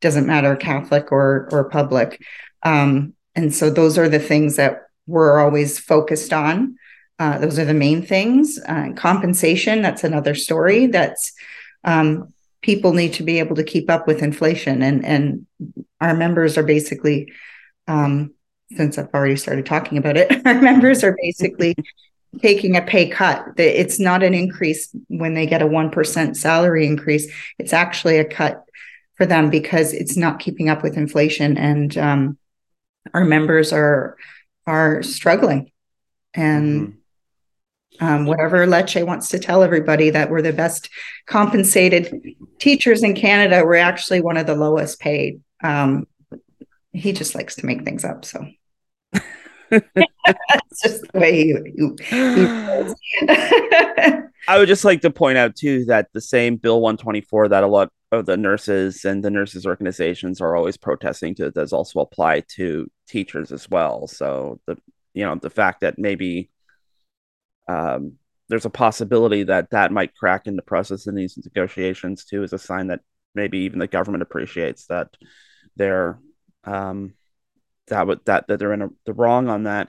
Doesn't 0.00 0.26
matter 0.26 0.54
Catholic 0.56 1.10
or, 1.12 1.48
or 1.50 1.68
public. 1.68 2.22
Um, 2.62 3.14
and 3.34 3.54
so 3.54 3.70
those 3.70 3.98
are 3.98 4.08
the 4.08 4.18
things 4.18 4.56
that 4.56 4.82
we're 5.06 5.38
always 5.38 5.78
focused 5.78 6.32
on. 6.32 6.76
Uh, 7.18 7.38
those 7.38 7.58
are 7.58 7.64
the 7.64 7.74
main 7.74 8.04
things. 8.04 8.58
Uh, 8.68 8.92
compensation, 8.94 9.82
that's 9.82 10.04
another 10.04 10.34
story. 10.34 10.86
That's 10.86 11.32
um, 11.84 12.32
people 12.62 12.92
need 12.92 13.14
to 13.14 13.22
be 13.22 13.38
able 13.38 13.56
to 13.56 13.64
keep 13.64 13.90
up 13.90 14.06
with 14.06 14.22
inflation 14.22 14.82
and 14.82 15.04
and 15.04 15.46
our 16.00 16.14
members 16.14 16.56
are 16.58 16.62
basically 16.62 17.32
um, 17.86 18.34
since 18.76 18.98
I've 18.98 19.12
already 19.14 19.36
started 19.36 19.66
talking 19.66 19.98
about 19.98 20.16
it, 20.16 20.30
our 20.46 20.60
members 20.60 21.02
are 21.02 21.16
basically 21.20 21.74
taking 22.40 22.76
a 22.76 22.82
pay 22.82 23.08
cut. 23.08 23.44
It's 23.56 23.98
not 23.98 24.22
an 24.22 24.34
increase 24.34 24.94
when 25.08 25.34
they 25.34 25.46
get 25.46 25.62
a 25.62 25.66
1% 25.66 26.36
salary 26.36 26.86
increase. 26.86 27.32
It's 27.58 27.72
actually 27.72 28.18
a 28.18 28.24
cut 28.24 28.62
for 29.18 29.26
them 29.26 29.50
because 29.50 29.92
it's 29.92 30.16
not 30.16 30.38
keeping 30.38 30.70
up 30.70 30.82
with 30.82 30.96
inflation. 30.96 31.58
And 31.58 31.98
um, 31.98 32.38
our 33.12 33.24
members 33.24 33.72
are 33.72 34.16
are 34.66 35.02
struggling. 35.02 35.70
And 36.34 36.88
mm-hmm 36.88 36.98
um, 38.00 38.26
whatever 38.26 38.66
Lecce 38.66 39.04
wants 39.04 39.28
to 39.30 39.38
tell 39.38 39.62
everybody 39.62 40.10
that 40.10 40.30
we're 40.30 40.42
the 40.42 40.52
best 40.52 40.88
compensated 41.26 42.12
teachers 42.58 43.02
in 43.02 43.14
Canada. 43.14 43.64
We're 43.64 43.76
actually 43.76 44.20
one 44.20 44.36
of 44.36 44.46
the 44.46 44.54
lowest 44.54 45.00
paid. 45.00 45.40
Um, 45.62 46.06
he 46.92 47.12
just 47.12 47.34
likes 47.34 47.56
to 47.56 47.66
make 47.66 47.84
things 47.84 48.04
up. 48.04 48.24
So 48.24 48.46
that's 49.70 50.82
just 50.82 51.02
the 51.12 51.18
way 51.18 51.32
he, 51.34 51.56
he, 51.74 52.16
he 52.16 53.26
I 54.48 54.58
would 54.58 54.68
just 54.68 54.84
like 54.84 55.00
to 55.02 55.10
point 55.10 55.38
out 55.38 55.56
too 55.56 55.84
that 55.86 56.08
the 56.12 56.20
same 56.20 56.56
Bill 56.56 56.80
124 56.80 57.48
that 57.48 57.64
a 57.64 57.66
lot 57.66 57.92
of 58.10 58.26
the 58.26 58.36
nurses 58.36 59.04
and 59.04 59.22
the 59.22 59.30
nurses 59.30 59.66
organizations 59.66 60.40
are 60.40 60.56
always 60.56 60.76
protesting 60.76 61.34
to 61.34 61.50
does 61.50 61.72
also 61.72 62.00
apply 62.00 62.40
to 62.56 62.90
teachers 63.06 63.52
as 63.52 63.68
well. 63.68 64.06
So 64.06 64.60
the 64.66 64.76
you 65.14 65.24
know 65.24 65.34
the 65.34 65.50
fact 65.50 65.80
that 65.80 65.98
maybe 65.98 66.50
um, 67.68 68.14
there's 68.48 68.64
a 68.64 68.70
possibility 68.70 69.42
that 69.44 69.70
that 69.70 69.92
might 69.92 70.14
crack 70.14 70.46
in 70.46 70.56
the 70.56 70.62
process 70.62 71.06
in 71.06 71.14
these 71.14 71.36
negotiations 71.36 72.24
too, 72.24 72.42
is 72.42 72.52
a 72.52 72.58
sign 72.58 72.86
that 72.88 73.00
maybe 73.34 73.58
even 73.58 73.78
the 73.78 73.86
government 73.86 74.22
appreciates 74.22 74.86
that 74.86 75.08
they're 75.76 76.18
um, 76.64 77.14
that 77.88 78.06
would 78.06 78.24
that 78.24 78.48
that 78.48 78.58
they're 78.58 78.72
in 78.72 78.82
a, 78.82 78.88
the 79.04 79.12
wrong 79.12 79.48
on 79.48 79.64
that. 79.64 79.88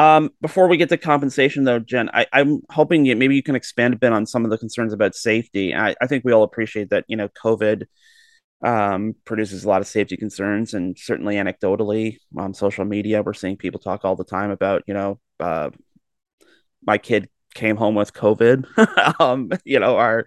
Um, 0.00 0.30
before 0.40 0.66
we 0.66 0.78
get 0.78 0.88
to 0.88 0.96
compensation, 0.96 1.64
though, 1.64 1.78
Jen, 1.78 2.08
I, 2.14 2.26
am 2.32 2.62
hoping 2.70 3.04
you, 3.04 3.14
maybe 3.16 3.36
you 3.36 3.42
can 3.42 3.54
expand 3.54 3.92
a 3.92 3.98
bit 3.98 4.14
on 4.14 4.24
some 4.24 4.46
of 4.46 4.50
the 4.50 4.56
concerns 4.56 4.94
about 4.94 5.14
safety. 5.14 5.74
I, 5.74 5.94
I 6.00 6.06
think 6.06 6.24
we 6.24 6.32
all 6.32 6.42
appreciate 6.42 6.88
that 6.88 7.04
you 7.06 7.18
know 7.18 7.28
COVID 7.28 7.84
um, 8.64 9.14
produces 9.26 9.64
a 9.64 9.68
lot 9.68 9.82
of 9.82 9.86
safety 9.86 10.16
concerns, 10.16 10.72
and 10.72 10.98
certainly 10.98 11.34
anecdotally 11.34 12.16
on 12.34 12.54
social 12.54 12.86
media, 12.86 13.22
we're 13.22 13.34
seeing 13.34 13.58
people 13.58 13.78
talk 13.78 14.06
all 14.06 14.16
the 14.16 14.24
time 14.24 14.50
about 14.50 14.84
you 14.86 14.94
know 14.94 15.20
uh, 15.38 15.68
my 16.82 16.96
kid 16.96 17.28
came 17.52 17.76
home 17.76 17.94
with 17.94 18.14
COVID. 18.14 19.20
um, 19.20 19.50
you 19.66 19.80
know, 19.80 19.96
our, 19.96 20.24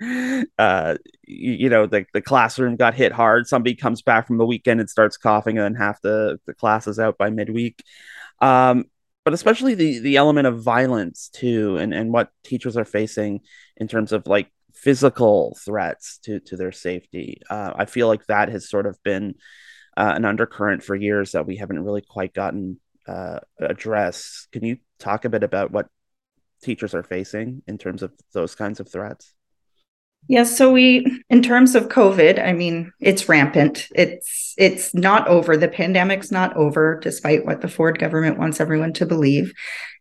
uh, 0.59 0.97
you, 1.25 1.69
know, 1.69 1.87
the, 1.87 2.05
the 2.13 2.21
classroom 2.21 2.75
got 2.75 2.93
hit 2.93 3.11
hard. 3.11 3.47
Somebody 3.47 3.73
comes 3.73 4.03
back 4.03 4.27
from 4.27 4.37
the 4.37 4.45
weekend 4.45 4.81
and 4.81 4.89
starts 4.89 5.17
coughing, 5.17 5.57
and 5.57 5.63
then 5.63 5.81
half 5.81 5.99
the, 6.01 6.37
the 6.45 6.53
class 6.53 6.85
is 6.85 6.99
out 6.99 7.17
by 7.17 7.31
midweek. 7.31 7.81
Um, 8.39 8.85
but 9.23 9.33
especially 9.33 9.73
the 9.73 9.99
the 9.99 10.17
element 10.17 10.47
of 10.47 10.61
violence 10.61 11.29
too, 11.29 11.77
and 11.77 11.93
and 11.93 12.11
what 12.11 12.29
teachers 12.43 12.77
are 12.77 12.85
facing 12.85 13.41
in 13.77 13.87
terms 13.87 14.11
of 14.11 14.27
like 14.27 14.51
physical 14.73 15.57
threats 15.63 16.17
to 16.19 16.39
to 16.41 16.57
their 16.57 16.71
safety. 16.71 17.41
Uh, 17.49 17.73
I 17.75 17.85
feel 17.85 18.07
like 18.07 18.25
that 18.27 18.49
has 18.49 18.69
sort 18.69 18.85
of 18.85 19.01
been 19.03 19.35
uh, 19.95 20.13
an 20.15 20.25
undercurrent 20.25 20.83
for 20.83 20.95
years 20.95 21.31
that 21.31 21.45
we 21.45 21.57
haven't 21.57 21.83
really 21.83 22.01
quite 22.01 22.33
gotten 22.33 22.79
uh, 23.07 23.39
addressed. 23.59 24.51
Can 24.51 24.65
you 24.65 24.77
talk 24.99 25.25
a 25.25 25.29
bit 25.29 25.43
about 25.43 25.71
what 25.71 25.87
teachers 26.61 26.93
are 26.93 27.03
facing 27.03 27.61
in 27.67 27.77
terms 27.77 28.03
of 28.03 28.11
those 28.33 28.55
kinds 28.55 28.79
of 28.79 28.89
threats? 28.89 29.33
Yes, 30.27 30.49
yeah, 30.49 30.55
so 30.55 30.71
we 30.71 31.23
in 31.29 31.41
terms 31.41 31.75
of 31.75 31.89
COVID, 31.89 32.43
I 32.43 32.53
mean, 32.53 32.91
it's 32.99 33.27
rampant. 33.27 33.89
It's 33.93 34.53
it's 34.57 34.93
not 34.93 35.27
over. 35.27 35.57
The 35.57 35.67
pandemic's 35.67 36.31
not 36.31 36.55
over 36.55 36.99
despite 37.01 37.45
what 37.45 37.61
the 37.61 37.67
Ford 37.67 37.99
government 37.99 38.37
wants 38.37 38.61
everyone 38.61 38.93
to 38.93 39.05
believe. 39.05 39.53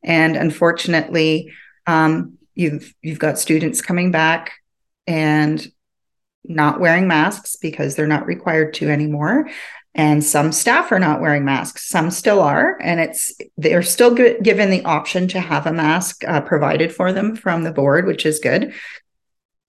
And 0.04 0.36
unfortunately, 0.36 1.52
um, 1.86 2.38
you've 2.54 2.94
you've 3.02 3.18
got 3.18 3.38
students 3.38 3.80
coming 3.80 4.10
back 4.12 4.52
and 5.06 5.66
not 6.44 6.80
wearing 6.80 7.08
masks 7.08 7.56
because 7.56 7.94
they're 7.94 8.06
not 8.06 8.26
required 8.26 8.74
to 8.74 8.90
anymore 8.90 9.48
and 9.94 10.24
some 10.24 10.52
staff 10.52 10.90
are 10.90 10.98
not 10.98 11.20
wearing 11.20 11.44
masks 11.44 11.88
some 11.88 12.10
still 12.10 12.40
are 12.40 12.78
and 12.80 12.98
it's 12.98 13.32
they're 13.56 13.82
still 13.82 14.14
given 14.14 14.70
the 14.70 14.84
option 14.84 15.28
to 15.28 15.40
have 15.40 15.66
a 15.66 15.72
mask 15.72 16.24
uh, 16.24 16.40
provided 16.40 16.92
for 16.92 17.12
them 17.12 17.36
from 17.36 17.62
the 17.62 17.72
board 17.72 18.06
which 18.06 18.26
is 18.26 18.38
good 18.38 18.72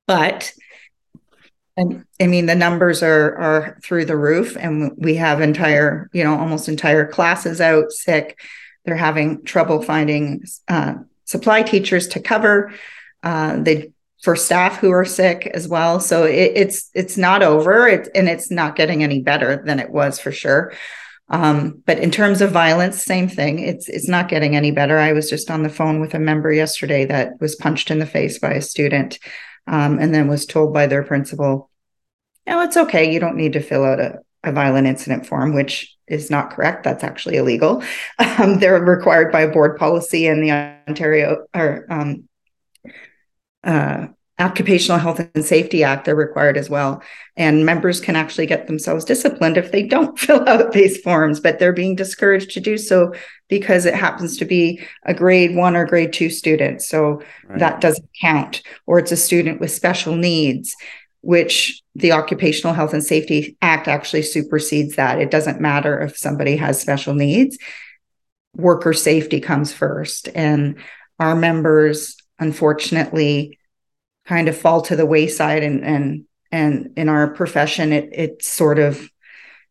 but 0.08 0.54
And 1.76 2.06
I 2.22 2.28
mean, 2.28 2.46
the 2.46 2.56
numbers 2.56 3.02
are 3.02 3.36
are 3.36 3.80
through 3.84 4.06
the 4.06 4.18
roof, 4.18 4.56
and 4.58 4.92
we 4.98 5.16
have 5.16 5.42
entire, 5.42 6.10
you 6.14 6.24
know, 6.24 6.38
almost 6.38 6.70
entire 6.70 7.08
classes 7.08 7.60
out 7.60 7.92
sick. 7.92 8.40
They're 8.86 8.96
having 8.96 9.44
trouble 9.44 9.82
finding 9.82 10.44
uh, 10.68 10.96
supply 11.26 11.64
teachers 11.64 12.08
to 12.10 12.20
cover. 12.20 12.74
Uh, 13.24 13.64
for 14.22 14.38
staff 14.38 14.78
who 14.78 14.90
are 14.90 15.04
sick 15.06 15.52
as 15.54 15.68
well. 15.68 16.00
So 16.00 16.24
it, 16.24 16.54
it's 16.56 16.90
it's 16.94 17.18
not 17.18 17.44
over, 17.44 17.88
it, 17.88 18.08
and 18.16 18.30
it's 18.30 18.50
not 18.50 18.76
getting 18.78 19.04
any 19.04 19.22
better 19.22 19.62
than 19.66 19.80
it 19.80 19.90
was 19.90 20.18
for 20.18 20.32
sure. 20.32 20.74
Um, 21.30 21.82
but 21.86 22.00
in 22.00 22.10
terms 22.12 22.42
of 22.42 22.52
violence, 22.52 23.04
same 23.04 23.28
thing. 23.28 23.60
It's 23.60 23.90
it's 23.90 24.08
not 24.08 24.30
getting 24.30 24.56
any 24.56 24.72
better. 24.72 24.98
I 24.98 25.14
was 25.14 25.30
just 25.30 25.52
on 25.52 25.64
the 25.64 25.70
phone 25.70 26.00
with 26.00 26.14
a 26.14 26.20
member 26.20 26.52
yesterday 26.52 27.06
that 27.06 27.40
was 27.42 27.56
punched 27.56 27.92
in 27.92 28.00
the 28.00 28.06
face 28.06 28.40
by 28.40 28.54
a 28.54 28.62
student, 28.62 29.20
um, 29.68 30.00
and 30.00 30.14
then 30.14 30.28
was 30.28 30.46
told 30.46 30.74
by 30.74 30.88
their 30.88 31.04
principal, 31.04 31.70
"No, 32.48 32.62
it's 32.62 32.78
okay. 32.78 33.12
You 33.12 33.20
don't 33.20 33.38
need 33.38 33.54
to 33.54 33.62
fill 33.62 33.84
out 33.84 34.00
a, 34.00 34.20
a 34.44 34.52
violent 34.52 34.88
incident 34.88 35.26
form," 35.26 35.54
which 35.54 35.96
is 36.08 36.30
not 36.30 36.52
correct. 36.52 36.84
That's 36.84 37.04
actually 37.04 37.38
illegal. 37.38 37.84
Um, 38.40 38.58
they're 38.58 38.82
required 38.82 39.32
by 39.32 39.46
board 39.46 39.78
policy 39.78 40.26
and 40.26 40.44
the 40.44 40.52
Ontario 40.88 41.46
or 41.54 41.86
um, 41.88 42.28
uh, 43.64 44.08
Occupational 44.40 45.00
Health 45.00 45.20
and 45.36 45.46
Safety 45.46 45.84
Act 45.84 46.08
are 46.08 46.16
required 46.16 46.58
as 46.58 46.70
well. 46.70 47.04
And 47.38 47.66
members 47.66 48.00
can 48.00 48.16
actually 48.16 48.48
get 48.48 48.66
themselves 48.66 49.06
disciplined 49.06 49.58
if 49.58 49.72
they 49.72 49.84
don't 49.84 50.18
fill 50.20 50.48
out 50.50 50.72
these 50.72 50.98
forms, 50.98 51.40
but 51.40 51.60
they're 51.60 51.74
being 51.74 51.96
discouraged 51.96 52.52
to 52.52 52.60
do 52.60 52.78
so 52.78 53.14
because 53.48 53.86
it 53.86 53.94
happens 53.94 54.38
to 54.38 54.46
be 54.46 54.82
a 55.06 55.14
grade 55.14 55.56
one 55.56 55.76
or 55.76 55.86
grade 55.86 56.14
two 56.14 56.32
student. 56.32 56.82
So 56.82 57.22
right. 57.48 57.60
that 57.60 57.80
doesn't 57.80 58.10
count. 58.20 58.64
Or 58.88 58.98
it's 58.98 59.12
a 59.12 59.18
student 59.18 59.60
with 59.60 59.72
special 59.72 60.16
needs, 60.16 60.76
which 61.22 61.82
the 61.94 62.12
Occupational 62.12 62.74
Health 62.74 62.94
and 62.94 63.04
Safety 63.04 63.56
Act 63.62 63.88
actually 63.88 64.24
supersedes 64.24 64.96
that. 64.96 65.20
It 65.22 65.30
doesn't 65.30 65.62
matter 65.62 66.02
if 66.02 66.18
somebody 66.18 66.58
has 66.58 66.82
special 66.82 67.14
needs, 67.14 67.58
worker 68.56 68.94
safety 68.94 69.40
comes 69.40 69.72
first. 69.72 70.28
And 70.34 70.78
our 71.20 71.36
members, 71.36 72.18
unfortunately, 72.40 73.60
kind 74.26 74.48
of 74.48 74.58
fall 74.58 74.82
to 74.82 74.96
the 74.96 75.06
wayside 75.06 75.64
and 75.64 75.84
and 75.84 76.26
and 76.52 76.94
in 76.96 77.10
our 77.10 77.28
profession 77.28 77.92
it 77.92 78.10
it's 78.12 78.48
sort 78.48 78.80
of 78.80 79.10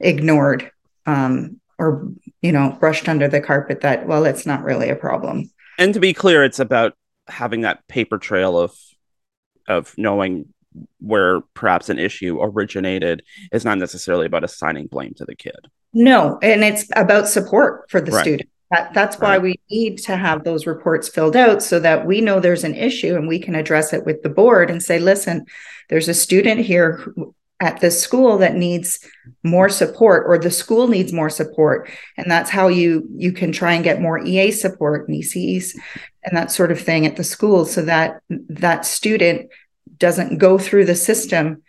ignored 0.01 0.71
um, 1.07 1.61
or 1.79 2.09
you 2.43 2.53
know 2.53 2.77
brushed 2.79 3.09
under 3.09 3.29
the 3.29 3.41
carpet 3.41 3.81
that 3.81 4.07
well 4.07 4.25
it's 4.25 4.47
not 4.47 4.63
really 4.63 4.91
a 4.91 4.97
problem. 4.97 5.51
And 5.79 5.95
to 5.95 6.01
be 6.01 6.13
clear 6.13 6.45
it's 6.45 6.59
about 6.59 6.95
having 7.29 7.63
that 7.63 7.87
paper 7.89 8.19
trail 8.19 8.59
of 8.59 8.77
of 9.69 9.95
knowing 9.97 10.53
where 11.01 11.41
perhaps 11.55 11.89
an 11.89 11.99
issue 11.99 12.39
originated 12.41 13.23
is 13.53 13.65
not 13.65 13.79
necessarily 13.79 14.27
about 14.27 14.45
assigning 14.45 14.87
blame 14.87 15.15
to 15.15 15.25
the 15.25 15.37
kid. 15.37 15.69
No 15.93 16.39
and 16.43 16.63
it's 16.65 16.87
about 16.97 17.29
support 17.29 17.91
for 17.91 18.01
the 18.01 18.13
right. 18.13 18.23
student 18.23 18.51
that, 18.73 18.95
that's 18.95 19.17
why 19.19 19.37
we 19.37 19.61
need 19.71 19.99
to 19.99 20.17
have 20.17 20.45
those 20.45 20.67
reports 20.67 21.07
filled 21.07 21.37
out 21.37 21.63
so 21.63 21.79
that 21.81 22.07
we 22.07 22.23
know 22.23 22.41
there's 22.41 22.65
an 22.65 22.75
issue 22.75 23.17
and 23.17 23.29
we 23.29 23.39
can 23.39 23.55
address 23.55 23.93
it 23.93 24.07
with 24.07 24.23
the 24.23 24.31
board 24.31 24.71
and 24.71 24.83
say, 24.83 24.99
listen, 24.99 25.45
there's 25.91 26.09
a 26.09 26.15
student 26.15 26.59
here 26.59 26.93
who, 26.93 27.35
at 27.61 27.81
this 27.81 28.03
school 28.03 28.39
that 28.39 28.55
needs 28.55 28.99
more 29.43 29.69
support 29.69 30.25
or 30.27 30.39
the 30.39 30.51
school 30.51 30.89
needs 30.89 31.13
more 31.13 31.29
support. 31.29 31.89
And 32.17 32.31
that's 32.31 32.49
how 32.51 32.69
you 32.69 33.07
you 33.15 33.31
can 33.33 33.53
try 33.53 33.75
and 33.75 33.85
get 33.85 34.01
more 34.01 34.19
ea 34.19 34.51
support 34.51 35.07
and 35.07 35.23
ecs 35.23 35.77
and 36.25 36.37
that 36.37 36.51
sort 36.51 36.73
of 36.73 36.81
thing 36.81 37.07
at 37.07 37.17
the 37.17 37.23
school 37.23 37.65
so 37.67 37.83
that 37.83 38.21
that 38.49 38.85
student 38.85 39.51
doesn't 39.99 40.39
go 40.39 40.59
through 40.59 40.87
the 40.87 40.97
system 40.97 41.63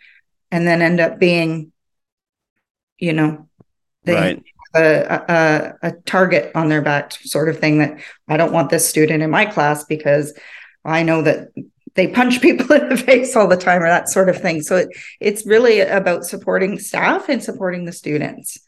and 0.50 0.66
then 0.66 0.82
end 0.82 0.98
up 0.98 1.20
being 1.20 1.70
you 2.98 3.12
know 3.12 3.48
they 4.02 4.14
right 4.14 4.42
a, 4.74 5.24
a, 5.28 5.88
a 5.88 5.92
target 6.04 6.50
on 6.54 6.68
their 6.68 6.82
back 6.82 7.12
sort 7.12 7.48
of 7.48 7.58
thing 7.58 7.78
that 7.78 7.98
I 8.28 8.36
don't 8.36 8.52
want 8.52 8.70
this 8.70 8.88
student 8.88 9.22
in 9.22 9.30
my 9.30 9.46
class 9.46 9.84
because 9.84 10.36
I 10.84 11.02
know 11.02 11.22
that 11.22 11.48
they 11.94 12.08
punch 12.08 12.40
people 12.42 12.72
in 12.72 12.88
the 12.88 12.96
face 12.96 13.36
all 13.36 13.48
the 13.48 13.56
time 13.56 13.82
or 13.82 13.88
that 13.88 14.08
sort 14.08 14.28
of 14.28 14.40
thing. 14.40 14.62
So 14.62 14.76
it, 14.76 14.88
it's 15.20 15.46
really 15.46 15.80
about 15.80 16.24
supporting 16.24 16.78
staff 16.78 17.28
and 17.28 17.42
supporting 17.42 17.84
the 17.84 17.92
students. 17.92 18.58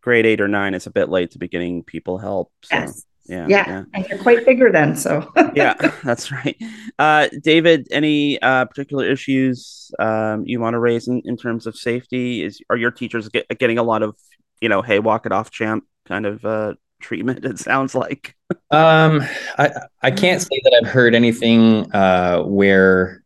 Grade 0.00 0.26
eight 0.26 0.40
or 0.40 0.48
nine, 0.48 0.74
it's 0.74 0.86
a 0.86 0.90
bit 0.90 1.08
late 1.08 1.32
to 1.32 1.38
be 1.38 1.48
getting 1.48 1.82
people 1.82 2.18
help. 2.18 2.52
So. 2.62 2.76
Yes. 2.76 3.04
Yeah, 3.28 3.46
yeah, 3.46 3.64
yeah, 3.68 3.84
and 3.92 4.06
you're 4.08 4.18
quite 4.18 4.46
bigger 4.46 4.72
then. 4.72 4.96
So 4.96 5.30
yeah, 5.54 5.74
that's 6.02 6.32
right. 6.32 6.56
Uh, 6.98 7.28
David, 7.42 7.86
any 7.90 8.40
uh, 8.40 8.64
particular 8.64 9.06
issues 9.06 9.90
um, 9.98 10.44
you 10.46 10.60
want 10.60 10.72
to 10.72 10.78
raise 10.78 11.08
in, 11.08 11.20
in 11.26 11.36
terms 11.36 11.66
of 11.66 11.76
safety? 11.76 12.42
Is 12.42 12.62
are 12.70 12.76
your 12.78 12.90
teachers 12.90 13.28
get, 13.28 13.46
getting 13.58 13.76
a 13.76 13.82
lot 13.82 14.02
of 14.02 14.16
you 14.60 14.68
know, 14.68 14.82
hey, 14.82 14.98
walk 14.98 15.26
it 15.26 15.32
off, 15.32 15.50
champ 15.50 15.84
kind 16.06 16.26
of 16.26 16.44
uh, 16.44 16.74
treatment. 17.00 17.44
It 17.44 17.58
sounds 17.58 17.94
like. 17.94 18.34
um, 18.70 19.22
I 19.58 19.70
I 20.02 20.10
can't 20.10 20.40
say 20.40 20.60
that 20.64 20.80
I've 20.80 20.90
heard 20.90 21.14
anything 21.14 21.92
uh, 21.92 22.42
where 22.42 23.22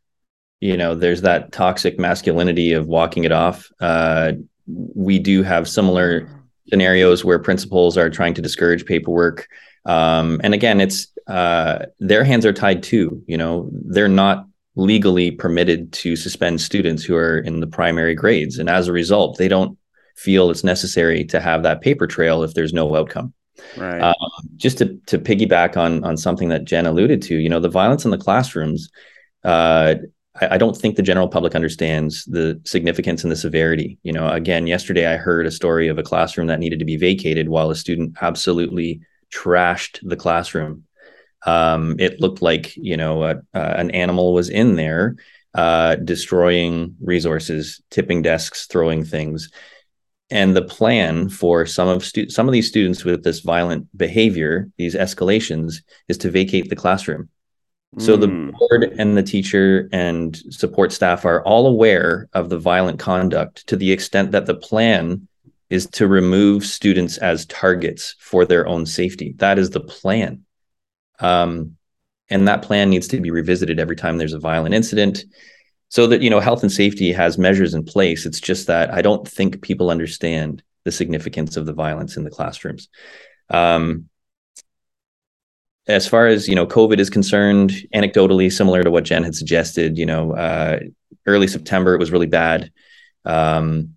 you 0.61 0.77
know 0.77 0.95
there's 0.95 1.23
that 1.23 1.53
toxic 1.53 1.99
masculinity 1.99 2.73
of 2.73 2.87
walking 2.87 3.25
it 3.25 3.33
off. 3.33 3.71
Uh, 3.81 4.33
we 4.67 5.19
do 5.19 5.43
have 5.43 5.69
similar 5.69 6.29
scenarios 6.69 7.25
where 7.25 7.39
principals 7.39 7.97
are 7.99 8.09
trying 8.11 8.35
to 8.35 8.43
discourage 8.43 8.87
paperwork. 8.87 9.49
Um, 9.85 10.41
and 10.45 10.55
again, 10.55 10.81
it's 10.81 11.09
uh, 11.27 11.87
their 11.99 12.25
hands 12.25 12.47
are 12.47 12.53
tied 12.53 12.83
too. 12.83 13.23
You 13.27 13.37
know, 13.37 13.71
they're 13.73 14.09
not 14.09 14.47
legally 14.75 15.31
permitted 15.31 15.93
to 15.93 16.17
suspend 16.17 16.61
students 16.61 17.05
who 17.05 17.15
are 17.15 17.39
in 17.39 17.61
the 17.61 17.67
primary 17.67 18.15
grades, 18.15 18.59
and 18.59 18.71
as 18.71 18.89
a 18.89 18.93
result, 18.93 19.39
they 19.39 19.49
don't 19.49 19.77
feel 20.15 20.51
it's 20.51 20.65
necessary 20.65 21.25
to 21.25 21.41
have 21.41 21.63
that 21.63 21.81
paper 21.81 22.07
trail 22.07 22.43
if 22.43 22.55
there's 22.55 22.73
no 22.73 22.95
outcome. 22.97 23.33
Right. 23.77 24.01
Um, 24.01 24.15
just 24.57 24.79
to 24.79 24.99
to 25.07 25.19
piggyback 25.19 25.77
on 25.77 26.05
on 26.05 26.17
something 26.17 26.49
that 26.49 26.65
Jen 26.65 26.87
alluded 26.87 27.23
to, 27.23 27.37
you 27.37 27.49
know, 27.49 27.61
the 27.61 27.69
violence 27.69 28.05
in 28.05 28.11
the 28.11 28.19
classrooms. 28.19 28.91
Uh, 29.45 29.95
I, 30.41 30.55
I 30.55 30.59
don't 30.59 30.77
think 30.77 30.97
the 30.97 31.03
general 31.03 31.29
public 31.29 31.55
understands 31.55 32.25
the 32.25 32.61
significance 32.65 33.23
and 33.23 33.31
the 33.31 33.37
severity. 33.37 33.99
You 34.03 34.13
know, 34.13 34.29
again, 34.29 34.67
yesterday 34.67 35.07
I 35.07 35.17
heard 35.17 35.47
a 35.47 35.51
story 35.51 35.89
of 35.89 35.99
a 35.99 36.03
classroom 36.03 36.47
that 36.47 36.61
needed 36.61 36.79
to 36.79 36.85
be 36.85 36.97
vacated 36.97 37.49
while 37.49 37.71
a 37.71 37.77
student 37.77 38.17
absolutely 38.21 39.01
trashed 39.33 39.99
the 40.03 40.17
classroom. 40.17 40.85
Um, 41.45 41.97
it 41.99 42.21
looked 42.21 42.43
like 42.43 42.77
you 42.77 42.97
know 42.97 43.23
uh, 43.23 43.41
an 43.53 43.91
animal 43.91 44.33
was 44.33 44.49
in 44.49 44.77
there, 44.77 45.17
uh, 45.55 45.97
destroying 45.97 46.97
resources, 47.01 47.83
tipping 47.91 48.23
desks, 48.23 48.67
throwing 48.67 49.05
things 49.05 49.51
and 50.33 50.57
the 50.57 50.63
plan 50.63 51.29
for 51.29 51.67
some 51.67 51.89
of 51.89 52.05
stu- 52.05 52.31
some 52.31 52.49
of 52.49 52.53
these 52.53 52.67
students 52.67 53.05
with 53.05 53.23
this 53.23 53.41
violent 53.41 53.87
behavior 53.97 54.71
these 54.79 54.95
escalations 54.95 55.83
is 56.09 56.19
to 56.19 56.31
vacate 56.31 56.69
the 56.71 56.77
classroom. 56.77 57.29
So 57.99 58.17
the 58.17 58.29
hmm. 58.29 58.51
board 58.59 58.95
and 58.99 59.19
the 59.19 59.23
teacher 59.23 59.91
and 59.93 60.35
support 60.49 60.93
staff 60.93 61.27
are 61.27 61.45
all 61.45 61.67
aware 61.67 62.27
of 62.33 62.49
the 62.49 62.59
violent 62.59 62.99
conduct 62.99 63.67
to 63.67 63.77
the 63.77 63.93
extent 63.93 64.33
that 64.33 64.47
the 64.47 64.55
plan 64.55 65.29
is 65.69 65.87
to 65.89 66.09
remove 66.09 66.65
students 66.65 67.19
as 67.19 67.45
targets 67.47 68.15
for 68.19 68.47
their 68.47 68.67
own 68.67 68.87
safety. 68.87 69.35
That 69.37 69.59
is 69.59 69.69
the 69.69 69.81
plan. 69.81 70.45
Um, 71.19 71.77
and 72.31 72.49
that 72.49 72.63
plan 72.63 72.89
needs 72.89 73.09
to 73.09 73.21
be 73.21 73.31
revisited 73.31 73.79
every 73.79 73.97
time 73.97 74.17
there's 74.17 74.33
a 74.33 74.39
violent 74.39 74.75
incident 74.75 75.25
so 75.93 76.07
that 76.07 76.23
you 76.23 76.31
know 76.31 76.41
health 76.41 76.63
and 76.63 76.73
safety 76.73 77.13
has 77.13 77.37
measures 77.37 77.75
in 77.75 77.85
place. 77.85 78.25
It's 78.25 78.41
just 78.41 78.67
that 78.67 78.95
i 78.95 79.03
don't 79.03 79.29
think 79.29 79.61
people 79.61 79.91
understand 79.91 80.63
the 80.85 80.91
significance 80.91 81.59
of 81.59 81.67
the 81.67 81.75
violence 81.75 82.17
in 82.17 82.25
the 82.25 82.31
classrooms. 82.31 82.89
Um, 83.51 84.09
as 85.87 86.09
far 86.09 86.29
as 86.29 86.49
you 86.49 86.55
know 86.55 86.67
covid 86.67 86.99
is 86.99 87.11
concerned 87.11 87.73
anecdotally 87.95 88.51
similar 88.51 88.83
to 88.83 88.91
what 88.91 89.05
jen 89.05 89.25
had 89.25 89.35
suggested 89.35 89.99
you 89.99 90.07
know 90.07 90.33
uh, 90.33 90.79
early 91.27 91.47
september 91.47 91.95
it 91.95 92.01
was 92.01 92.11
really 92.11 92.33
bad. 92.43 92.73
Um, 93.27 93.97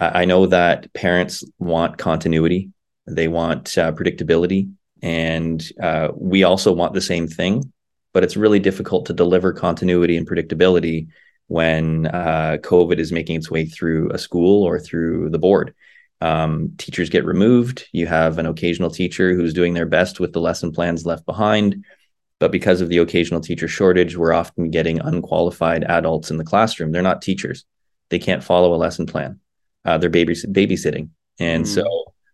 I, 0.00 0.22
I, 0.22 0.24
know 0.24 0.46
that 0.46 0.92
parents 0.92 1.44
want 1.58 1.96
continuity. 1.96 2.72
They 3.06 3.28
want 3.28 3.78
uh, 3.78 3.92
predictability. 3.92 4.72
And 5.00 5.64
uh, 5.80 6.08
we 6.14 6.42
also 6.42 6.72
want 6.72 6.92
the 6.92 7.00
same 7.00 7.28
thing 7.28 7.72
but 8.16 8.24
it's 8.24 8.34
really 8.34 8.58
difficult 8.58 9.04
to 9.04 9.12
deliver 9.12 9.52
continuity 9.52 10.16
and 10.16 10.26
predictability 10.26 11.06
when 11.48 12.06
uh, 12.06 12.58
COVID 12.60 12.98
is 12.98 13.12
making 13.12 13.36
its 13.36 13.50
way 13.50 13.66
through 13.66 14.10
a 14.10 14.18
school 14.18 14.64
or 14.64 14.78
through 14.78 15.30
the 15.30 15.38
board. 15.38 15.74
Um, 16.20 16.72
teachers 16.78 17.10
get 17.10 17.24
removed. 17.24 17.86
You 17.92 18.06
have 18.06 18.38
an 18.38 18.46
occasional 18.46 18.90
teacher 18.90 19.34
who's 19.34 19.54
doing 19.54 19.74
their 19.74 19.86
best 19.86 20.18
with 20.18 20.32
the 20.32 20.40
lesson 20.40 20.72
plans 20.72 21.06
left 21.06 21.26
behind. 21.26 21.84
But 22.38 22.52
because 22.52 22.80
of 22.80 22.88
the 22.88 22.98
occasional 22.98 23.40
teacher 23.40 23.68
shortage, 23.68 24.16
we're 24.16 24.32
often 24.32 24.70
getting 24.70 25.00
unqualified 25.00 25.84
adults 25.84 26.30
in 26.30 26.36
the 26.36 26.44
classroom. 26.44 26.92
They're 26.92 27.02
not 27.02 27.22
teachers, 27.22 27.64
they 28.10 28.18
can't 28.18 28.44
follow 28.44 28.74
a 28.74 28.76
lesson 28.76 29.06
plan. 29.06 29.40
Uh, 29.84 29.98
they're 29.98 30.10
baby- 30.10 30.34
babysitting. 30.34 31.10
And 31.38 31.64
mm. 31.64 31.68
so, 31.68 31.84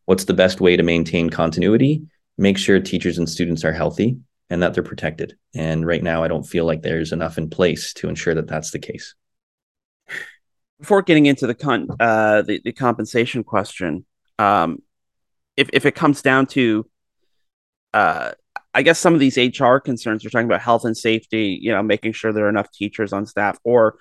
what's 0.06 0.24
the 0.24 0.34
best 0.34 0.60
way 0.60 0.76
to 0.76 0.82
maintain 0.82 1.28
continuity? 1.28 2.02
Make 2.38 2.56
sure 2.58 2.80
teachers 2.80 3.18
and 3.18 3.28
students 3.28 3.64
are 3.64 3.72
healthy 3.72 4.16
and 4.50 4.62
that 4.62 4.74
they're 4.74 4.82
protected. 4.82 5.36
And 5.54 5.86
right 5.86 6.02
now, 6.02 6.22
I 6.22 6.28
don't 6.28 6.46
feel 6.46 6.64
like 6.64 6.82
there's 6.82 7.12
enough 7.12 7.38
in 7.38 7.50
place 7.50 7.92
to 7.94 8.08
ensure 8.08 8.34
that 8.34 8.48
that's 8.48 8.70
the 8.70 8.78
case. 8.78 9.14
before 10.78 11.02
getting 11.02 11.26
into 11.26 11.46
the 11.46 11.54
con 11.54 11.88
uh, 12.00 12.42
the, 12.42 12.60
the 12.64 12.72
compensation 12.72 13.44
question, 13.44 14.04
um, 14.38 14.82
if 15.56 15.70
if 15.72 15.86
it 15.86 15.94
comes 15.94 16.22
down 16.22 16.46
to, 16.46 16.86
uh, 17.94 18.32
I 18.74 18.82
guess 18.82 18.98
some 18.98 19.14
of 19.14 19.20
these 19.20 19.36
HR 19.36 19.76
concerns, 19.76 20.22
you're 20.22 20.30
talking 20.30 20.46
about 20.46 20.60
health 20.60 20.84
and 20.84 20.96
safety, 20.96 21.58
you 21.60 21.72
know, 21.72 21.82
making 21.82 22.12
sure 22.12 22.32
there 22.32 22.46
are 22.46 22.50
enough 22.50 22.70
teachers 22.72 23.12
on 23.12 23.26
staff, 23.26 23.58
or 23.64 23.96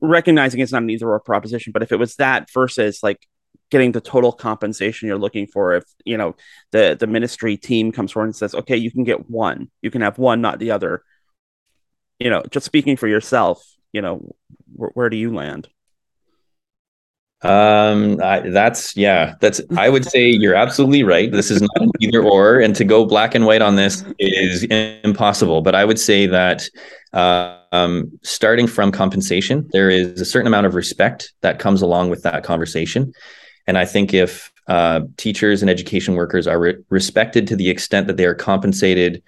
recognizing 0.00 0.60
it's 0.60 0.72
not 0.72 0.82
an 0.82 0.90
either 0.90 1.08
or 1.08 1.20
proposition, 1.20 1.72
but 1.72 1.82
if 1.82 1.92
it 1.92 1.98
was 1.98 2.16
that 2.16 2.50
versus 2.52 3.00
like 3.02 3.26
getting 3.70 3.92
the 3.92 4.00
total 4.00 4.32
compensation 4.32 5.08
you're 5.08 5.18
looking 5.18 5.46
for, 5.46 5.74
if 5.74 5.84
you 6.04 6.16
know 6.16 6.36
the 6.72 6.96
the 6.98 7.06
ministry 7.06 7.56
team 7.56 7.92
comes 7.92 8.12
forward 8.12 8.26
and 8.26 8.36
says, 8.36 8.54
okay, 8.54 8.76
you 8.76 8.90
can 8.90 9.04
get 9.04 9.30
one, 9.30 9.70
you 9.82 9.90
can 9.90 10.02
have 10.02 10.18
one, 10.18 10.40
not 10.40 10.58
the 10.58 10.70
other. 10.70 11.02
You 12.18 12.30
know, 12.30 12.42
just 12.50 12.66
speaking 12.66 12.96
for 12.96 13.08
yourself, 13.08 13.62
you 13.92 14.00
know, 14.00 14.34
wh- 14.74 14.96
where 14.96 15.10
do 15.10 15.16
you 15.16 15.34
land? 15.34 15.68
Um, 17.42 18.18
I, 18.22 18.40
that's 18.40 18.96
yeah, 18.96 19.34
that's 19.40 19.60
I 19.76 19.90
would 19.90 20.06
say 20.06 20.30
you're 20.30 20.54
absolutely 20.54 21.02
right. 21.02 21.30
This 21.30 21.50
is 21.50 21.60
not 21.60 21.88
either 22.00 22.22
or, 22.22 22.60
and 22.60 22.74
to 22.76 22.84
go 22.84 23.04
black 23.04 23.34
and 23.34 23.44
white 23.44 23.60
on 23.60 23.76
this 23.76 24.02
is 24.18 24.64
impossible. 24.64 25.60
But 25.60 25.74
I 25.74 25.84
would 25.84 25.98
say 25.98 26.26
that 26.26 26.68
uh, 27.12 27.58
um, 27.72 28.18
starting 28.22 28.66
from 28.66 28.90
compensation, 28.90 29.68
there 29.72 29.90
is 29.90 30.18
a 30.20 30.24
certain 30.24 30.46
amount 30.46 30.66
of 30.66 30.74
respect 30.74 31.34
that 31.42 31.58
comes 31.58 31.82
along 31.82 32.08
with 32.08 32.22
that 32.22 32.42
conversation, 32.42 33.12
and 33.66 33.78
I 33.78 33.84
think 33.84 34.14
if 34.14 34.52
uh, 34.68 35.02
teachers 35.16 35.62
and 35.62 35.70
education 35.70 36.14
workers 36.14 36.46
are 36.46 36.58
re- 36.58 36.76
respected 36.90 37.46
to 37.48 37.56
the 37.56 37.70
extent 37.70 38.06
that 38.06 38.16
they 38.16 38.24
are 38.24 38.34
compensated 38.34 39.22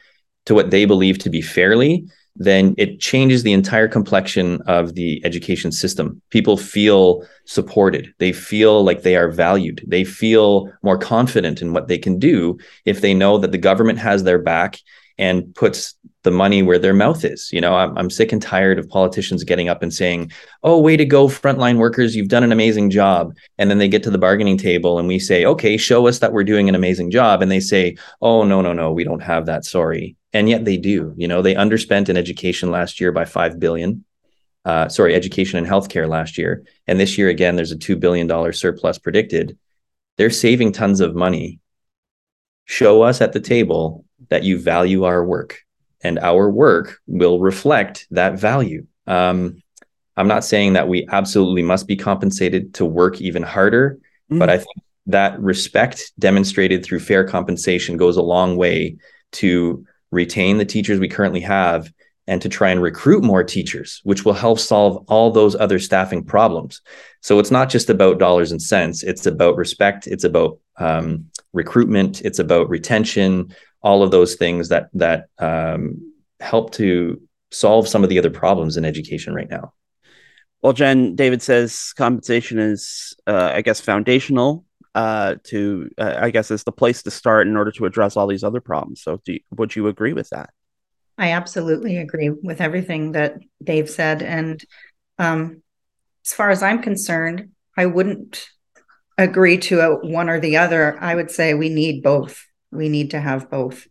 to 0.46 0.55
what 0.55 0.70
they 0.70 0.85
believe 0.85 1.18
to 1.18 1.31
be 1.31 1.42
fairly, 1.42 2.07
then 2.37 2.74
it 2.79 3.01
changes 3.01 3.42
the 3.42 3.53
entire 3.53 3.88
complexion 3.88 4.62
of 4.62 4.94
the 4.94 5.20
education 5.24 5.72
system. 5.72 6.22
People 6.31 6.57
feel 6.57 7.27
supported. 7.46 8.14
They 8.18 8.33
feel 8.33 8.85
like 8.85 9.03
they 9.03 9.16
are 9.16 9.29
valued. 9.29 9.85
They 9.87 10.05
feel 10.05 10.72
more 10.83 10.98
confident 10.98 11.61
in 11.61 11.72
what 11.72 11.88
they 11.88 11.98
can 11.98 12.18
do 12.18 12.59
if 12.85 13.01
they 13.01 13.12
know 13.12 13.38
that 13.38 13.51
the 13.51 13.59
government 13.59 13.98
has 13.98 14.22
their 14.22 14.38
back 14.38 14.79
and 15.18 15.53
puts 15.55 15.94
the 16.29 16.37
money 16.37 16.62
where 16.62 16.79
their 16.79 16.95
mouth 16.95 17.25
is. 17.25 17.51
You 17.53 17.61
know, 17.61 17.75
I'm, 17.75 17.97
I'm 17.97 18.11
sick 18.11 18.33
and 18.33 18.43
tired 18.43 18.79
of 18.79 18.88
politicians 18.88 19.45
getting 19.45 19.69
up 19.69 19.83
and 19.83 19.93
saying, 19.93 20.31
Oh, 20.62 20.81
way 20.81 20.97
to 20.97 21.05
go, 21.05 21.29
frontline 21.29 21.79
workers. 21.79 22.14
You've 22.14 22.29
done 22.29 22.45
an 22.45 22.53
amazing 22.53 22.91
job. 22.91 23.35
And 23.57 23.71
then 23.71 23.79
they 23.79 23.88
get 23.88 24.03
to 24.05 24.11
the 24.11 24.19
bargaining 24.19 24.59
table 24.59 24.99
and 24.99 25.09
we 25.09 25.19
say, 25.19 25.45
Okay, 25.45 25.77
show 25.77 26.07
us 26.07 26.19
that 26.19 26.33
we're 26.33 26.45
doing 26.45 26.69
an 26.69 26.75
amazing 26.75 27.11
job. 27.11 27.43
And 27.43 27.51
they 27.51 27.61
say, 27.61 27.97
Oh, 28.21 28.45
no, 28.45 28.61
no, 28.61 28.73
no, 28.73 28.93
we 28.93 29.05
don't 29.05 29.23
have 29.23 29.47
that. 29.47 29.64
Sorry 29.64 30.17
and 30.33 30.49
yet 30.49 30.64
they 30.64 30.77
do 30.77 31.14
you 31.17 31.29
know 31.29 31.43
they 31.43 31.55
underspent 31.55 32.09
in 32.09 32.17
education 32.17 32.71
last 32.71 33.01
year 33.01 33.12
by 33.12 33.25
5 33.25 33.59
billion 33.59 34.05
uh, 34.64 34.88
sorry 34.88 35.14
education 35.14 35.59
and 35.59 35.67
healthcare 35.67 36.09
last 36.09 36.37
year 36.37 36.64
and 36.87 37.01
this 37.01 37.17
year 37.17 37.29
again 37.29 37.57
there's 37.57 37.73
a 37.73 37.77
$2 37.77 37.99
billion 37.99 38.53
surplus 38.53 38.99
predicted 38.99 39.59
they're 40.17 40.31
saving 40.31 40.73
tons 40.73 41.01
of 41.01 41.14
money 41.14 41.61
show 42.64 43.03
us 43.03 43.21
at 43.21 43.33
the 43.33 43.41
table 43.41 44.05
that 44.29 44.45
you 44.45 44.59
value 44.59 45.05
our 45.05 45.25
work 45.25 45.61
and 46.03 46.19
our 46.19 46.51
work 46.51 46.99
will 47.07 47.41
reflect 47.41 48.07
that 48.11 48.39
value. 48.39 48.87
Um, 49.07 49.63
i'm 50.19 50.29
not 50.29 50.45
saying 50.45 50.75
that 50.75 50.89
we 50.89 51.07
absolutely 51.11 51.63
must 51.63 51.87
be 51.87 51.97
compensated 51.97 52.75
to 52.75 52.85
work 52.85 53.21
even 53.21 53.43
harder 53.43 53.99
mm. 54.31 54.39
but 54.39 54.51
i 54.51 54.59
think 54.59 54.77
that 55.07 55.41
respect 55.41 56.13
demonstrated 56.19 56.85
through 56.85 57.01
fair 57.01 57.25
compensation 57.25 57.97
goes 57.97 58.19
a 58.19 58.23
long 58.23 58.57
way 58.57 58.97
to 59.33 59.87
retain 60.11 60.59
the 60.59 60.65
teachers 60.65 61.01
we 61.01 61.09
currently 61.09 61.41
have 61.41 61.91
and 62.27 62.43
to 62.43 62.49
try 62.49 62.69
and 62.69 62.83
recruit 62.83 63.25
more 63.25 63.43
teachers, 63.43 64.03
which 64.05 64.27
will 64.27 64.35
help 64.35 64.59
solve 64.59 65.03
all 65.09 65.31
those 65.31 65.57
other 65.57 65.79
staffing 65.79 66.23
problems. 66.23 66.83
So 67.23 67.39
it's 67.39 67.51
not 67.51 67.71
just 67.71 67.89
about 67.89 68.19
dollars 68.19 68.53
and 68.53 68.61
cents, 68.61 69.03
it's 69.03 69.25
about 69.25 69.57
respect, 69.57 70.07
it's 70.07 70.25
about 70.25 70.59
um, 70.77 71.31
recruitment, 71.55 72.21
it's 72.21 72.39
about 72.39 72.69
retention, 72.69 73.55
all 73.83 74.03
of 74.03 74.11
those 74.11 74.35
things 74.37 74.69
that 74.69 74.88
that 74.95 75.27
um, 75.38 76.12
help 76.41 76.73
to 76.73 77.21
solve 77.51 77.88
some 77.88 78.03
of 78.03 78.11
the 78.11 78.19
other 78.19 78.31
problems 78.31 78.77
in 78.77 78.85
education 78.85 79.35
right 79.35 79.51
now. 79.51 79.73
Well, 80.62 80.73
Jen, 80.73 81.14
David 81.14 81.41
says 81.41 81.93
compensation 81.97 82.59
is, 82.59 83.14
uh, 83.27 83.53
I 83.55 83.62
guess, 83.62 83.81
foundational 83.81 84.64
uh, 84.95 85.37
to 85.45 85.88
uh, 85.99 86.17
I 86.21 86.31
guess 86.31 86.51
is 86.51 86.64
the 86.64 86.73
place 86.73 87.03
to 87.05 87.11
start 87.11 87.47
in 87.47 87.57
order 87.57 87.71
to 87.73 87.87
address 87.87 88.17
all 88.17 88.27
these 88.27 88.45
other 88.45 88.61
problems. 88.61 89.03
So, 89.03 89.21
you, 89.27 89.41
would 89.57 89.77
you 89.77 89.87
agree 89.87 90.12
with 90.12 90.29
that? 90.31 90.51
I 91.17 91.33
absolutely 91.33 91.99
agree 91.99 92.31
with 92.31 92.61
everything 92.61 93.12
that 93.12 93.38
Dave 93.62 93.91
said, 93.91 94.23
and 94.23 94.64
um, 95.19 95.62
as 96.25 96.33
far 96.33 96.51
as 96.51 96.62
I'm 96.62 96.83
concerned, 96.83 97.51
I 97.77 97.87
wouldn't 97.87 98.49
agree 99.17 99.59
to 99.59 99.81
a 99.81 99.95
one 100.07 100.29
or 100.29 100.41
the 100.41 100.57
other. 100.57 100.99
I 101.01 101.14
would 101.14 101.31
say 101.31 101.55
we 101.55 101.69
need 101.69 102.03
both. 102.03 102.45
We 102.71 102.89
need 102.89 103.11
to 103.13 103.21
have 103.21 103.51
both 103.51 103.87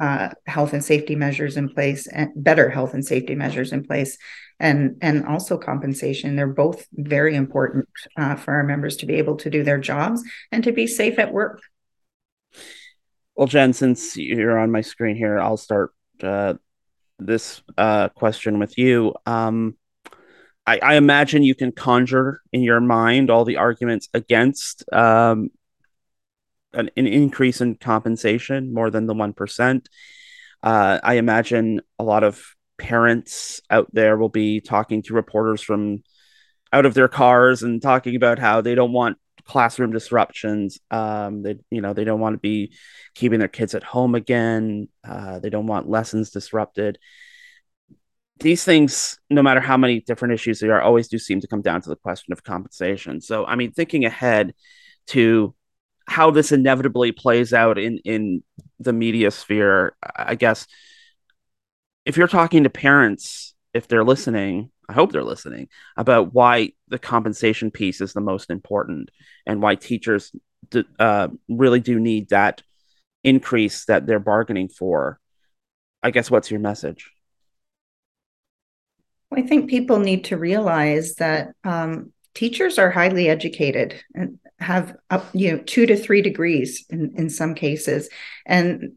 uh, 0.00 0.30
health 0.46 0.72
and 0.72 0.84
safety 0.84 1.14
measures 1.14 1.56
in 1.56 1.68
place 1.68 2.06
and 2.06 2.30
better 2.34 2.70
health 2.70 2.94
and 2.94 3.04
safety 3.04 3.34
measures 3.34 3.72
in 3.72 3.84
place 3.84 4.16
and 4.58 4.96
and 5.02 5.26
also 5.26 5.58
compensation. 5.58 6.36
They're 6.36 6.46
both 6.46 6.86
very 6.92 7.34
important 7.36 7.88
uh, 8.16 8.36
for 8.36 8.54
our 8.54 8.62
members 8.62 8.96
to 8.98 9.06
be 9.06 9.14
able 9.14 9.36
to 9.36 9.50
do 9.50 9.62
their 9.62 9.78
jobs 9.78 10.22
and 10.50 10.64
to 10.64 10.72
be 10.72 10.86
safe 10.86 11.18
at 11.18 11.32
work. 11.32 11.60
Well, 13.34 13.46
Jen, 13.46 13.72
since 13.72 14.16
you're 14.16 14.58
on 14.58 14.70
my 14.70 14.80
screen 14.80 15.16
here, 15.16 15.38
I'll 15.38 15.56
start 15.56 15.92
uh, 16.22 16.54
this 17.18 17.62
uh, 17.76 18.08
question 18.10 18.58
with 18.58 18.76
you. 18.76 19.14
Um, 19.26 19.76
I, 20.66 20.78
I, 20.82 20.94
imagine 20.96 21.42
you 21.42 21.54
can 21.54 21.72
conjure 21.72 22.42
in 22.52 22.62
your 22.62 22.80
mind 22.80 23.30
all 23.30 23.46
the 23.46 23.56
arguments 23.56 24.08
against 24.12 24.84
um, 24.92 25.50
an, 26.72 26.90
an, 26.96 27.06
increase 27.06 27.60
in 27.60 27.74
compensation 27.74 28.72
more 28.72 28.90
than 28.90 29.06
the 29.06 29.14
1%. 29.14 29.86
Uh, 30.62 30.98
I 31.02 31.14
imagine 31.14 31.80
a 31.98 32.04
lot 32.04 32.24
of 32.24 32.42
parents 32.78 33.60
out 33.70 33.88
there 33.92 34.16
will 34.16 34.28
be 34.28 34.60
talking 34.60 35.02
to 35.02 35.14
reporters 35.14 35.62
from 35.62 36.02
out 36.72 36.86
of 36.86 36.94
their 36.94 37.08
cars 37.08 37.62
and 37.62 37.82
talking 37.82 38.16
about 38.16 38.38
how 38.38 38.60
they 38.60 38.74
don't 38.74 38.92
want 38.92 39.18
classroom 39.44 39.92
disruptions. 39.92 40.78
Um, 40.90 41.42
they, 41.42 41.56
you 41.70 41.80
know, 41.80 41.92
they 41.92 42.04
don't 42.04 42.20
want 42.20 42.34
to 42.34 42.40
be 42.40 42.72
keeping 43.14 43.38
their 43.38 43.48
kids 43.48 43.74
at 43.74 43.82
home 43.82 44.14
again. 44.14 44.88
Uh, 45.02 45.38
they 45.40 45.50
don't 45.50 45.66
want 45.66 45.88
lessons 45.88 46.30
disrupted. 46.30 46.98
These 48.38 48.64
things, 48.64 49.18
no 49.28 49.42
matter 49.42 49.60
how 49.60 49.76
many 49.76 50.00
different 50.00 50.34
issues 50.34 50.60
there 50.60 50.74
are, 50.74 50.80
always 50.80 51.08
do 51.08 51.18
seem 51.18 51.40
to 51.40 51.48
come 51.48 51.60
down 51.60 51.82
to 51.82 51.90
the 51.90 51.96
question 51.96 52.32
of 52.32 52.42
compensation. 52.42 53.20
So, 53.20 53.44
I 53.44 53.56
mean, 53.56 53.72
thinking 53.72 54.04
ahead 54.04 54.54
to 55.08 55.54
how 56.06 56.30
this 56.30 56.52
inevitably 56.52 57.12
plays 57.12 57.52
out 57.52 57.78
in 57.78 57.98
in 57.98 58.42
the 58.78 58.92
media 58.92 59.30
sphere, 59.30 59.94
I 60.16 60.34
guess 60.34 60.66
if 62.04 62.16
you're 62.16 62.28
talking 62.28 62.64
to 62.64 62.70
parents, 62.70 63.54
if 63.74 63.88
they're 63.88 64.04
listening, 64.04 64.70
I 64.88 64.92
hope 64.92 65.12
they're 65.12 65.22
listening 65.22 65.68
about 65.96 66.34
why 66.34 66.72
the 66.88 66.98
compensation 66.98 67.70
piece 67.70 68.00
is 68.00 68.12
the 68.12 68.20
most 68.20 68.50
important 68.50 69.10
and 69.46 69.62
why 69.62 69.76
teachers 69.76 70.32
uh, 70.98 71.28
really 71.48 71.80
do 71.80 72.00
need 72.00 72.30
that 72.30 72.62
increase 73.22 73.84
that 73.84 74.06
they're 74.06 74.18
bargaining 74.18 74.68
for. 74.68 75.20
I 76.02 76.10
guess 76.10 76.30
what's 76.30 76.50
your 76.50 76.60
message? 76.60 77.12
I 79.32 79.42
think 79.42 79.70
people 79.70 80.00
need 80.00 80.24
to 80.24 80.36
realize 80.36 81.14
that 81.16 81.52
um, 81.62 82.12
teachers 82.34 82.78
are 82.78 82.90
highly 82.90 83.28
educated 83.28 84.02
and 84.14 84.38
have 84.60 84.96
up, 85.08 85.26
you 85.32 85.52
know 85.52 85.58
two 85.58 85.86
to 85.86 85.96
three 85.96 86.22
degrees 86.22 86.84
in, 86.90 87.14
in 87.16 87.30
some 87.30 87.54
cases, 87.54 88.08
and 88.46 88.92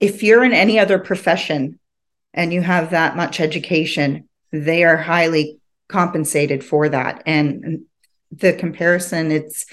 if 0.00 0.22
you're 0.22 0.44
in 0.44 0.52
any 0.52 0.78
other 0.78 0.98
profession 0.98 1.78
and 2.34 2.52
you 2.52 2.60
have 2.60 2.90
that 2.90 3.16
much 3.16 3.40
education, 3.40 4.28
they 4.52 4.84
are 4.84 4.96
highly 4.96 5.58
compensated 5.88 6.64
for 6.64 6.88
that. 6.88 7.22
And 7.26 7.82
the 8.30 8.52
comparison, 8.52 9.30
it's 9.30 9.64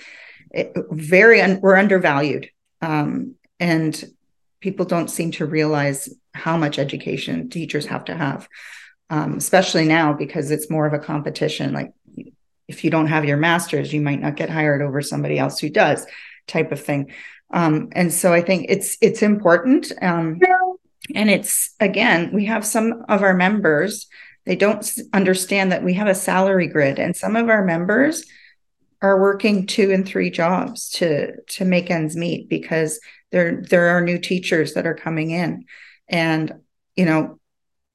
it, 0.52 0.74
very, 0.92 1.42
un, 1.42 1.60
we're 1.62 1.76
undervalued. 1.76 2.50
Um, 2.82 3.36
and 3.60 4.04
people 4.60 4.86
don't 4.86 5.10
seem 5.10 5.32
to 5.32 5.46
realize 5.46 6.10
how 6.34 6.58
much 6.58 6.80
education 6.80 7.50
teachers 7.50 7.88
have 7.88 8.06
to 8.06 8.16
have, 8.16 8.48
um, 9.10 9.36
especially 9.38 9.86
now 9.86 10.14
because 10.14 10.52
it's 10.52 10.70
more 10.70 10.86
of 10.86 10.94
a 10.94 11.00
competition. 11.00 11.74
Like 11.74 11.92
if 12.72 12.84
you 12.84 12.90
don't 12.90 13.08
have 13.08 13.26
your 13.26 13.38
master's, 13.38 13.94
you 13.94 14.02
might 14.02 14.22
not 14.22 14.38
get 14.38 14.50
hired 14.50 14.82
over 14.82 15.02
somebody 15.02 15.38
else 15.38 15.60
who 15.60 15.70
does, 15.70 16.06
type 16.48 16.72
of 16.72 16.82
thing. 16.82 17.12
Um, 17.54 17.90
and 17.92 18.14
so 18.14 18.34
I 18.34 18.42
think 18.42 18.68
it's 18.70 18.98
it's 19.02 19.22
important. 19.22 19.92
Um, 20.02 20.40
and 21.14 21.30
it's 21.30 21.76
again, 21.80 22.32
we 22.34 22.46
have 22.46 22.66
some 22.66 23.04
of 23.10 23.24
our 23.24 23.34
members, 23.34 24.08
they 24.46 24.56
don't 24.56 24.90
understand 25.14 25.72
that 25.72 25.84
we 25.84 25.94
have 25.96 26.08
a 26.08 26.16
salary 26.16 26.68
grid, 26.68 26.98
and 26.98 27.16
some 27.16 27.36
of 27.36 27.50
our 27.50 27.64
members 27.66 28.26
are 29.02 29.20
working 29.20 29.68
two 29.68 29.92
and 29.92 30.08
three 30.08 30.30
jobs 30.30 30.90
to 30.92 31.42
to 31.42 31.66
make 31.66 31.92
ends 31.92 32.16
meet 32.16 32.48
because 32.48 33.00
there 33.32 33.62
there 33.70 33.90
are 33.90 34.02
new 34.02 34.18
teachers 34.18 34.74
that 34.74 34.88
are 34.88 34.96
coming 34.96 35.32
in. 35.32 35.66
And 36.08 36.54
you 36.96 37.06
know, 37.06 37.40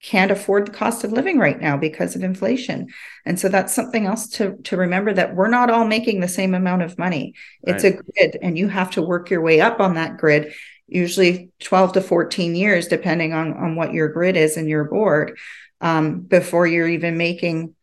can't 0.07 0.31
afford 0.31 0.67
the 0.67 0.73
cost 0.73 1.03
of 1.03 1.11
living 1.11 1.37
right 1.37 1.61
now 1.61 1.77
because 1.77 2.15
of 2.15 2.23
inflation. 2.23 2.87
And 3.25 3.41
so 3.41 3.49
that's 3.49 3.75
something 3.75 4.07
else 4.07 4.29
to, 4.31 4.57
to 4.65 4.77
remember 4.77 5.13
that 5.13 5.35
we're 5.35 5.49
not 5.49 5.69
all 5.69 5.85
making 5.85 6.21
the 6.21 6.29
same 6.29 6.55
amount 6.55 6.83
of 6.83 6.97
money. 6.97 7.35
It's 7.65 7.83
right. 7.83 7.95
a 7.95 8.03
grid, 8.03 8.39
and 8.41 8.57
you 8.57 8.69
have 8.69 8.93
to 8.93 9.03
work 9.03 9.31
your 9.31 9.41
way 9.41 9.61
up 9.61 9.81
on 9.81 9.95
that 9.95 10.17
grid, 10.17 10.55
usually 10.87 11.51
12 11.59 11.95
to 11.95 12.01
14 12.01 12.55
years, 12.55 12.87
depending 12.87 13.33
on, 13.33 13.55
on 13.55 13.75
what 13.75 13.93
your 13.93 14.09
grid 14.09 14.37
is 14.37 14.57
and 14.57 14.69
your 14.69 14.85
board, 14.85 15.37
um, 15.81 16.21
before 16.21 16.69
you're 16.69 16.89
even 16.89 17.19
making 17.19 17.75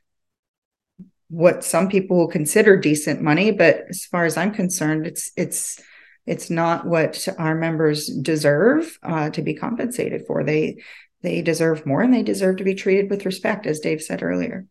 what 1.27 1.65
some 1.65 1.89
people 1.89 2.15
will 2.15 2.29
consider 2.29 2.77
decent 2.77 3.21
money. 3.21 3.51
But 3.51 3.83
as 3.89 4.05
far 4.05 4.23
as 4.23 4.37
I'm 4.37 4.53
concerned, 4.53 5.07
it's 5.07 5.31
it's 5.35 5.81
it's 6.25 6.49
not 6.49 6.85
what 6.85 7.27
our 7.37 7.55
members 7.55 8.07
deserve 8.07 8.97
uh, 9.03 9.29
to 9.31 9.41
be 9.41 9.55
compensated 9.55 10.25
for. 10.25 10.43
They 10.43 10.83
they 11.23 11.41
deserve 11.41 11.85
more 11.85 12.01
and 12.01 12.13
they 12.13 12.23
deserve 12.23 12.57
to 12.57 12.63
be 12.63 12.75
treated 12.75 13.09
with 13.09 13.25
respect, 13.25 13.65
as 13.65 13.79
Dave 13.79 14.01
said 14.01 14.21
earlier. 14.21 14.67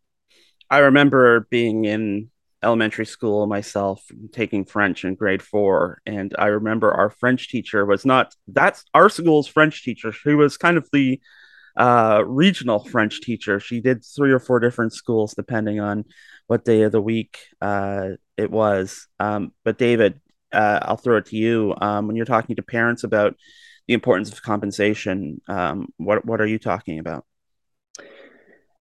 I 0.70 0.78
remember 0.78 1.48
being 1.50 1.84
in 1.84 2.30
elementary 2.62 3.06
school 3.06 3.46
myself, 3.46 4.04
taking 4.32 4.64
French 4.64 5.04
in 5.04 5.14
grade 5.14 5.42
four. 5.42 6.00
And 6.06 6.34
I 6.38 6.46
remember 6.46 6.92
our 6.92 7.10
French 7.10 7.48
teacher 7.48 7.84
was 7.84 8.06
not 8.06 8.34
that's 8.46 8.84
our 8.94 9.08
school's 9.08 9.48
French 9.48 9.82
teacher. 9.82 10.12
She 10.12 10.34
was 10.34 10.56
kind 10.56 10.76
of 10.76 10.88
the 10.92 11.20
uh, 11.76 12.22
regional 12.26 12.84
French 12.84 13.20
teacher. 13.22 13.58
She 13.58 13.80
did 13.80 14.04
three 14.04 14.30
or 14.30 14.38
four 14.38 14.60
different 14.60 14.92
schools 14.92 15.34
depending 15.34 15.80
on 15.80 16.04
what 16.46 16.64
day 16.64 16.82
of 16.82 16.92
the 16.92 17.00
week 17.00 17.38
uh, 17.60 18.10
it 18.36 18.50
was. 18.50 19.08
Um, 19.18 19.52
but 19.64 19.78
David, 19.78 20.20
uh, 20.52 20.80
I'll 20.82 20.96
throw 20.96 21.16
it 21.16 21.26
to 21.26 21.36
you. 21.36 21.74
Um, 21.80 22.06
when 22.06 22.16
you're 22.16 22.26
talking 22.26 22.56
to 22.56 22.62
parents 22.62 23.04
about 23.04 23.36
the 23.86 23.94
importance 23.94 24.30
of 24.32 24.42
compensation. 24.42 25.40
Um, 25.48 25.92
what 25.96 26.24
what 26.24 26.40
are 26.40 26.46
you 26.46 26.58
talking 26.58 26.98
about? 26.98 27.24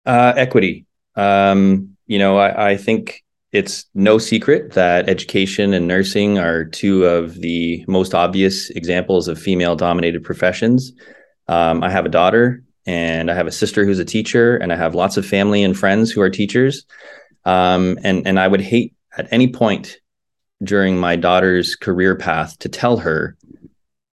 Uh, 0.05 0.33
equity. 0.35 0.85
Um, 1.15 1.97
you 2.07 2.19
know, 2.19 2.37
I, 2.37 2.71
I 2.71 2.77
think 2.77 3.23
it's 3.51 3.85
no 3.93 4.17
secret 4.17 4.73
that 4.73 5.09
education 5.09 5.73
and 5.73 5.87
nursing 5.87 6.37
are 6.37 6.65
two 6.65 7.05
of 7.05 7.35
the 7.35 7.83
most 7.87 8.13
obvious 8.13 8.69
examples 8.71 9.27
of 9.27 9.39
female 9.39 9.75
dominated 9.75 10.23
professions. 10.23 10.93
Um, 11.47 11.83
I 11.83 11.89
have 11.89 12.05
a 12.05 12.09
daughter 12.09 12.63
and 12.85 13.29
I 13.31 13.33
have 13.33 13.47
a 13.47 13.51
sister 13.51 13.85
who's 13.85 13.99
a 13.99 14.05
teacher, 14.05 14.57
and 14.57 14.71
I 14.71 14.75
have 14.75 14.95
lots 14.95 15.17
of 15.17 15.25
family 15.25 15.63
and 15.63 15.77
friends 15.77 16.11
who 16.11 16.21
are 16.21 16.29
teachers. 16.29 16.85
Um, 17.45 17.99
and 18.03 18.25
and 18.25 18.39
I 18.39 18.47
would 18.47 18.61
hate 18.61 18.95
at 19.17 19.27
any 19.31 19.51
point 19.51 19.99
during 20.63 20.97
my 20.97 21.15
daughter's 21.15 21.75
career 21.75 22.15
path 22.15 22.57
to 22.59 22.69
tell 22.69 22.97
her 22.97 23.37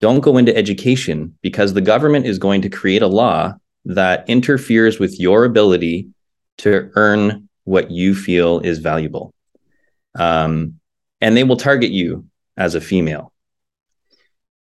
don't 0.04 0.20
go 0.20 0.36
into 0.36 0.54
education 0.54 1.34
because 1.40 1.72
the 1.72 1.80
government 1.80 2.26
is 2.26 2.38
going 2.38 2.60
to 2.60 2.68
create 2.68 3.00
a 3.00 3.06
law 3.06 3.54
that 3.86 4.28
interferes 4.28 4.98
with 4.98 5.18
your 5.18 5.46
ability 5.46 6.10
to 6.58 6.90
earn 6.94 7.48
what 7.64 7.90
you 7.90 8.14
feel 8.14 8.60
is 8.60 8.80
valuable. 8.80 9.32
Um, 10.14 10.78
and 11.22 11.34
they 11.34 11.42
will 11.42 11.56
target 11.56 11.90
you 11.90 12.26
as 12.54 12.74
a 12.74 12.82
female. 12.82 13.32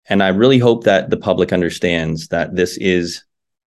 And 0.09 0.22
I 0.22 0.29
really 0.29 0.59
hope 0.59 0.85
that 0.85 1.11
the 1.11 1.18
public 1.18 1.53
understands 1.53 2.29
that 2.29 2.57
this 2.57 2.79
is 2.79 3.22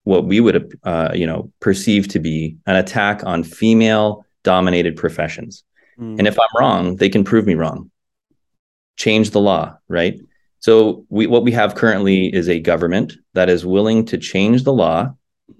what 0.03 0.25
we 0.25 0.39
would, 0.39 0.77
uh, 0.83 1.13
you 1.15 1.25
know, 1.25 1.51
perceive 1.61 2.07
to 2.09 2.19
be 2.19 2.57
an 2.67 2.75
attack 2.75 3.23
on 3.25 3.41
female-dominated 3.41 4.97
professions. 4.97 5.63
Mm. 5.97 6.19
And 6.19 6.27
if 6.27 6.37
I'm 6.39 6.59
wrong, 6.59 6.97
they 6.97 7.09
can 7.09 7.23
prove 7.23 7.47
me 7.47 7.55
wrong. 7.55 7.89
Change 8.97 9.31
the 9.31 9.41
law, 9.41 9.77
right? 9.87 10.19
So 10.65 11.05
we, 11.09 11.27
what 11.27 11.43
we 11.43 11.51
have 11.51 11.75
currently 11.75 12.25
is 12.25 12.49
a 12.49 12.59
government 12.59 13.13
that 13.35 13.49
is 13.49 13.67
willing 13.67 14.03
to 14.05 14.17
change 14.17 14.63
the 14.63 14.73
law, 14.73 15.13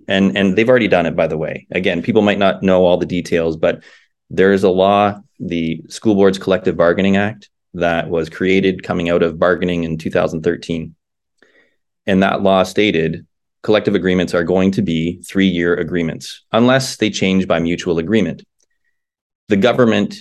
and 0.07 0.35
and 0.35 0.55
they've 0.55 0.67
already 0.67 0.87
done 0.87 1.05
it. 1.05 1.15
By 1.15 1.27
the 1.27 1.37
way, 1.37 1.67
again, 1.69 2.01
people 2.01 2.23
might 2.23 2.39
not 2.39 2.63
know 2.63 2.85
all 2.85 2.97
the 2.97 3.05
details, 3.05 3.55
but 3.55 3.83
there 4.31 4.51
is 4.51 4.63
a 4.63 4.71
law, 4.71 5.21
the 5.39 5.83
School 5.89 6.15
Boards 6.15 6.39
Collective 6.39 6.75
Bargaining 6.75 7.17
Act, 7.17 7.51
that 7.75 8.09
was 8.09 8.31
created 8.31 8.81
coming 8.81 9.11
out 9.11 9.21
of 9.21 9.37
bargaining 9.37 9.83
in 9.83 9.99
2013, 9.99 10.95
and 12.07 12.23
that 12.23 12.41
law 12.41 12.63
stated 12.63 13.27
collective 13.61 13.93
agreements 13.93 14.33
are 14.33 14.43
going 14.43 14.71
to 14.71 14.81
be 14.81 15.21
three-year 15.21 15.75
agreements 15.75 16.43
unless 16.51 16.97
they 16.97 17.11
change 17.11 17.47
by 17.47 17.59
mutual 17.59 17.99
agreement. 17.99 18.43
The 19.49 19.57
government 19.57 20.15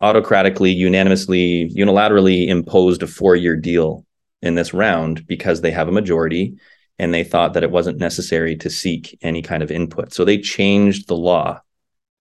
autocratically, 0.00 0.74
unanimously, 0.74 1.70
unilaterally 1.72 2.48
imposed 2.48 3.04
a 3.04 3.06
four-year 3.06 3.54
deal 3.54 4.04
in 4.42 4.54
this 4.54 4.72
round 4.72 5.26
because 5.26 5.60
they 5.60 5.70
have 5.70 5.88
a 5.88 5.92
majority 5.92 6.56
and 6.98 7.14
they 7.14 7.24
thought 7.24 7.54
that 7.54 7.62
it 7.62 7.70
wasn't 7.70 7.98
necessary 7.98 8.56
to 8.56 8.70
seek 8.70 9.18
any 9.22 9.42
kind 9.42 9.62
of 9.62 9.70
input. 9.70 10.12
So 10.12 10.24
they 10.24 10.38
changed 10.38 11.08
the 11.08 11.16
law 11.16 11.60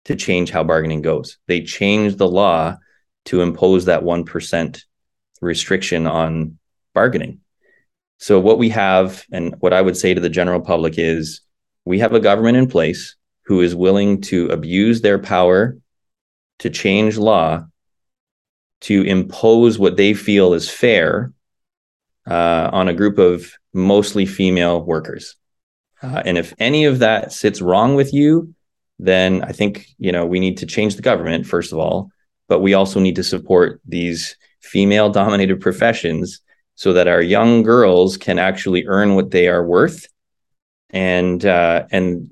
to 0.06 0.16
change 0.16 0.52
how 0.52 0.64
bargaining 0.64 1.02
goes. 1.02 1.38
They 1.48 1.62
changed 1.62 2.18
the 2.18 2.28
law 2.28 2.78
to 3.26 3.42
impose 3.42 3.86
that 3.86 4.04
1% 4.04 4.84
restriction 5.42 6.08
on 6.08 6.58
bargaining. 6.94 7.42
So 8.20 8.40
what 8.40 8.58
we 8.58 8.70
have 8.70 9.24
and 9.32 9.56
what 9.60 9.74
I 9.74 9.82
would 9.82 9.98
say 9.98 10.14
to 10.14 10.22
the 10.22 10.30
general 10.30 10.62
public 10.62 10.96
is 10.98 11.42
we 11.86 12.00
have 12.00 12.14
a 12.14 12.20
government 12.20 12.58
in 12.58 12.68
place 12.68 13.16
who 13.46 13.62
is 13.62 13.76
willing 13.76 14.22
to 14.22 14.48
abuse 14.48 15.02
their 15.02 15.20
power 15.20 15.78
to 16.60 16.70
change 16.70 17.18
law 17.18 17.66
to 18.82 19.02
impose 19.04 19.80
what 19.80 19.98
they 19.98 20.14
feel 20.14 20.54
is 20.54 20.70
fair 20.70 21.32
uh, 22.28 22.70
on 22.74 22.88
a 22.88 22.94
group 22.94 23.18
of 23.18 23.52
mostly 23.74 24.26
female 24.26 24.84
workers. 24.84 25.36
Uh, 26.02 26.22
and 26.26 26.38
if 26.38 26.54
any 26.60 26.86
of 26.86 27.00
that 27.00 27.32
sits 27.32 27.62
wrong 27.62 27.96
with 27.96 28.14
you, 28.14 28.54
then 29.00 29.44
I 29.44 29.52
think 29.52 29.88
you 29.98 30.12
know 30.12 30.26
we 30.26 30.40
need 30.40 30.58
to 30.58 30.66
change 30.66 30.96
the 30.96 31.02
government 31.02 31.46
first 31.46 31.72
of 31.72 31.80
all, 31.80 32.10
but 32.48 32.60
we 32.60 32.74
also 32.74 33.00
need 33.00 33.16
to 33.16 33.24
support 33.24 33.82
these 33.86 34.36
female-dominated 34.62 35.62
professions 35.62 36.42
so 36.76 36.94
that 36.94 37.08
our 37.08 37.22
young 37.22 37.64
girls 37.64 38.18
can 38.18 38.38
actually 38.38 38.86
earn 38.88 39.16
what 39.16 39.32
they 39.32 39.48
are 39.48 39.66
worth, 39.66 40.08
and 40.90 41.46
uh, 41.46 41.86
and 41.92 42.32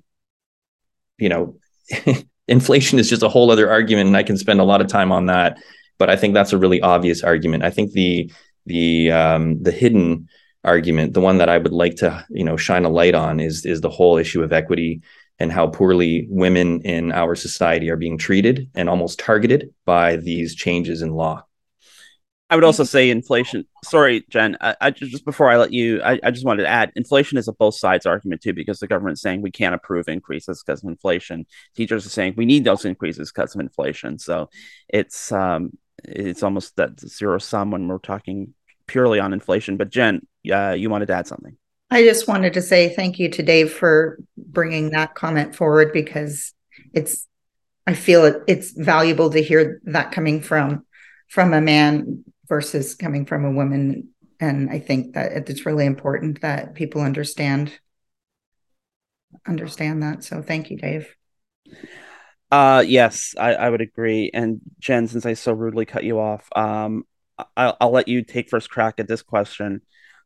you 1.18 1.30
know. 1.30 1.58
inflation 2.48 3.00
is 3.00 3.10
just 3.10 3.24
a 3.24 3.30
whole 3.30 3.50
other 3.50 3.72
argument 3.72 4.06
and 4.06 4.16
i 4.16 4.22
can 4.22 4.38
spend 4.38 4.60
a 4.60 4.64
lot 4.64 4.80
of 4.80 4.86
time 4.88 5.12
on 5.12 5.26
that 5.26 5.58
but 5.98 6.12
i 6.12 6.16
think 6.16 6.36
that's 6.36 6.54
a 6.54 6.58
really 6.60 6.80
obvious 6.80 7.24
argument 7.24 7.64
i 7.64 7.72
think 7.72 7.92
the 7.94 8.32
the 8.66 9.12
um, 9.12 9.62
the 9.62 9.72
hidden 9.72 10.28
argument, 10.64 11.14
the 11.14 11.22
one 11.22 11.38
that 11.38 11.50
I 11.50 11.58
would 11.58 11.74
like 11.74 11.96
to 11.98 12.26
you 12.30 12.44
know 12.44 12.58
shine 12.58 12.86
a 12.86 12.90
light 12.90 13.16
on 13.16 13.40
is 13.40 13.66
is 13.66 13.82
the 13.82 13.90
whole 13.90 14.18
issue 14.18 14.44
of 14.44 14.54
equity 14.54 15.02
and 15.40 15.52
how 15.52 15.68
poorly 15.68 16.28
women 16.30 16.82
in 16.82 17.12
our 17.12 17.36
society 17.36 17.90
are 17.90 17.98
being 17.98 18.18
treated 18.18 18.70
and 18.74 18.90
almost 18.90 19.20
targeted 19.20 19.74
by 19.86 20.16
these 20.16 20.56
changes 20.56 21.02
in 21.02 21.12
law. 21.12 21.44
I 22.50 22.56
would 22.56 22.64
also 22.64 22.84
say 22.84 23.10
inflation. 23.10 23.66
Sorry, 23.84 24.24
Jen. 24.30 24.56
I, 24.62 24.76
I 24.80 24.92
just, 24.92 25.12
just 25.12 25.26
before 25.26 25.50
I 25.50 25.58
let 25.58 25.74
you, 25.74 26.02
I, 26.04 26.20
I, 26.24 26.30
just 26.30 26.46
wanted 26.46 26.64
to 26.64 26.70
add 26.70 26.92
inflation 26.96 27.40
is 27.40 27.48
a 27.48 27.54
both 27.54 27.76
sides 27.76 28.06
argument 28.06 28.42
too, 28.44 28.54
because 28.54 28.80
the 28.80 28.88
government's 28.88 29.22
saying 29.22 29.42
we 29.42 29.50
can't 29.50 29.74
approve 29.74 30.08
increases 30.08 30.64
because 30.64 30.84
of 30.84 30.90
inflation. 30.90 31.48
Teachers 31.76 32.06
are 32.06 32.10
saying 32.10 32.36
we 32.38 32.46
need 32.46 32.64
those 32.64 32.86
increases 32.86 33.32
because 33.32 33.56
of 33.56 33.62
inflation. 33.62 34.20
So 34.20 34.50
it's 34.88 35.32
um, 35.32 35.72
it's 36.08 36.44
almost 36.44 36.76
that 36.78 37.00
zero 37.00 37.38
sum 37.38 37.72
when 37.72 37.88
we're 37.88 37.98
talking 37.98 38.54
purely 38.88 39.20
on 39.20 39.34
inflation. 39.34 39.78
But 39.78 39.90
Jen, 39.90 40.26
uh, 40.52 40.72
you 40.72 40.90
wanted 40.90 41.08
to 41.08 41.14
add 41.14 41.28
something. 41.28 41.58
I 41.92 42.04
just 42.04 42.28
wanted 42.28 42.54
to 42.54 42.62
say 42.62 42.94
thank 42.94 43.20
you 43.20 43.30
to 43.30 43.44
Dave 43.44 43.72
for 43.72 44.20
bringing 44.38 44.92
that 44.92 45.16
comment 45.16 45.56
forward 45.56 45.94
because 45.94 46.54
it's 46.94 47.28
I 47.88 47.94
feel 47.94 48.26
it, 48.26 48.42
it's 48.48 48.72
valuable 48.72 49.30
to 49.30 49.42
hear 49.42 49.80
that 49.86 50.12
coming 50.12 50.42
from 50.42 50.86
from 51.30 51.54
a 51.54 51.62
man 51.62 52.24
versus 52.48 52.96
coming 52.96 53.26
from 53.26 53.46
a 53.46 53.52
woman 53.52 54.10
and 54.40 54.70
I 54.70 54.80
think 54.80 55.14
that 55.14 55.50
it's 55.50 55.66
really 55.66 55.86
important 55.86 56.42
that 56.42 56.74
people 56.74 57.02
understand 57.02 57.72
understand 59.48 60.02
that. 60.04 60.24
So 60.24 60.42
thank 60.42 60.70
you, 60.70 60.78
Dave. 60.78 61.16
Uh, 62.52 62.84
yes, 62.86 63.34
I, 63.38 63.54
I 63.56 63.70
would 63.70 63.82
agree. 63.82 64.32
And 64.34 64.62
Jen, 64.80 65.08
since 65.08 65.26
I 65.26 65.34
so 65.34 65.52
rudely 65.52 65.86
cut 65.86 66.04
you 66.04 66.20
off, 66.20 66.48
um, 66.56 67.04
I'll, 67.58 67.76
I'll 67.82 67.92
let 67.92 68.08
you 68.08 68.24
take 68.24 68.50
first 68.50 68.70
crack 68.70 68.96
at 69.00 69.08
this 69.08 69.22
question, 69.22 69.82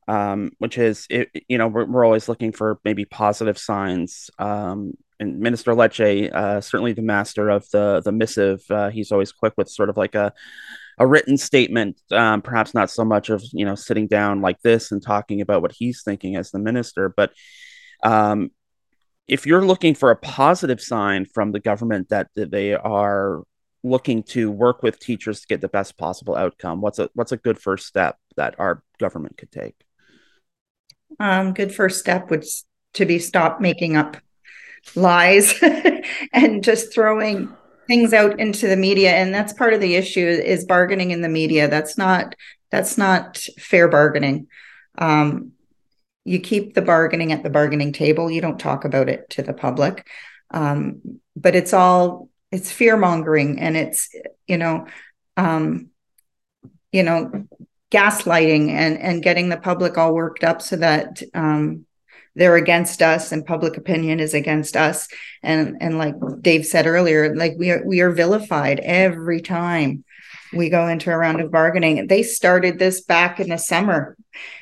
um, 0.07 0.51
which 0.59 0.77
is, 0.77 1.07
it, 1.09 1.29
you 1.47 1.57
know, 1.57 1.67
we're, 1.67 1.85
we're 1.85 2.05
always 2.05 2.29
looking 2.29 2.51
for 2.51 2.79
maybe 2.83 3.05
positive 3.05 3.57
signs. 3.57 4.29
Um, 4.37 4.93
and 5.19 5.39
Minister 5.39 5.73
Lecce, 5.73 6.31
uh, 6.33 6.61
certainly 6.61 6.93
the 6.93 7.01
master 7.01 7.49
of 7.49 7.69
the 7.71 8.01
the 8.05 8.11
missive, 8.11 8.61
uh, 8.69 8.89
he's 8.89 9.11
always 9.11 9.33
quick 9.33 9.53
with 9.57 9.67
sort 9.69 9.89
of 9.89 9.97
like 9.97 10.15
a 10.15 10.33
a 10.97 11.07
written 11.07 11.37
statement, 11.37 11.99
um, 12.11 12.41
perhaps 12.41 12.73
not 12.73 12.89
so 12.89 13.05
much 13.05 13.29
of 13.29 13.43
you 13.53 13.65
know 13.65 13.75
sitting 13.75 14.07
down 14.07 14.41
like 14.41 14.61
this 14.61 14.91
and 14.91 15.01
talking 15.01 15.41
about 15.41 15.61
what 15.61 15.73
he's 15.73 16.03
thinking 16.03 16.35
as 16.37 16.51
the 16.51 16.59
minister, 16.59 17.09
but 17.09 17.33
um, 18.03 18.51
if 19.29 19.45
you're 19.45 19.65
looking 19.65 19.93
for 19.93 20.11
a 20.11 20.15
positive 20.15 20.81
sign 20.81 21.25
from 21.25 21.51
the 21.51 21.59
government 21.59 22.09
that, 22.09 22.27
they 22.35 22.73
are 22.73 23.43
looking 23.83 24.23
to 24.23 24.51
work 24.51 24.83
with 24.83 24.99
teachers 24.99 25.41
to 25.41 25.47
get 25.47 25.61
the 25.61 25.69
best 25.69 25.97
possible 25.97 26.35
outcome, 26.35 26.81
what's 26.81 26.99
a 26.99 27.09
what's 27.13 27.31
a 27.31 27.37
good 27.37 27.59
first 27.59 27.87
step 27.87 28.17
that 28.35 28.55
our 28.59 28.83
government 28.99 29.37
could 29.37 29.51
take? 29.51 29.75
Um, 31.19 31.53
good 31.53 31.73
first 31.73 31.99
step 31.99 32.29
would 32.29 32.45
to 32.93 33.05
be 33.05 33.19
stop 33.19 33.61
making 33.61 33.95
up 33.95 34.17
lies 34.95 35.53
and 36.33 36.63
just 36.63 36.93
throwing 36.93 37.55
things 37.87 38.13
out 38.13 38.39
into 38.39 38.67
the 38.67 38.77
media 38.77 39.11
and 39.11 39.33
that's 39.33 39.53
part 39.53 39.73
of 39.73 39.81
the 39.81 39.95
issue 39.95 40.25
is 40.25 40.63
bargaining 40.65 41.11
in 41.11 41.21
the 41.21 41.27
media 41.27 41.67
that's 41.67 41.97
not 41.97 42.35
that's 42.71 42.97
not 42.97 43.37
fair 43.57 43.87
bargaining 43.87 44.47
um, 44.99 45.51
you 46.29 46.39
keep 46.39 46.75
the 46.75 46.81
bargaining 46.83 47.31
at 47.31 47.41
the 47.41 47.49
bargaining 47.49 47.91
table. 47.91 48.29
You 48.29 48.39
don't 48.39 48.59
talk 48.59 48.85
about 48.85 49.09
it 49.09 49.29
to 49.31 49.41
the 49.41 49.53
public. 49.53 50.07
Um, 50.51 51.19
but 51.35 51.55
it's 51.55 51.73
all 51.73 52.29
it's 52.51 52.71
fear 52.71 52.97
mongering 52.97 53.59
and 53.59 53.75
it's 53.75 54.09
you 54.47 54.57
know 54.57 54.85
um, 55.37 55.89
you 56.91 57.01
know 57.01 57.47
gaslighting 57.91 58.69
and 58.69 58.99
and 58.99 59.23
getting 59.23 59.49
the 59.49 59.57
public 59.57 59.97
all 59.97 60.13
worked 60.13 60.43
up 60.43 60.61
so 60.61 60.75
that 60.75 61.23
um, 61.33 61.85
they're 62.35 62.57
against 62.57 63.01
us 63.01 63.31
and 63.31 63.45
public 63.45 63.75
opinion 63.75 64.19
is 64.19 64.35
against 64.35 64.77
us. 64.77 65.07
And 65.41 65.77
and 65.81 65.97
like 65.97 66.13
dave 66.41 66.65
said 66.65 66.85
earlier 66.85 67.35
like 67.35 67.55
we 67.57 67.71
are 67.71 67.83
we 67.83 68.01
are 68.01 68.11
vilified 68.11 68.79
every 68.81 69.41
time 69.41 70.03
we 70.53 70.69
go 70.69 70.87
into 70.87 71.11
a 71.11 71.17
round 71.17 71.41
of 71.41 71.51
bargaining. 71.51 72.07
They 72.07 72.23
started 72.23 72.79
this 72.79 73.01
back 73.01 73.39
in 73.39 73.49
the 73.49 73.57
summer 73.57 74.17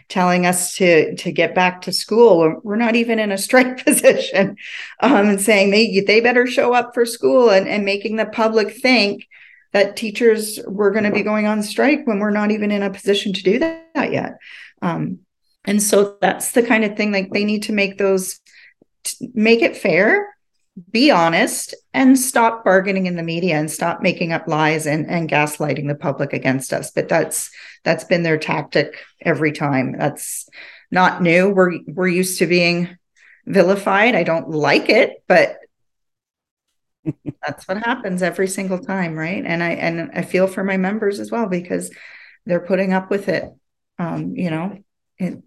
telling 0.10 0.46
us 0.46 0.76
to 0.76 1.16
to 1.16 1.32
get 1.32 1.56
back 1.56 1.82
to 1.82 1.92
school. 1.92 2.60
We're 2.64 2.76
not 2.76 2.96
even 2.96 3.20
in 3.20 3.32
a 3.32 3.38
strike 3.48 3.84
position 3.84 4.58
um, 5.02 5.30
and 5.30 5.42
saying 5.42 5.72
they 5.72 6.02
they 6.02 6.22
better 6.22 6.48
show 6.48 6.74
up 6.74 6.94
for 6.94 7.06
school 7.06 7.50
and, 7.50 7.68
and 7.68 7.86
making 7.86 8.16
the 8.16 8.26
public 8.26 8.76
think 8.76 9.28
that 9.74 9.96
teachers 9.96 10.60
were 10.66 10.92
going 10.92 11.04
to 11.04 11.12
be 11.12 11.24
going 11.24 11.46
on 11.46 11.62
strike 11.62 12.08
when 12.08 12.20
we're 12.20 12.32
not 12.32 12.52
even 12.52 12.72
in 12.72 12.84
a 12.84 12.90
position 12.90 13.34
to 13.34 13.44
do 13.44 13.60
that 13.60 14.12
yet. 14.12 14.38
Um, 14.82 15.20
and 15.66 15.84
so 15.84 16.18
that's 16.22 16.54
the 16.54 16.64
kind 16.64 16.86
of 16.86 16.96
thing 16.96 17.12
like 17.12 17.32
they 17.32 17.44
need 17.44 17.64
to 17.64 17.74
make 17.74 17.98
those 17.98 18.40
make 19.34 19.62
it 19.62 19.78
fair 19.78 20.37
be 20.92 21.10
honest 21.12 21.74
and 21.94 22.18
stop 22.18 22.64
bargaining 22.64 23.08
in 23.08 23.16
the 23.16 23.24
media 23.24 23.56
and 23.56 23.70
stop 23.70 24.02
making 24.02 24.32
up 24.32 24.48
lies 24.48 24.86
and, 24.86 25.10
and 25.10 25.30
gaslighting 25.30 25.88
the 25.88 25.96
public 25.96 26.34
against 26.34 26.74
us. 26.74 26.92
But 26.92 27.10
that's 27.10 27.50
that's 27.84 28.04
been 28.04 28.24
their 28.24 28.38
tactic 28.38 29.04
every 29.22 29.52
time. 29.52 29.96
That's 29.98 30.48
not 30.92 31.22
new. 31.22 31.50
We're 31.50 31.80
we're 31.88 32.08
used 32.08 32.40
to 32.40 32.48
being 32.48 32.98
vilified. 33.46 34.16
I 34.16 34.24
don't 34.24 34.50
like 34.50 34.90
it 34.90 35.24
but 35.28 35.58
that's 37.46 37.68
what 37.68 37.78
happens 37.78 38.22
every 38.22 38.48
single 38.48 38.80
time 38.80 39.16
right? 39.16 39.44
And 39.46 39.64
i 39.64 39.70
and 39.72 40.12
i 40.14 40.22
feel 40.22 40.48
for 40.48 40.64
my 40.64 40.78
members 40.78 41.20
as 41.20 41.32
well 41.32 41.48
because 41.48 41.92
they're 42.46 42.60
putting 42.66 42.94
up 42.94 43.10
with 43.10 43.30
it. 43.30 43.46
Um 44.00 44.36
you 44.36 44.50
know 44.50 44.78
it, 45.18 45.42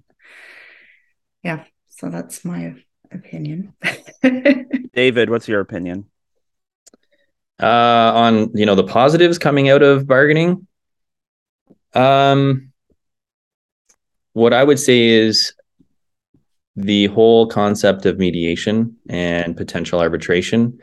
yeah. 1.43 1.64
So 1.89 2.09
that's 2.09 2.45
my 2.45 2.76
opinion. 3.13 3.75
David 4.95 5.31
what's 5.31 5.49
your 5.49 5.61
opinion? 5.61 6.07
Uh 7.63 8.13
on 8.15 8.51
you 8.55 8.67
know 8.67 8.75
the 8.75 8.85
positives 8.85 9.39
coming 9.39 9.69
out 9.69 9.83
of 9.83 10.07
bargaining? 10.07 10.67
Um 11.95 12.73
what 14.33 14.53
i 14.53 14.63
would 14.63 14.79
say 14.79 15.09
is 15.09 15.53
the 16.77 17.07
whole 17.07 17.47
concept 17.47 18.07
of 18.07 18.19
mediation 18.19 18.97
and 19.09 19.57
potential 19.57 20.01
arbitration. 20.01 20.79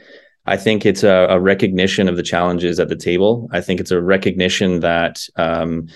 I 0.45 0.57
think 0.57 0.85
it's 0.85 1.03
a, 1.03 1.27
a, 1.29 1.39
recognition 1.39 2.07
of 2.07 2.15
the 2.15 2.23
challenges 2.23 2.79
at 2.79 2.89
the 2.89 2.95
table. 2.95 3.49
I 3.51 3.61
think 3.61 3.79
it's 3.79 3.91
a 3.91 4.01
recognition 4.01 4.81
that 4.81 5.21
um, 5.35 5.87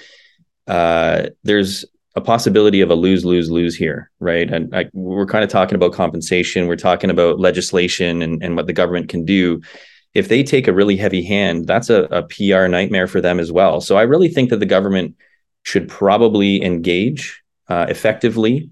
uh, 0.68 1.28
there's 1.44 1.86
a 2.16 2.22
possibility 2.22 2.82
of 2.82 2.90
a 2.90 2.96
lose 2.96 3.24
lose 3.24 3.50
lose 3.50 3.76
here, 3.76 4.12
right? 4.20 4.52
And 4.52 4.76
I, 4.76 4.90
we're 4.94 5.26
kind 5.26 5.44
of 5.44 5.50
talking 5.50 5.76
about 5.76 5.94
compensation. 5.94 6.68
We're 6.68 6.76
talking 6.76 7.10
about 7.10 7.40
legislation 7.40 8.22
and, 8.22 8.44
and 8.44 8.56
what 8.56 8.68
the 8.68 8.74
government 8.74 9.10
can 9.10 9.24
do. 9.24 9.62
If 10.14 10.28
they 10.28 10.44
take 10.44 10.68
a 10.68 10.74
really 10.74 10.98
heavy 10.98 11.24
hand, 11.24 11.68
that's 11.68 11.90
a, 11.90 12.04
a 12.04 12.24
PR 12.24 12.68
nightmare 12.68 13.08
for 13.08 13.22
them 13.22 13.40
as 13.40 13.52
well. 13.52 13.80
So 13.80 13.96
I 13.96 14.02
really 14.02 14.28
think 14.28 14.50
that 14.50 14.60
the 14.60 14.66
government 14.66 15.16
should 15.64 15.88
probably 15.88 16.62
engage 16.64 17.42
uh, 17.70 17.86
effectively 17.88 18.70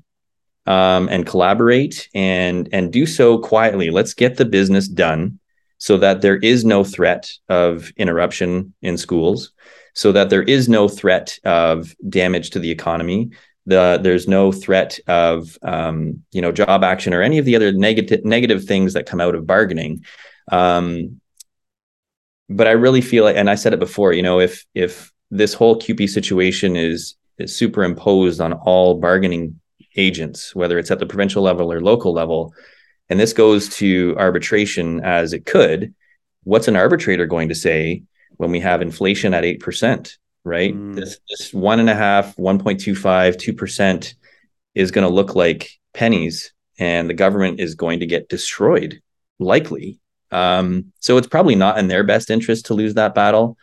um, 0.66 1.08
and 1.10 1.26
collaborate 1.26 2.10
and 2.14 2.68
and 2.74 2.92
do 2.92 3.06
so 3.06 3.38
quietly. 3.38 3.90
Let's 3.90 4.14
get 4.14 4.38
the 4.38 4.46
business 4.46 4.88
done 4.88 5.40
so 5.78 5.98
that 5.98 6.22
there 6.22 6.38
is 6.38 6.66
no 6.66 6.84
threat 6.84 7.32
of 7.48 7.92
interruption 7.96 8.74
in 8.82 8.98
schools, 8.98 9.54
so 9.94 10.12
that 10.12 10.30
there 10.30 10.44
is 10.44 10.70
no 10.70 10.88
threat 10.88 11.40
of 11.44 11.96
damage 12.08 12.52
to 12.52 12.60
the 12.60 12.72
economy. 12.72 13.32
The, 13.66 14.00
there's 14.02 14.28
no 14.28 14.52
threat 14.52 15.00
of 15.08 15.58
um, 15.62 16.24
you 16.32 16.42
know 16.42 16.52
job 16.52 16.84
action 16.84 17.14
or 17.14 17.22
any 17.22 17.38
of 17.38 17.46
the 17.46 17.56
other 17.56 17.72
negative 17.72 18.26
negative 18.26 18.66
things 18.66 18.94
that 18.94 19.06
come 19.06 19.22
out 19.22 19.36
of 19.36 19.46
bargaining. 19.46 20.06
Um, 20.52 21.22
but 22.50 22.68
I 22.68 22.72
really 22.72 23.02
feel 23.02 23.28
and 23.28 23.50
I 23.50 23.56
said 23.56 23.74
it 23.74 23.80
before, 23.80 24.14
you 24.14 24.24
know, 24.24 24.40
if 24.40 24.66
if 24.74 25.12
this 25.30 25.54
whole 25.54 25.78
CUPE 25.78 26.10
situation 26.10 26.76
is 26.76 27.16
is 27.38 27.56
superimposed 27.56 28.42
on 28.42 28.54
all 28.54 28.96
bargaining 28.96 29.60
agents, 29.96 30.56
whether 30.56 30.78
it's 30.80 30.92
at 30.92 31.00
the 31.00 31.06
provincial 31.06 31.44
level 31.44 31.72
or 31.72 31.82
local 31.82 32.14
level, 32.14 32.54
and 33.10 33.20
this 33.20 33.34
goes 33.34 33.70
to 33.78 34.16
arbitration 34.18 35.02
as 35.04 35.34
it 35.34 35.46
could, 35.46 35.94
what's 36.44 36.68
an 36.68 36.76
arbitrator 36.76 37.26
going 37.26 37.50
to 37.50 37.56
say 37.56 38.04
when 38.38 38.52
we 38.52 38.60
have 38.60 38.82
inflation 38.82 39.34
at 39.34 39.44
8%, 39.44 40.18
right? 40.44 40.74
Mm. 40.74 40.96
This, 40.96 41.20
this 41.30 41.54
one 41.54 41.80
and 41.80 41.90
a 41.90 41.96
half, 41.96 42.36
1.25, 42.38 43.36
2% 43.36 44.14
is 44.76 44.92
going 44.92 45.08
to 45.08 45.14
look 45.14 45.36
like 45.36 45.72
pennies 45.94 46.54
and 46.78 47.10
the 47.10 47.14
government 47.14 47.60
is 47.60 47.76
going 47.76 48.00
to 48.00 48.06
get 48.06 48.30
destroyed, 48.30 49.02
likely. 49.38 50.00
Um, 50.32 50.94
so 51.00 51.18
it's 51.18 51.28
probably 51.28 51.56
not 51.56 51.78
in 51.78 51.88
their 51.88 52.04
best 52.04 52.30
interest 52.30 52.68
to 52.68 52.74
lose 52.74 52.94
that 52.94 53.16
battle. 53.16 53.58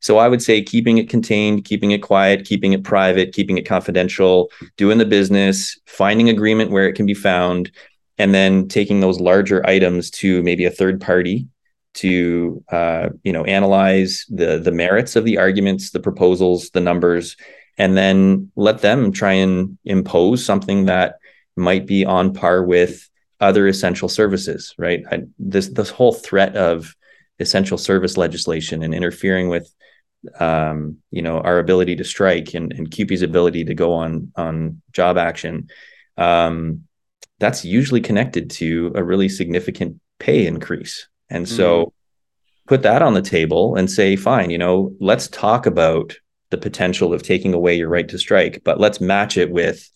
So 0.00 0.18
I 0.18 0.28
would 0.28 0.42
say 0.42 0.62
keeping 0.62 0.98
it 0.98 1.08
contained, 1.08 1.64
keeping 1.64 1.90
it 1.90 2.02
quiet, 2.02 2.44
keeping 2.44 2.72
it 2.72 2.84
private, 2.84 3.32
keeping 3.32 3.58
it 3.58 3.66
confidential, 3.66 4.50
doing 4.76 4.98
the 4.98 5.06
business, 5.06 5.78
finding 5.86 6.28
agreement 6.28 6.70
where 6.70 6.88
it 6.88 6.94
can 6.94 7.06
be 7.06 7.14
found, 7.14 7.72
and 8.18 8.34
then 8.34 8.68
taking 8.68 9.00
those 9.00 9.20
larger 9.20 9.66
items 9.66 10.10
to 10.10 10.42
maybe 10.42 10.64
a 10.64 10.70
third 10.70 11.00
party 11.00 11.48
to 11.98 12.62
uh, 12.70 13.08
you 13.22 13.32
know 13.32 13.44
analyze 13.44 14.24
the 14.28 14.58
the 14.58 14.72
merits 14.72 15.16
of 15.16 15.24
the 15.24 15.38
arguments 15.38 15.90
the 15.90 16.00
proposals 16.00 16.70
the 16.70 16.80
numbers 16.80 17.36
and 17.76 17.96
then 17.96 18.50
let 18.56 18.80
them 18.80 19.12
try 19.12 19.32
and 19.32 19.78
impose 19.84 20.44
something 20.44 20.86
that 20.86 21.16
might 21.56 21.86
be 21.86 22.04
on 22.04 22.32
par 22.32 22.62
with 22.62 23.08
other 23.40 23.66
essential 23.66 24.08
services 24.08 24.74
right 24.78 25.04
I, 25.10 25.22
this 25.38 25.68
this 25.68 25.90
whole 25.90 26.12
threat 26.12 26.56
of 26.56 26.94
essential 27.38 27.78
service 27.78 28.16
legislation 28.16 28.82
and 28.82 28.94
interfering 28.94 29.48
with 29.48 29.72
um, 30.40 30.98
you 31.10 31.22
know 31.22 31.40
our 31.40 31.58
ability 31.58 31.96
to 31.96 32.04
strike 32.04 32.54
and, 32.54 32.72
and 32.72 32.90
CUPE's 32.90 33.22
ability 33.22 33.64
to 33.66 33.74
go 33.74 33.92
on 33.92 34.32
on 34.36 34.82
job 34.92 35.16
action 35.16 35.68
um, 36.16 36.84
that's 37.38 37.64
usually 37.64 38.00
connected 38.00 38.50
to 38.50 38.92
a 38.94 39.02
really 39.02 39.28
significant 39.28 40.00
pay 40.18 40.46
increase. 40.46 41.08
And 41.30 41.48
so 41.48 41.86
mm. 41.86 41.92
put 42.66 42.82
that 42.82 43.02
on 43.02 43.14
the 43.14 43.22
table 43.22 43.76
and 43.76 43.90
say, 43.90 44.16
fine, 44.16 44.50
you 44.50 44.58
know, 44.58 44.94
let's 45.00 45.28
talk 45.28 45.66
about 45.66 46.16
the 46.50 46.58
potential 46.58 47.12
of 47.12 47.22
taking 47.22 47.52
away 47.52 47.76
your 47.76 47.88
right 47.88 48.08
to 48.08 48.18
strike, 48.18 48.62
but 48.64 48.80
let's 48.80 49.00
match 49.00 49.36
it 49.36 49.50
with 49.50 49.90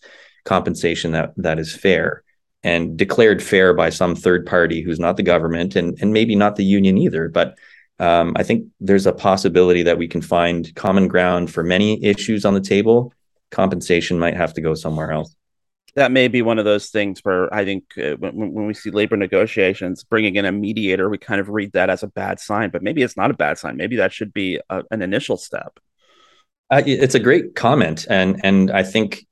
compensation 0.45 1.11
that 1.13 1.33
that 1.37 1.57
is 1.57 1.75
fair 1.75 2.23
and 2.63 2.97
declared 2.97 3.41
fair 3.41 3.73
by 3.73 3.89
some 3.89 4.15
third 4.15 4.45
party 4.45 4.81
who's 4.81 4.99
not 4.99 5.17
the 5.17 5.23
government 5.23 5.75
and 5.75 5.97
and 6.01 6.13
maybe 6.13 6.35
not 6.35 6.55
the 6.55 6.63
union 6.63 6.97
either. 6.97 7.27
But 7.27 7.57
um, 7.99 8.33
I 8.35 8.43
think 8.43 8.67
there's 8.79 9.05
a 9.05 9.13
possibility 9.13 9.83
that 9.83 9.97
we 9.97 10.07
can 10.07 10.21
find 10.21 10.73
common 10.75 11.07
ground 11.07 11.51
for 11.51 11.63
many 11.63 12.03
issues 12.03 12.45
on 12.45 12.53
the 12.53 12.61
table. 12.61 13.13
Compensation 13.51 14.19
might 14.19 14.35
have 14.35 14.53
to 14.53 14.61
go 14.61 14.73
somewhere 14.73 15.11
else 15.11 15.35
that 15.95 16.11
may 16.11 16.27
be 16.27 16.41
one 16.41 16.59
of 16.59 16.65
those 16.65 16.89
things 16.89 17.19
where 17.21 17.53
I 17.53 17.63
think 17.65 17.85
uh, 17.97 18.15
when, 18.17 18.53
when 18.53 18.65
we 18.65 18.73
see 18.73 18.89
labor 18.89 19.15
negotiations, 19.15 20.03
bringing 20.03 20.35
in 20.35 20.45
a 20.45 20.51
mediator, 20.51 21.09
we 21.09 21.17
kind 21.17 21.39
of 21.39 21.49
read 21.49 21.73
that 21.73 21.89
as 21.89 22.03
a 22.03 22.07
bad 22.07 22.39
sign, 22.39 22.71
but 22.71 22.81
maybe 22.81 23.03
it's 23.03 23.17
not 23.17 23.31
a 23.31 23.35
bad 23.35 23.57
sign. 23.57 23.77
Maybe 23.77 23.97
that 23.97 24.11
should 24.11 24.33
be 24.33 24.59
a, 24.69 24.83
an 24.89 25.01
initial 25.01 25.37
step. 25.37 25.79
Uh, 26.71 26.81
it's 26.85 27.13
a 27.13 27.19
great 27.19 27.53
comment, 27.55 28.07
and 28.09 28.41
and 28.43 28.71
I 28.71 28.81
think 28.81 29.27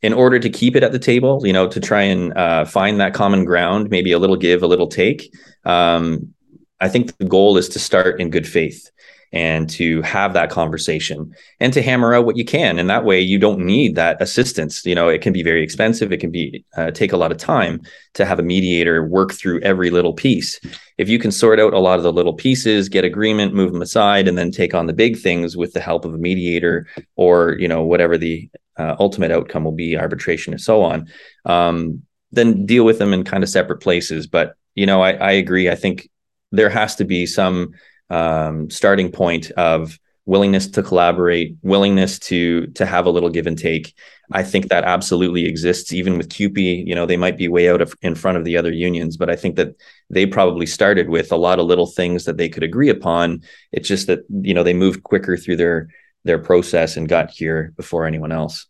in 0.00 0.14
order 0.14 0.38
to 0.38 0.48
keep 0.48 0.74
it 0.74 0.82
at 0.82 0.92
the 0.92 0.98
table, 0.98 1.46
you 1.46 1.52
know, 1.52 1.68
to 1.68 1.80
try 1.80 2.02
and 2.02 2.36
uh, 2.36 2.64
find 2.64 3.00
that 3.00 3.12
common 3.12 3.44
ground, 3.44 3.90
maybe 3.90 4.12
a 4.12 4.18
little 4.18 4.36
give, 4.36 4.62
a 4.62 4.66
little 4.66 4.88
take. 4.88 5.32
Um, 5.64 6.34
I 6.80 6.88
think 6.88 7.16
the 7.18 7.26
goal 7.26 7.56
is 7.58 7.68
to 7.70 7.78
start 7.78 8.20
in 8.20 8.30
good 8.30 8.48
faith 8.48 8.90
and 9.32 9.68
to 9.70 10.02
have 10.02 10.34
that 10.34 10.50
conversation 10.50 11.34
and 11.60 11.72
to 11.72 11.82
hammer 11.82 12.14
out 12.14 12.26
what 12.26 12.36
you 12.36 12.44
can. 12.44 12.78
And 12.78 12.90
that 12.90 13.04
way 13.04 13.20
you 13.20 13.38
don't 13.38 13.60
need 13.60 13.94
that 13.96 14.20
assistance. 14.20 14.84
You 14.84 14.94
know 14.94 15.08
it 15.08 15.22
can 15.22 15.32
be 15.32 15.42
very 15.42 15.62
expensive. 15.62 16.12
It 16.12 16.20
can 16.20 16.30
be 16.30 16.64
uh, 16.76 16.90
take 16.90 17.12
a 17.12 17.16
lot 17.16 17.32
of 17.32 17.38
time 17.38 17.80
to 18.14 18.24
have 18.24 18.38
a 18.38 18.42
mediator 18.42 19.04
work 19.04 19.32
through 19.32 19.60
every 19.60 19.90
little 19.90 20.12
piece. 20.12 20.60
If 20.98 21.08
you 21.08 21.18
can 21.18 21.30
sort 21.30 21.58
out 21.58 21.74
a 21.74 21.78
lot 21.78 21.98
of 21.98 22.02
the 22.02 22.12
little 22.12 22.34
pieces 22.34 22.88
get 22.88 23.04
agreement 23.04 23.54
move 23.54 23.72
them 23.72 23.82
aside 23.82 24.28
and 24.28 24.36
then 24.36 24.50
take 24.50 24.74
on 24.74 24.86
the 24.86 24.92
big 24.92 25.18
things 25.18 25.56
with 25.56 25.72
the 25.72 25.80
help 25.80 26.04
of 26.04 26.14
a 26.14 26.18
mediator 26.18 26.86
or 27.16 27.56
you 27.58 27.68
know 27.68 27.82
whatever 27.82 28.18
the 28.18 28.48
uh, 28.78 28.96
ultimate 28.98 29.30
outcome 29.30 29.64
will 29.64 29.72
be 29.72 29.98
arbitration 29.98 30.52
and 30.52 30.60
so 30.60 30.82
on 30.82 31.06
um, 31.44 32.02
then 32.32 32.64
deal 32.66 32.84
with 32.84 32.98
them 32.98 33.12
in 33.12 33.22
kind 33.22 33.44
of 33.44 33.50
separate 33.50 33.80
places. 33.80 34.26
But 34.26 34.56
you 34.74 34.86
know, 34.86 35.02
I, 35.02 35.12
I 35.12 35.30
agree. 35.32 35.70
I 35.70 35.74
think 35.74 36.08
there 36.50 36.70
has 36.70 36.96
to 36.96 37.04
be 37.04 37.26
some 37.26 37.74
um, 38.12 38.68
starting 38.70 39.10
point 39.10 39.50
of 39.52 39.98
willingness 40.24 40.68
to 40.68 40.82
collaborate, 40.82 41.56
willingness 41.62 42.18
to 42.18 42.66
to 42.68 42.86
have 42.86 43.06
a 43.06 43.10
little 43.10 43.30
give 43.30 43.46
and 43.46 43.58
take. 43.58 43.94
I 44.30 44.42
think 44.42 44.68
that 44.68 44.84
absolutely 44.84 45.46
exists 45.46 45.92
even 45.92 46.16
with 46.18 46.28
CUPE. 46.28 46.86
You 46.86 46.94
know, 46.94 47.06
they 47.06 47.16
might 47.16 47.36
be 47.36 47.48
way 47.48 47.68
out 47.68 47.80
of 47.80 47.94
in 48.02 48.14
front 48.14 48.38
of 48.38 48.44
the 48.44 48.56
other 48.56 48.72
unions, 48.72 49.16
but 49.16 49.30
I 49.30 49.36
think 49.36 49.56
that 49.56 49.74
they 50.10 50.26
probably 50.26 50.66
started 50.66 51.08
with 51.08 51.32
a 51.32 51.36
lot 51.36 51.58
of 51.58 51.66
little 51.66 51.86
things 51.86 52.24
that 52.26 52.36
they 52.36 52.48
could 52.48 52.62
agree 52.62 52.90
upon. 52.90 53.42
It's 53.72 53.88
just 53.88 54.06
that 54.06 54.20
you 54.28 54.54
know 54.54 54.62
they 54.62 54.74
moved 54.74 55.02
quicker 55.02 55.36
through 55.36 55.56
their 55.56 55.88
their 56.24 56.38
process 56.38 56.96
and 56.96 57.08
got 57.08 57.30
here 57.30 57.72
before 57.76 58.06
anyone 58.06 58.30
else. 58.30 58.66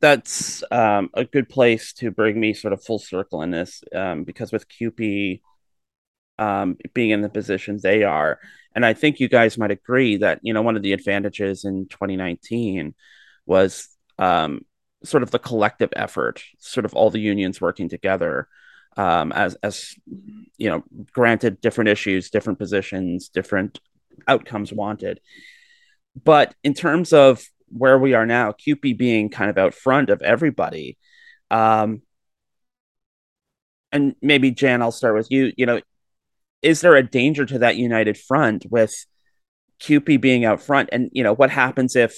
That's 0.00 0.62
um, 0.70 1.08
a 1.14 1.24
good 1.24 1.48
place 1.48 1.94
to 1.94 2.10
bring 2.10 2.38
me 2.38 2.52
sort 2.52 2.74
of 2.74 2.84
full 2.84 2.98
circle 2.98 3.40
in 3.40 3.50
this, 3.50 3.82
um, 3.94 4.24
because 4.24 4.52
with 4.52 4.68
CUPE 4.68 5.40
um, 6.38 6.76
being 6.94 7.10
in 7.10 7.22
the 7.22 7.28
positions 7.28 7.82
they 7.82 8.02
are, 8.02 8.38
and 8.74 8.84
I 8.84 8.92
think 8.92 9.20
you 9.20 9.28
guys 9.28 9.56
might 9.58 9.70
agree 9.70 10.18
that 10.18 10.40
you 10.42 10.52
know 10.52 10.62
one 10.62 10.76
of 10.76 10.82
the 10.82 10.92
advantages 10.92 11.64
in 11.64 11.86
2019 11.88 12.94
was 13.46 13.88
um, 14.18 14.64
sort 15.04 15.22
of 15.22 15.30
the 15.30 15.38
collective 15.38 15.90
effort, 15.96 16.42
sort 16.58 16.84
of 16.84 16.94
all 16.94 17.10
the 17.10 17.20
unions 17.20 17.60
working 17.60 17.88
together. 17.88 18.48
Um, 18.98 19.30
as 19.32 19.56
as 19.62 19.94
you 20.56 20.70
know, 20.70 20.84
granted 21.12 21.60
different 21.60 21.88
issues, 21.88 22.30
different 22.30 22.58
positions, 22.58 23.28
different 23.28 23.78
outcomes 24.26 24.72
wanted. 24.72 25.20
But 26.22 26.54
in 26.64 26.74
terms 26.74 27.12
of 27.12 27.44
where 27.68 27.98
we 27.98 28.14
are 28.14 28.26
now, 28.26 28.52
CUPE 28.52 28.96
being 28.96 29.28
kind 29.28 29.50
of 29.50 29.58
out 29.58 29.74
front 29.74 30.08
of 30.08 30.22
everybody, 30.22 30.96
um, 31.50 32.02
and 33.92 34.14
maybe 34.22 34.50
Jan, 34.50 34.82
I'll 34.82 34.92
start 34.92 35.14
with 35.14 35.30
you. 35.30 35.52
You 35.56 35.66
know, 35.66 35.80
is 36.66 36.80
there 36.80 36.96
a 36.96 37.02
danger 37.02 37.46
to 37.46 37.60
that 37.60 37.76
united 37.76 38.18
front 38.18 38.66
with 38.68 38.92
CUPE 39.78 40.20
being 40.20 40.44
out 40.44 40.60
front? 40.60 40.88
And 40.90 41.08
you 41.12 41.22
know, 41.22 41.32
what 41.32 41.50
happens 41.50 41.94
if 41.94 42.12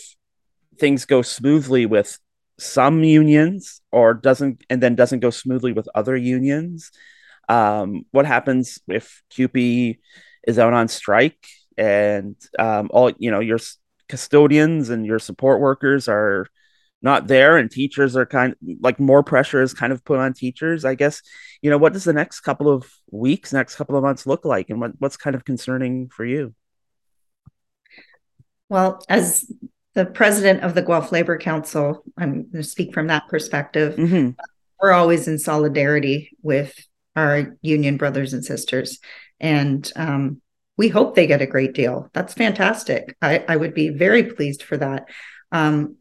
things 0.79 1.05
go 1.05 1.21
smoothly 1.21 1.85
with 1.85 2.19
some 2.59 3.05
unions, 3.05 3.83
or 3.93 4.15
doesn't, 4.15 4.65
and 4.71 4.83
then 4.83 4.95
doesn't 4.95 5.21
go 5.21 5.29
smoothly 5.29 5.73
with 5.73 5.87
other 5.95 6.17
unions? 6.17 6.91
Um, 7.51 8.07
what 8.11 8.25
happens 8.25 8.79
if 8.89 9.23
CUPE 9.31 9.99
is 10.47 10.59
out 10.59 10.73
on 10.73 10.89
strike 10.89 11.47
and 11.77 12.35
um, 12.59 12.89
all 12.91 13.13
you 13.19 13.31
know 13.31 13.41
your 13.41 13.59
custodians 14.09 14.89
and 14.89 15.05
your 15.05 15.19
support 15.19 15.61
workers 15.61 16.09
are 16.09 16.47
not 17.01 17.27
there 17.27 17.57
and 17.57 17.71
teachers 17.71 18.17
are 18.17 18.27
kind 18.27 18.53
of 18.53 18.59
like 18.81 18.99
more 18.99 19.23
pressure 19.23 19.63
is 19.63 19.73
kind 19.73 19.93
of 19.93 20.05
put 20.05 20.19
on 20.19 20.33
teachers 20.33 20.85
i 20.85 20.95
guess. 20.95 21.23
You 21.63 21.71
know 21.71 21.79
what 21.79 21.93
does 21.93 22.05
the 22.05 22.13
next 22.13 22.41
couple 22.41 22.71
of 22.71 22.91
weeks 23.11 23.53
next 23.53 23.77
couple 23.77 23.97
of 23.97 24.03
months 24.03 24.27
look 24.27 24.45
like 24.45 24.71
and 24.71 24.81
what, 24.81 24.93
what's 24.99 25.17
kind 25.17 25.37
of 25.37 25.45
concerning 25.45 26.09
for 26.09 26.25
you? 26.25 26.55
Well 28.69 29.03
as 29.09 29.51
the 29.95 30.07
president 30.07 30.63
of 30.63 30.75
the 30.75 30.83
guelph 30.83 31.11
labor 31.11 31.39
council 31.39 32.05
i'm 32.17 32.33
going 32.33 32.53
to 32.53 32.63
speak 32.63 32.95
from 32.95 33.09
that 33.09 33.27
perspective. 33.29 33.97
Mm-hmm. 33.97 34.31
we're 34.81 34.93
always 34.93 35.27
in 35.27 35.39
solidarity 35.39 36.31
with 36.43 36.75
our 37.17 37.57
union 37.63 37.97
brothers 37.97 38.33
and 38.33 38.45
sisters 38.45 38.99
and 39.41 39.93
um, 39.97 40.41
we 40.77 40.89
hope 40.89 41.15
they 41.15 41.27
get 41.27 41.43
a 41.43 41.47
great 41.47 41.75
deal. 41.75 42.09
That's 42.15 42.35
fantastic. 42.35 43.17
I, 43.21 43.45
I 43.49 43.57
would 43.57 43.75
be 43.75 43.89
very 43.89 44.23
pleased 44.23 44.63
for 44.63 44.77
that. 44.77 45.09
Um, 45.51 45.97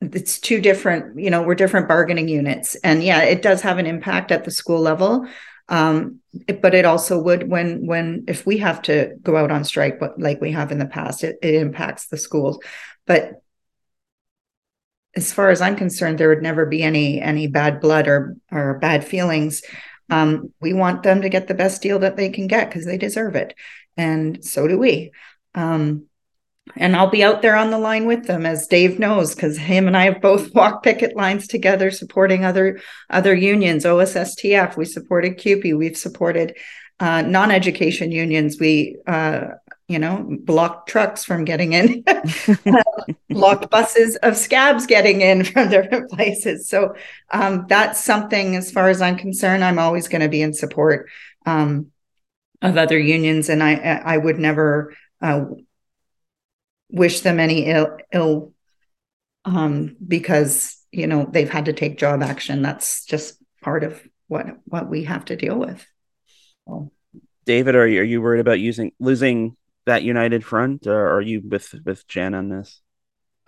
it's 0.00 0.38
two 0.40 0.60
different 0.60 1.18
you 1.18 1.30
know 1.30 1.42
we're 1.42 1.54
different 1.54 1.88
bargaining 1.88 2.28
units. 2.28 2.74
And 2.76 3.02
yeah 3.02 3.22
it 3.22 3.42
does 3.42 3.62
have 3.62 3.78
an 3.78 3.86
impact 3.86 4.32
at 4.32 4.44
the 4.44 4.50
school 4.50 4.80
level. 4.80 5.26
Um, 5.68 6.20
it, 6.48 6.60
but 6.60 6.74
it 6.74 6.84
also 6.84 7.20
would 7.22 7.48
when 7.48 7.86
when 7.86 8.24
if 8.26 8.44
we 8.44 8.58
have 8.58 8.82
to 8.82 9.16
go 9.22 9.36
out 9.36 9.52
on 9.52 9.64
strike 9.64 10.00
but 10.00 10.18
like 10.18 10.40
we 10.40 10.52
have 10.52 10.72
in 10.72 10.78
the 10.78 10.86
past 10.86 11.22
it, 11.22 11.38
it 11.42 11.54
impacts 11.54 12.06
the 12.06 12.16
schools. 12.16 12.58
But 13.06 13.42
as 15.16 15.32
far 15.32 15.50
as 15.50 15.60
i'm 15.60 15.74
concerned 15.74 16.18
there 16.18 16.28
would 16.28 16.40
never 16.42 16.66
be 16.66 16.84
any 16.84 17.20
any 17.20 17.48
bad 17.48 17.80
blood 17.80 18.08
or 18.08 18.36
or 18.50 18.78
bad 18.78 19.04
feelings. 19.04 19.62
Um, 20.08 20.52
we 20.60 20.72
want 20.72 21.04
them 21.04 21.22
to 21.22 21.28
get 21.28 21.46
the 21.46 21.54
best 21.54 21.82
deal 21.82 22.00
that 22.00 22.16
they 22.16 22.30
can 22.30 22.48
get 22.48 22.68
because 22.68 22.84
they 22.84 22.98
deserve 22.98 23.36
it. 23.36 23.54
And 23.96 24.44
so 24.44 24.66
do 24.66 24.76
we. 24.76 25.12
Um, 25.54 26.06
and 26.76 26.96
I'll 26.96 27.10
be 27.10 27.24
out 27.24 27.42
there 27.42 27.56
on 27.56 27.70
the 27.70 27.78
line 27.78 28.06
with 28.06 28.26
them, 28.26 28.46
as 28.46 28.66
Dave 28.66 28.98
knows, 28.98 29.34
because 29.34 29.56
him 29.56 29.86
and 29.86 29.96
I 29.96 30.04
have 30.04 30.20
both 30.20 30.54
walked 30.54 30.84
picket 30.84 31.16
lines 31.16 31.46
together, 31.46 31.90
supporting 31.90 32.44
other 32.44 32.80
other 33.08 33.34
unions. 33.34 33.84
OSSTF, 33.84 34.76
we 34.76 34.84
supported 34.84 35.38
CUPE, 35.38 35.74
we've 35.74 35.96
supported 35.96 36.56
uh, 37.00 37.22
non-education 37.22 38.12
unions. 38.12 38.58
We, 38.60 38.96
uh, 39.06 39.48
you 39.88 39.98
know, 39.98 40.24
blocked 40.44 40.88
trucks 40.88 41.24
from 41.24 41.44
getting 41.44 41.72
in, 41.72 42.04
blocked 43.30 43.70
buses 43.70 44.16
of 44.16 44.36
scabs 44.36 44.86
getting 44.86 45.20
in 45.20 45.44
from 45.44 45.70
different 45.70 46.10
places. 46.10 46.68
So 46.68 46.94
um, 47.32 47.66
that's 47.68 48.02
something, 48.02 48.54
as 48.54 48.70
far 48.70 48.88
as 48.88 49.02
I'm 49.02 49.16
concerned, 49.16 49.64
I'm 49.64 49.78
always 49.78 50.08
going 50.08 50.20
to 50.20 50.28
be 50.28 50.42
in 50.42 50.52
support 50.52 51.08
um, 51.46 51.86
of 52.62 52.76
other 52.76 52.98
unions, 52.98 53.48
and 53.48 53.62
I 53.62 53.74
I 53.74 54.16
would 54.18 54.38
never. 54.38 54.94
Uh, 55.22 55.44
wish 56.92 57.20
them 57.20 57.40
any 57.40 57.66
ill, 57.66 57.96
ill 58.12 58.52
um, 59.44 59.96
because 60.06 60.76
you 60.92 61.06
know 61.06 61.28
they've 61.30 61.50
had 61.50 61.66
to 61.66 61.72
take 61.72 61.98
job 61.98 62.22
action. 62.22 62.62
That's 62.62 63.04
just 63.04 63.36
part 63.62 63.84
of 63.84 64.00
what 64.28 64.46
what 64.64 64.88
we 64.88 65.04
have 65.04 65.24
to 65.26 65.36
deal 65.36 65.58
with. 65.58 65.86
So. 66.66 66.90
David, 67.46 67.74
are 67.74 67.86
you 67.86 68.00
are 68.00 68.04
you 68.04 68.20
worried 68.20 68.40
about 68.40 68.60
using 68.60 68.92
losing 69.00 69.56
that 69.86 70.02
united 70.02 70.44
front, 70.44 70.86
or 70.86 71.16
are 71.16 71.20
you 71.20 71.42
with 71.44 71.74
with 71.84 72.06
Jen 72.06 72.34
on 72.34 72.48
this? 72.48 72.80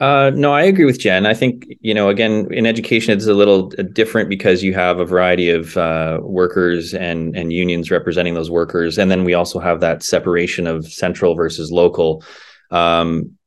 Uh, 0.01 0.33
no, 0.35 0.53
I 0.53 0.63
agree 0.63 0.85
with 0.85 0.99
Jen. 0.99 1.27
I 1.27 1.35
think 1.35 1.67
you 1.81 1.95
know, 1.95 2.09
again, 2.09 2.49
in 2.51 2.67
education, 2.67 3.13
it's 3.13 3.27
a 3.27 3.35
little 3.35 3.69
different 3.69 4.29
because 4.29 4.63
you 4.63 4.75
have 4.75 4.99
a 4.99 5.05
variety 5.05 5.51
of 5.51 5.77
uh, 5.77 6.19
workers 6.23 6.95
and 6.95 7.37
and 7.37 7.53
unions 7.53 7.91
representing 7.91 8.35
those 8.35 8.51
workers, 8.51 8.99
and 8.99 9.11
then 9.11 9.25
we 9.25 9.35
also 9.35 9.61
have 9.61 9.81
that 9.81 10.03
separation 10.03 10.67
of 10.67 10.87
central 10.87 11.35
versus 11.35 11.71
local. 11.71 12.25
Um, 12.73 13.39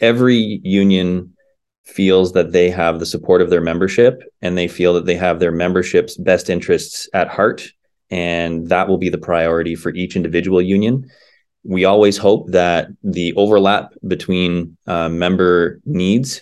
every 0.00 0.60
union 0.62 1.34
feels 1.84 2.32
that 2.32 2.52
they 2.52 2.68
have 2.68 2.98
the 2.98 3.06
support 3.06 3.40
of 3.40 3.48
their 3.48 3.62
membership 3.62 4.22
and 4.42 4.58
they 4.58 4.68
feel 4.68 4.92
that 4.94 5.06
they 5.06 5.14
have 5.14 5.40
their 5.40 5.52
membership's 5.52 6.16
best 6.16 6.50
interests 6.50 7.08
at 7.14 7.28
heart. 7.28 7.66
And 8.10 8.68
that 8.68 8.88
will 8.88 8.98
be 8.98 9.08
the 9.08 9.18
priority 9.18 9.74
for 9.74 9.90
each 9.94 10.16
individual 10.16 10.60
union. 10.60 11.10
We 11.64 11.84
always 11.84 12.16
hope 12.16 12.50
that 12.52 12.88
the 13.02 13.32
overlap 13.34 13.92
between 14.06 14.76
uh, 14.86 15.08
member 15.08 15.80
needs 15.84 16.40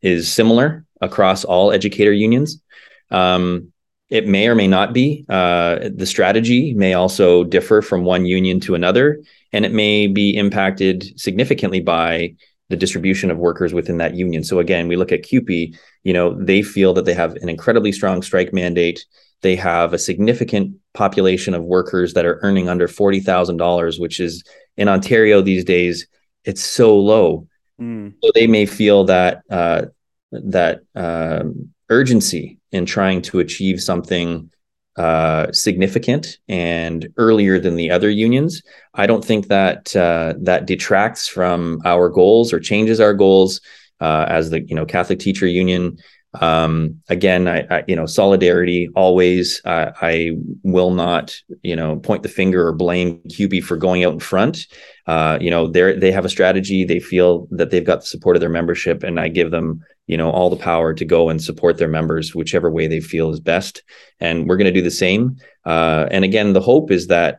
is 0.00 0.32
similar 0.32 0.84
across 1.00 1.44
all 1.44 1.72
educator 1.72 2.12
unions. 2.12 2.62
Um, 3.10 3.72
it 4.10 4.26
may 4.26 4.48
or 4.48 4.54
may 4.54 4.66
not 4.66 4.92
be. 4.92 5.24
Uh, 5.28 5.90
the 5.94 6.06
strategy 6.06 6.72
may 6.74 6.94
also 6.94 7.44
differ 7.44 7.82
from 7.82 8.04
one 8.04 8.24
union 8.24 8.60
to 8.60 8.74
another, 8.74 9.22
and 9.52 9.64
it 9.64 9.72
may 9.72 10.06
be 10.06 10.36
impacted 10.36 11.18
significantly 11.18 11.80
by 11.80 12.34
the 12.70 12.76
distribution 12.76 13.30
of 13.30 13.38
workers 13.38 13.72
within 13.72 13.98
that 13.98 14.14
union. 14.14 14.44
So 14.44 14.58
again, 14.58 14.88
we 14.88 14.96
look 14.96 15.12
at 15.12 15.22
CUPE, 15.22 15.74
you 16.04 16.12
know, 16.12 16.34
they 16.34 16.62
feel 16.62 16.92
that 16.94 17.04
they 17.04 17.14
have 17.14 17.34
an 17.36 17.48
incredibly 17.48 17.92
strong 17.92 18.22
strike 18.22 18.52
mandate. 18.52 19.04
They 19.40 19.56
have 19.56 19.92
a 19.92 19.98
significant 19.98 20.76
population 20.92 21.54
of 21.54 21.64
workers 21.64 22.14
that 22.14 22.26
are 22.26 22.40
earning 22.42 22.68
under 22.68 22.88
$40,000, 22.88 24.00
which 24.00 24.20
is 24.20 24.44
in 24.76 24.88
Ontario 24.88 25.40
these 25.40 25.64
days, 25.64 26.06
it's 26.44 26.62
so 26.62 26.98
low. 26.98 27.46
Mm. 27.80 28.14
So 28.22 28.30
they 28.34 28.46
may 28.46 28.66
feel 28.66 29.04
that 29.04 29.42
uh, 29.50 29.86
that 30.32 30.80
um, 30.94 31.70
urgency 31.88 32.57
in 32.72 32.86
trying 32.86 33.22
to 33.22 33.38
achieve 33.38 33.80
something 33.80 34.50
uh, 34.96 35.52
significant 35.52 36.38
and 36.48 37.08
earlier 37.16 37.60
than 37.60 37.76
the 37.76 37.90
other 37.90 38.10
unions. 38.10 38.62
I 38.94 39.06
don't 39.06 39.24
think 39.24 39.46
that 39.46 39.94
uh, 39.94 40.34
that 40.40 40.66
detracts 40.66 41.28
from 41.28 41.80
our 41.84 42.08
goals 42.08 42.52
or 42.52 42.58
changes 42.58 43.00
our 43.00 43.14
goals 43.14 43.60
uh, 44.00 44.26
as 44.28 44.50
the 44.50 44.60
you 44.62 44.74
know 44.74 44.84
Catholic 44.84 45.20
Teacher 45.20 45.46
Union. 45.46 45.98
Um, 46.40 47.00
again, 47.08 47.48
I, 47.48 47.66
I, 47.70 47.84
you 47.86 47.96
know 47.96 48.06
solidarity 48.06 48.88
always. 48.94 49.60
I 49.64 50.32
will 50.62 50.90
not 50.90 51.36
you 51.62 51.76
know 51.76 51.96
point 51.96 52.22
the 52.22 52.28
finger 52.28 52.66
or 52.66 52.72
blame 52.72 53.20
CUPE 53.28 53.62
for 53.62 53.76
going 53.76 54.04
out 54.04 54.12
in 54.12 54.20
front. 54.20 54.66
Uh, 55.06 55.38
you 55.40 55.50
know 55.50 55.66
they 55.66 55.94
they 55.96 56.12
have 56.12 56.24
a 56.24 56.30
strategy. 56.30 56.84
They 56.84 57.00
feel 57.00 57.48
that 57.50 57.70
they've 57.70 57.84
got 57.84 58.00
the 58.00 58.06
support 58.06 58.36
of 58.36 58.40
their 58.40 58.50
membership, 58.50 59.02
and 59.02 59.18
I 59.18 59.28
give 59.28 59.50
them 59.50 59.82
you 60.08 60.16
know 60.16 60.30
all 60.30 60.50
the 60.50 60.56
power 60.56 60.92
to 60.94 61.04
go 61.04 61.28
and 61.28 61.40
support 61.40 61.78
their 61.78 61.86
members 61.86 62.34
whichever 62.34 62.70
way 62.70 62.88
they 62.88 63.00
feel 63.00 63.30
is 63.30 63.38
best 63.38 63.84
and 64.18 64.48
we're 64.48 64.56
going 64.56 64.64
to 64.64 64.72
do 64.72 64.82
the 64.82 64.90
same 64.90 65.36
uh, 65.66 66.06
and 66.10 66.24
again 66.24 66.54
the 66.54 66.60
hope 66.60 66.90
is 66.90 67.06
that 67.06 67.38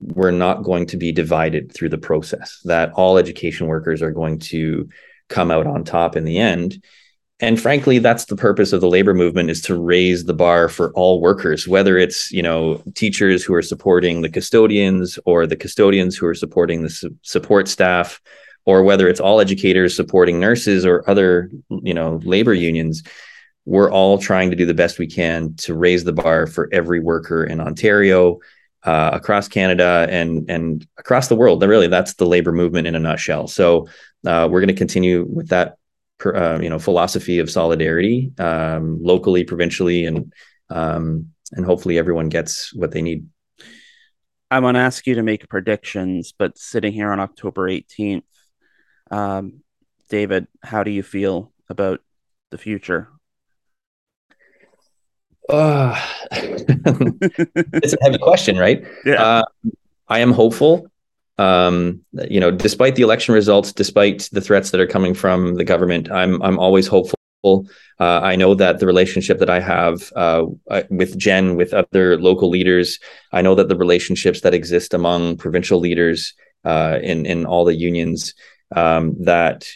we're 0.00 0.30
not 0.30 0.62
going 0.62 0.86
to 0.86 0.96
be 0.96 1.10
divided 1.10 1.72
through 1.72 1.88
the 1.88 1.98
process 1.98 2.60
that 2.64 2.92
all 2.92 3.18
education 3.18 3.66
workers 3.66 4.02
are 4.02 4.10
going 4.10 4.38
to 4.38 4.88
come 5.28 5.50
out 5.50 5.66
on 5.66 5.82
top 5.82 6.16
in 6.16 6.24
the 6.24 6.38
end 6.38 6.82
and 7.42 7.60
frankly 7.60 7.98
that's 7.98 8.24
the 8.26 8.36
purpose 8.36 8.72
of 8.72 8.80
the 8.80 8.88
labor 8.88 9.12
movement 9.12 9.50
is 9.50 9.60
to 9.60 9.78
raise 9.78 10.24
the 10.24 10.32
bar 10.32 10.68
for 10.68 10.92
all 10.94 11.20
workers 11.20 11.68
whether 11.68 11.98
it's 11.98 12.32
you 12.32 12.42
know 12.42 12.82
teachers 12.94 13.44
who 13.44 13.52
are 13.52 13.62
supporting 13.62 14.22
the 14.22 14.30
custodians 14.30 15.18
or 15.26 15.46
the 15.46 15.56
custodians 15.56 16.16
who 16.16 16.26
are 16.26 16.34
supporting 16.34 16.82
the 16.82 16.90
su- 16.90 17.14
support 17.22 17.68
staff 17.68 18.20
or 18.64 18.82
whether 18.82 19.08
it's 19.08 19.20
all 19.20 19.40
educators 19.40 19.94
supporting 19.94 20.40
nurses 20.40 20.86
or 20.86 21.08
other 21.10 21.50
you 21.82 21.92
know 21.92 22.20
labor 22.24 22.54
unions 22.54 23.02
we're 23.64 23.90
all 23.90 24.18
trying 24.18 24.50
to 24.50 24.56
do 24.56 24.66
the 24.66 24.74
best 24.74 24.98
we 24.98 25.06
can 25.06 25.54
to 25.54 25.74
raise 25.74 26.04
the 26.04 26.12
bar 26.12 26.46
for 26.46 26.68
every 26.72 27.00
worker 27.00 27.44
in 27.44 27.60
Ontario 27.60 28.40
uh, 28.84 29.10
across 29.12 29.46
Canada 29.48 30.06
and 30.10 30.50
and 30.50 30.86
across 30.98 31.28
the 31.28 31.36
world. 31.36 31.62
Really, 31.62 31.86
that's 31.86 32.14
the 32.14 32.26
labor 32.26 32.52
movement 32.52 32.86
in 32.86 32.96
a 32.96 32.98
nutshell. 32.98 33.46
So 33.46 33.86
uh, 34.26 34.48
we're 34.50 34.60
going 34.60 34.68
to 34.68 34.74
continue 34.74 35.24
with 35.24 35.48
that 35.48 35.76
uh, 36.26 36.58
you 36.60 36.68
know 36.68 36.78
philosophy 36.78 37.38
of 37.38 37.50
solidarity 37.50 38.32
um, 38.38 38.98
locally, 39.02 39.44
provincially, 39.44 40.04
and 40.06 40.32
um, 40.70 41.28
and 41.52 41.64
hopefully 41.64 41.98
everyone 41.98 42.28
gets 42.28 42.74
what 42.74 42.92
they 42.92 43.02
need. 43.02 43.26
I 44.50 44.60
want 44.60 44.76
to 44.76 44.80
ask 44.80 45.06
you 45.06 45.14
to 45.14 45.22
make 45.22 45.48
predictions, 45.48 46.34
but 46.36 46.58
sitting 46.58 46.92
here 46.92 47.10
on 47.10 47.20
October 47.20 47.70
18th, 47.70 48.22
um, 49.10 49.62
David, 50.10 50.46
how 50.62 50.84
do 50.84 50.90
you 50.90 51.02
feel 51.02 51.52
about 51.70 52.00
the 52.50 52.58
future? 52.58 53.08
Uh, 55.48 55.98
it's 56.32 57.94
a 57.94 57.98
heavy 58.02 58.18
question, 58.18 58.58
right? 58.58 58.84
Yeah. 59.06 59.22
Uh, 59.22 59.44
I 60.08 60.20
am 60.20 60.32
hopeful 60.32 60.91
um, 61.38 62.00
you 62.28 62.40
know, 62.40 62.50
despite 62.50 62.94
the 62.94 63.02
election 63.02 63.34
results, 63.34 63.72
despite 63.72 64.28
the 64.32 64.40
threats 64.40 64.70
that 64.70 64.80
are 64.80 64.86
coming 64.86 65.14
from 65.14 65.54
the 65.56 65.64
government, 65.64 66.10
I'm 66.10 66.42
I'm 66.42 66.58
always 66.58 66.86
hopeful. 66.86 67.16
Uh, 67.44 68.20
I 68.22 68.36
know 68.36 68.54
that 68.54 68.78
the 68.78 68.86
relationship 68.86 69.38
that 69.38 69.50
I 69.50 69.60
have 69.60 70.12
uh, 70.14 70.44
with 70.90 71.18
Jen, 71.18 71.56
with 71.56 71.74
other 71.74 72.20
local 72.20 72.48
leaders, 72.48 72.98
I 73.32 73.42
know 73.42 73.54
that 73.56 73.68
the 73.68 73.76
relationships 73.76 74.42
that 74.42 74.54
exist 74.54 74.94
among 74.94 75.38
provincial 75.38 75.80
leaders 75.80 76.34
uh, 76.64 76.98
in 77.02 77.26
in 77.26 77.46
all 77.46 77.64
the 77.64 77.74
unions, 77.74 78.34
um, 78.76 79.16
that 79.24 79.66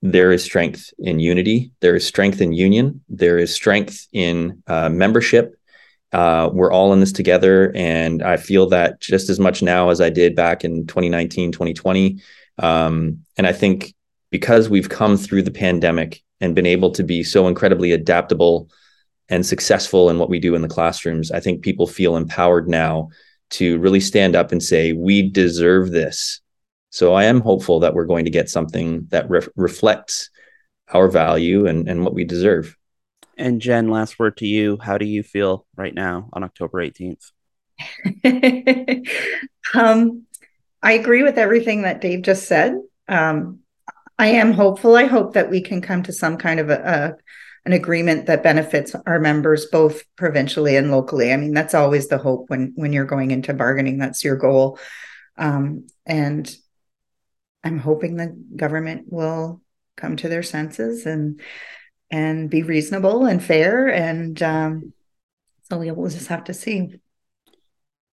there 0.00 0.30
is 0.30 0.44
strength 0.44 0.92
in 0.98 1.18
unity, 1.18 1.72
there 1.80 1.96
is 1.96 2.06
strength 2.06 2.40
in 2.40 2.52
union, 2.52 3.02
there 3.08 3.38
is 3.38 3.52
strength 3.52 4.06
in 4.12 4.62
uh, 4.68 4.88
membership, 4.88 5.57
uh, 6.12 6.48
we're 6.52 6.72
all 6.72 6.92
in 6.92 7.00
this 7.00 7.12
together. 7.12 7.72
And 7.74 8.22
I 8.22 8.36
feel 8.36 8.68
that 8.68 9.00
just 9.00 9.28
as 9.28 9.38
much 9.38 9.62
now 9.62 9.90
as 9.90 10.00
I 10.00 10.10
did 10.10 10.34
back 10.34 10.64
in 10.64 10.86
2019, 10.86 11.52
2020. 11.52 12.20
Um, 12.58 13.24
and 13.36 13.46
I 13.46 13.52
think 13.52 13.94
because 14.30 14.68
we've 14.68 14.88
come 14.88 15.16
through 15.16 15.42
the 15.42 15.50
pandemic 15.50 16.22
and 16.40 16.54
been 16.54 16.66
able 16.66 16.90
to 16.92 17.02
be 17.02 17.22
so 17.22 17.46
incredibly 17.46 17.92
adaptable 17.92 18.70
and 19.28 19.44
successful 19.44 20.08
in 20.08 20.18
what 20.18 20.30
we 20.30 20.38
do 20.38 20.54
in 20.54 20.62
the 20.62 20.68
classrooms, 20.68 21.30
I 21.30 21.40
think 21.40 21.62
people 21.62 21.86
feel 21.86 22.16
empowered 22.16 22.68
now 22.68 23.10
to 23.50 23.78
really 23.78 24.00
stand 24.00 24.36
up 24.36 24.52
and 24.52 24.62
say, 24.62 24.92
we 24.92 25.28
deserve 25.28 25.90
this. 25.90 26.40
So 26.90 27.14
I 27.14 27.24
am 27.24 27.40
hopeful 27.40 27.80
that 27.80 27.94
we're 27.94 28.06
going 28.06 28.24
to 28.24 28.30
get 28.30 28.48
something 28.48 29.06
that 29.10 29.28
re- 29.28 29.46
reflects 29.56 30.30
our 30.92 31.08
value 31.08 31.66
and, 31.66 31.86
and 31.86 32.02
what 32.02 32.14
we 32.14 32.24
deserve. 32.24 32.77
And 33.38 33.60
Jen, 33.60 33.88
last 33.88 34.18
word 34.18 34.36
to 34.38 34.46
you. 34.46 34.78
How 34.82 34.98
do 34.98 35.06
you 35.06 35.22
feel 35.22 35.64
right 35.76 35.94
now 35.94 36.28
on 36.32 36.42
October 36.42 36.78
18th? 36.84 37.30
um, 39.74 40.26
I 40.82 40.92
agree 40.92 41.22
with 41.22 41.38
everything 41.38 41.82
that 41.82 42.00
Dave 42.00 42.22
just 42.22 42.48
said. 42.48 42.74
Um, 43.06 43.60
I 44.18 44.28
am 44.28 44.52
hopeful. 44.52 44.96
I 44.96 45.04
hope 45.04 45.34
that 45.34 45.50
we 45.50 45.60
can 45.60 45.80
come 45.80 46.02
to 46.02 46.12
some 46.12 46.36
kind 46.36 46.58
of 46.58 46.70
a, 46.70 46.74
a, 46.74 47.16
an 47.64 47.72
agreement 47.72 48.26
that 48.26 48.42
benefits 48.42 48.96
our 49.06 49.20
members 49.20 49.66
both 49.66 50.02
provincially 50.16 50.74
and 50.74 50.90
locally. 50.90 51.32
I 51.32 51.36
mean, 51.36 51.54
that's 51.54 51.74
always 51.74 52.08
the 52.08 52.18
hope 52.18 52.50
when 52.50 52.72
when 52.74 52.92
you're 52.92 53.04
going 53.04 53.30
into 53.30 53.54
bargaining. 53.54 53.98
That's 53.98 54.24
your 54.24 54.36
goal, 54.36 54.80
um, 55.36 55.86
and 56.04 56.52
I'm 57.62 57.78
hoping 57.78 58.16
the 58.16 58.36
government 58.56 59.06
will 59.08 59.62
come 59.96 60.16
to 60.16 60.28
their 60.28 60.42
senses 60.42 61.06
and 61.06 61.40
and 62.10 62.50
be 62.50 62.62
reasonable 62.62 63.26
and 63.26 63.42
fair. 63.42 63.88
And 63.88 64.42
um, 64.42 64.92
so 65.64 65.78
we 65.78 65.90
will 65.90 66.08
just 66.08 66.28
have 66.28 66.44
to 66.44 66.54
see. 66.54 67.00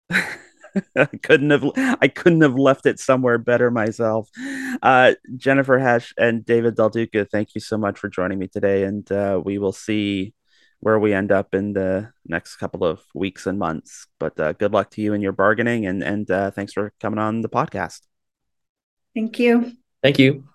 I 0.96 1.06
couldn't 1.24 1.50
have 1.50 1.64
I 1.76 2.08
couldn't 2.08 2.42
have 2.42 2.56
left 2.56 2.86
it 2.86 3.00
somewhere 3.00 3.38
better 3.38 3.72
myself. 3.72 4.30
Uh, 4.82 5.14
Jennifer 5.36 5.80
Hesch 5.80 6.14
and 6.18 6.46
David 6.46 6.76
Del 6.76 6.90
Duca, 6.90 7.26
thank 7.26 7.56
you 7.56 7.62
so 7.62 7.78
much 7.78 7.98
for 7.98 8.08
joining 8.08 8.40
me 8.40 8.48
today, 8.48 8.84
and 8.84 9.10
uh, 9.12 9.42
we 9.44 9.58
will 9.58 9.72
see 9.72 10.34
where 10.80 11.00
we 11.00 11.14
end 11.14 11.32
up 11.32 11.54
in 11.54 11.74
the 11.74 12.12
next 12.26 12.56
couple 12.58 12.84
of 12.84 13.02
weeks 13.14 13.48
and 13.48 13.60
months. 13.60 14.08
But 14.20 14.40
uh, 14.40 14.54
good 14.54 14.72
luck 14.72 14.92
to 14.92 15.02
you 15.02 15.14
in 15.14 15.22
your 15.22 15.34
bargaining, 15.34 15.86
and 15.86 16.04
and 16.04 16.30
uh, 16.30 16.52
thanks 16.52 16.74
for 16.74 16.94
coming 17.00 17.20
on 17.20 17.42
the 17.42 17.50
podcast. 17.50 18.02
Thank 19.16 19.40
you. 19.40 19.74
Thank 20.02 20.20
you. 20.20 20.46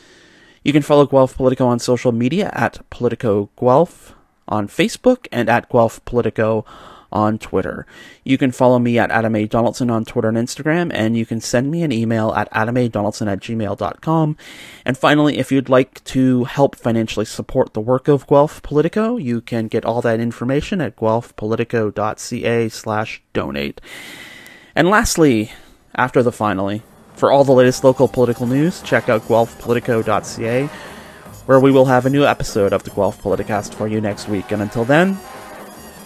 You 0.63 0.73
can 0.73 0.81
follow 0.81 1.05
Guelph 1.05 1.37
Politico 1.37 1.67
on 1.67 1.77
social 1.77 2.11
media 2.11 2.49
at 2.55 2.79
Politico 2.89 3.51
Guelph 3.59 4.15
on 4.47 4.67
Facebook 4.67 5.27
and 5.31 5.47
at 5.47 5.69
Guelph 5.69 6.03
Politico 6.03 6.65
on 7.11 7.37
Twitter. 7.37 7.85
You 8.23 8.37
can 8.37 8.51
follow 8.51 8.79
me 8.79 8.97
at 8.97 9.11
Adam 9.11 9.35
A. 9.35 9.47
Donaldson 9.47 9.89
on 9.89 10.05
Twitter 10.05 10.29
and 10.29 10.37
Instagram, 10.37 10.91
and 10.93 11.17
you 11.17 11.25
can 11.25 11.41
send 11.41 11.69
me 11.71 11.83
an 11.83 11.91
email 11.91 12.31
at 12.33 12.51
adamadonaldson 12.51 13.31
at 13.31 13.39
gmail.com. 13.39 14.37
And 14.85 14.97
finally, 14.97 15.37
if 15.37 15.51
you'd 15.51 15.69
like 15.69 16.03
to 16.05 16.45
help 16.45 16.75
financially 16.75 17.25
support 17.25 17.73
the 17.73 17.81
work 17.81 18.07
of 18.07 18.27
Guelph 18.27 18.61
Politico, 18.61 19.17
you 19.17 19.41
can 19.41 19.67
get 19.67 19.85
all 19.85 20.01
that 20.01 20.19
information 20.19 20.81
at 20.81 20.95
guelphpolitico.ca 20.95 22.69
slash 22.69 23.21
donate. 23.33 23.81
And 24.75 24.89
lastly, 24.89 25.51
after 25.95 26.23
the 26.23 26.31
finally, 26.31 26.81
for 27.15 27.31
all 27.31 27.43
the 27.43 27.51
latest 27.51 27.83
local 27.83 28.07
political 28.07 28.47
news, 28.47 28.81
check 28.81 29.09
out 29.09 29.21
guelphpolitico.ca, 29.23 30.67
where 31.45 31.59
we 31.59 31.71
will 31.71 31.85
have 31.85 32.05
a 32.05 32.09
new 32.09 32.25
episode 32.25 32.73
of 32.73 32.83
the 32.83 32.89
Guelph 32.89 33.21
Politicast 33.21 33.73
for 33.73 33.87
you 33.87 33.99
next 34.01 34.27
week. 34.27 34.51
And 34.51 34.61
until 34.61 34.85
then, 34.85 35.19